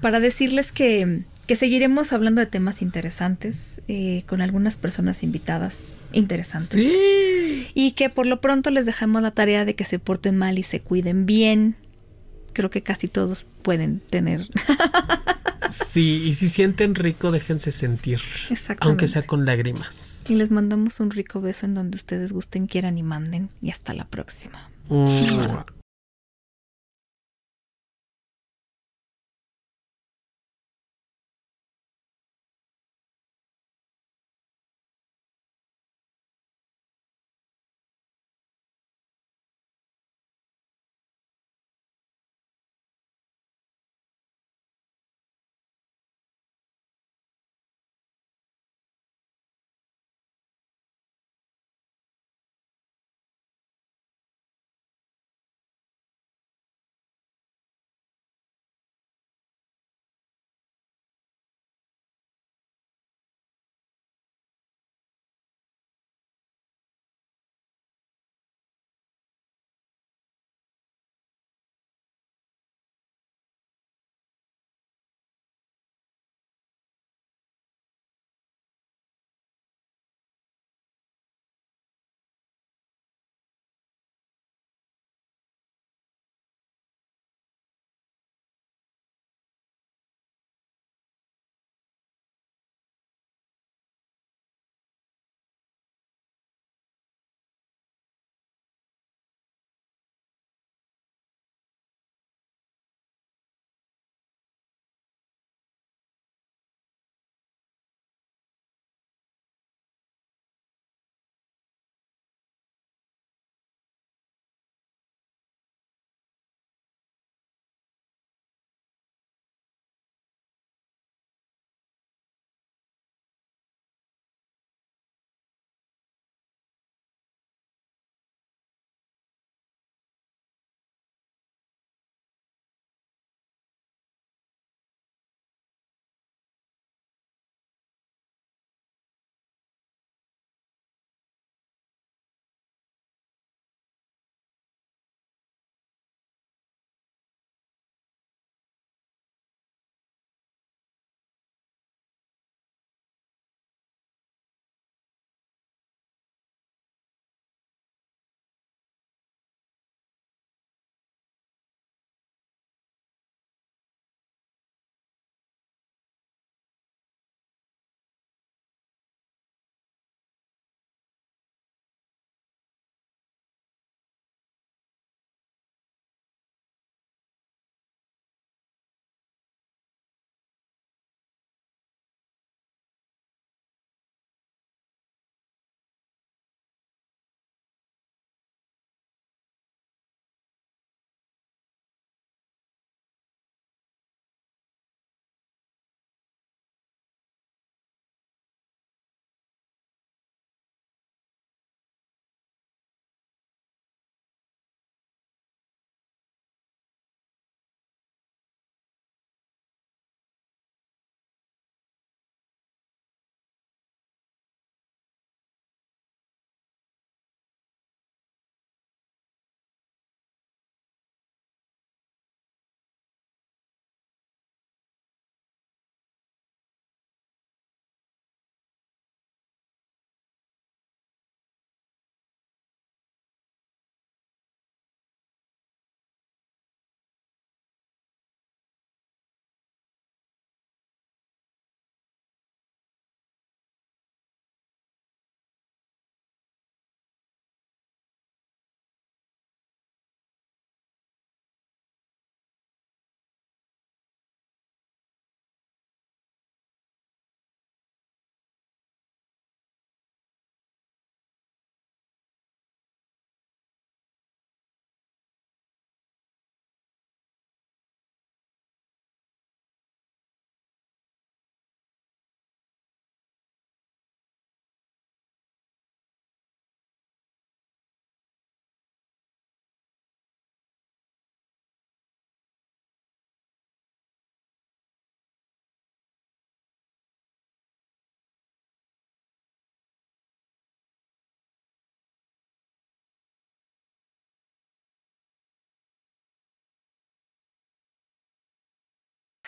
Para 0.02 0.20
decirles 0.20 0.72
que, 0.72 1.22
que 1.48 1.56
seguiremos 1.56 2.14
hablando 2.14 2.42
de 2.42 2.46
temas 2.46 2.82
interesantes 2.82 3.82
eh, 3.88 4.24
con 4.28 4.42
algunas 4.42 4.76
personas 4.76 5.24
invitadas 5.24 5.98
interesantes. 6.12 6.80
Sí. 6.80 7.68
Y 7.74 7.92
que 7.92 8.10
por 8.10 8.26
lo 8.26 8.42
pronto 8.42 8.70
les 8.70 8.86
dejamos 8.86 9.22
la 9.22 9.32
tarea 9.32 9.66
de 9.66 9.74
que 9.74 9.86
se 9.86 9.98
porten 9.98 10.38
mal 10.38 10.60
y 10.60 10.64
se 10.64 10.82
cuiden 10.82 11.26
bien. 11.26 11.76
Creo 12.54 12.70
que 12.70 12.84
casi 12.84 13.08
todos 13.08 13.46
pueden 13.64 14.00
tener. 14.00 14.48
Sí, 15.70 16.24
y 16.26 16.34
si 16.34 16.48
sienten 16.50 16.96
rico, 16.96 17.30
déjense 17.32 17.72
sentir. 17.72 18.22
Aunque 18.80 19.08
sea 19.08 19.24
con 19.24 19.46
lágrimas. 19.46 20.24
Y 20.28 20.36
les 20.36 20.52
mandamos 20.52 21.00
un 21.00 21.12
rico 21.12 21.42
beso 21.42 21.66
en 21.66 21.74
donde 21.74 21.98
ustedes 21.98 22.32
gusten, 22.32 22.68
quieran 22.68 22.98
y 22.98 23.04
manden. 23.04 23.50
Y 23.62 23.72
hasta 23.72 23.94
la 23.94 24.06
próxima. 24.06 24.70
Mua. 24.88 25.66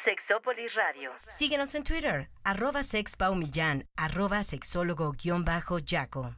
Sexópolis 0.10 0.74
Radio. 0.74 1.12
Síguenos 1.28 1.76
en 1.76 1.84
Twitter, 1.84 2.30
arroba 2.44 2.82
sexpaumillán, 2.82 3.86
arroba 3.96 4.42
sexólogo-yaco. 4.42 6.36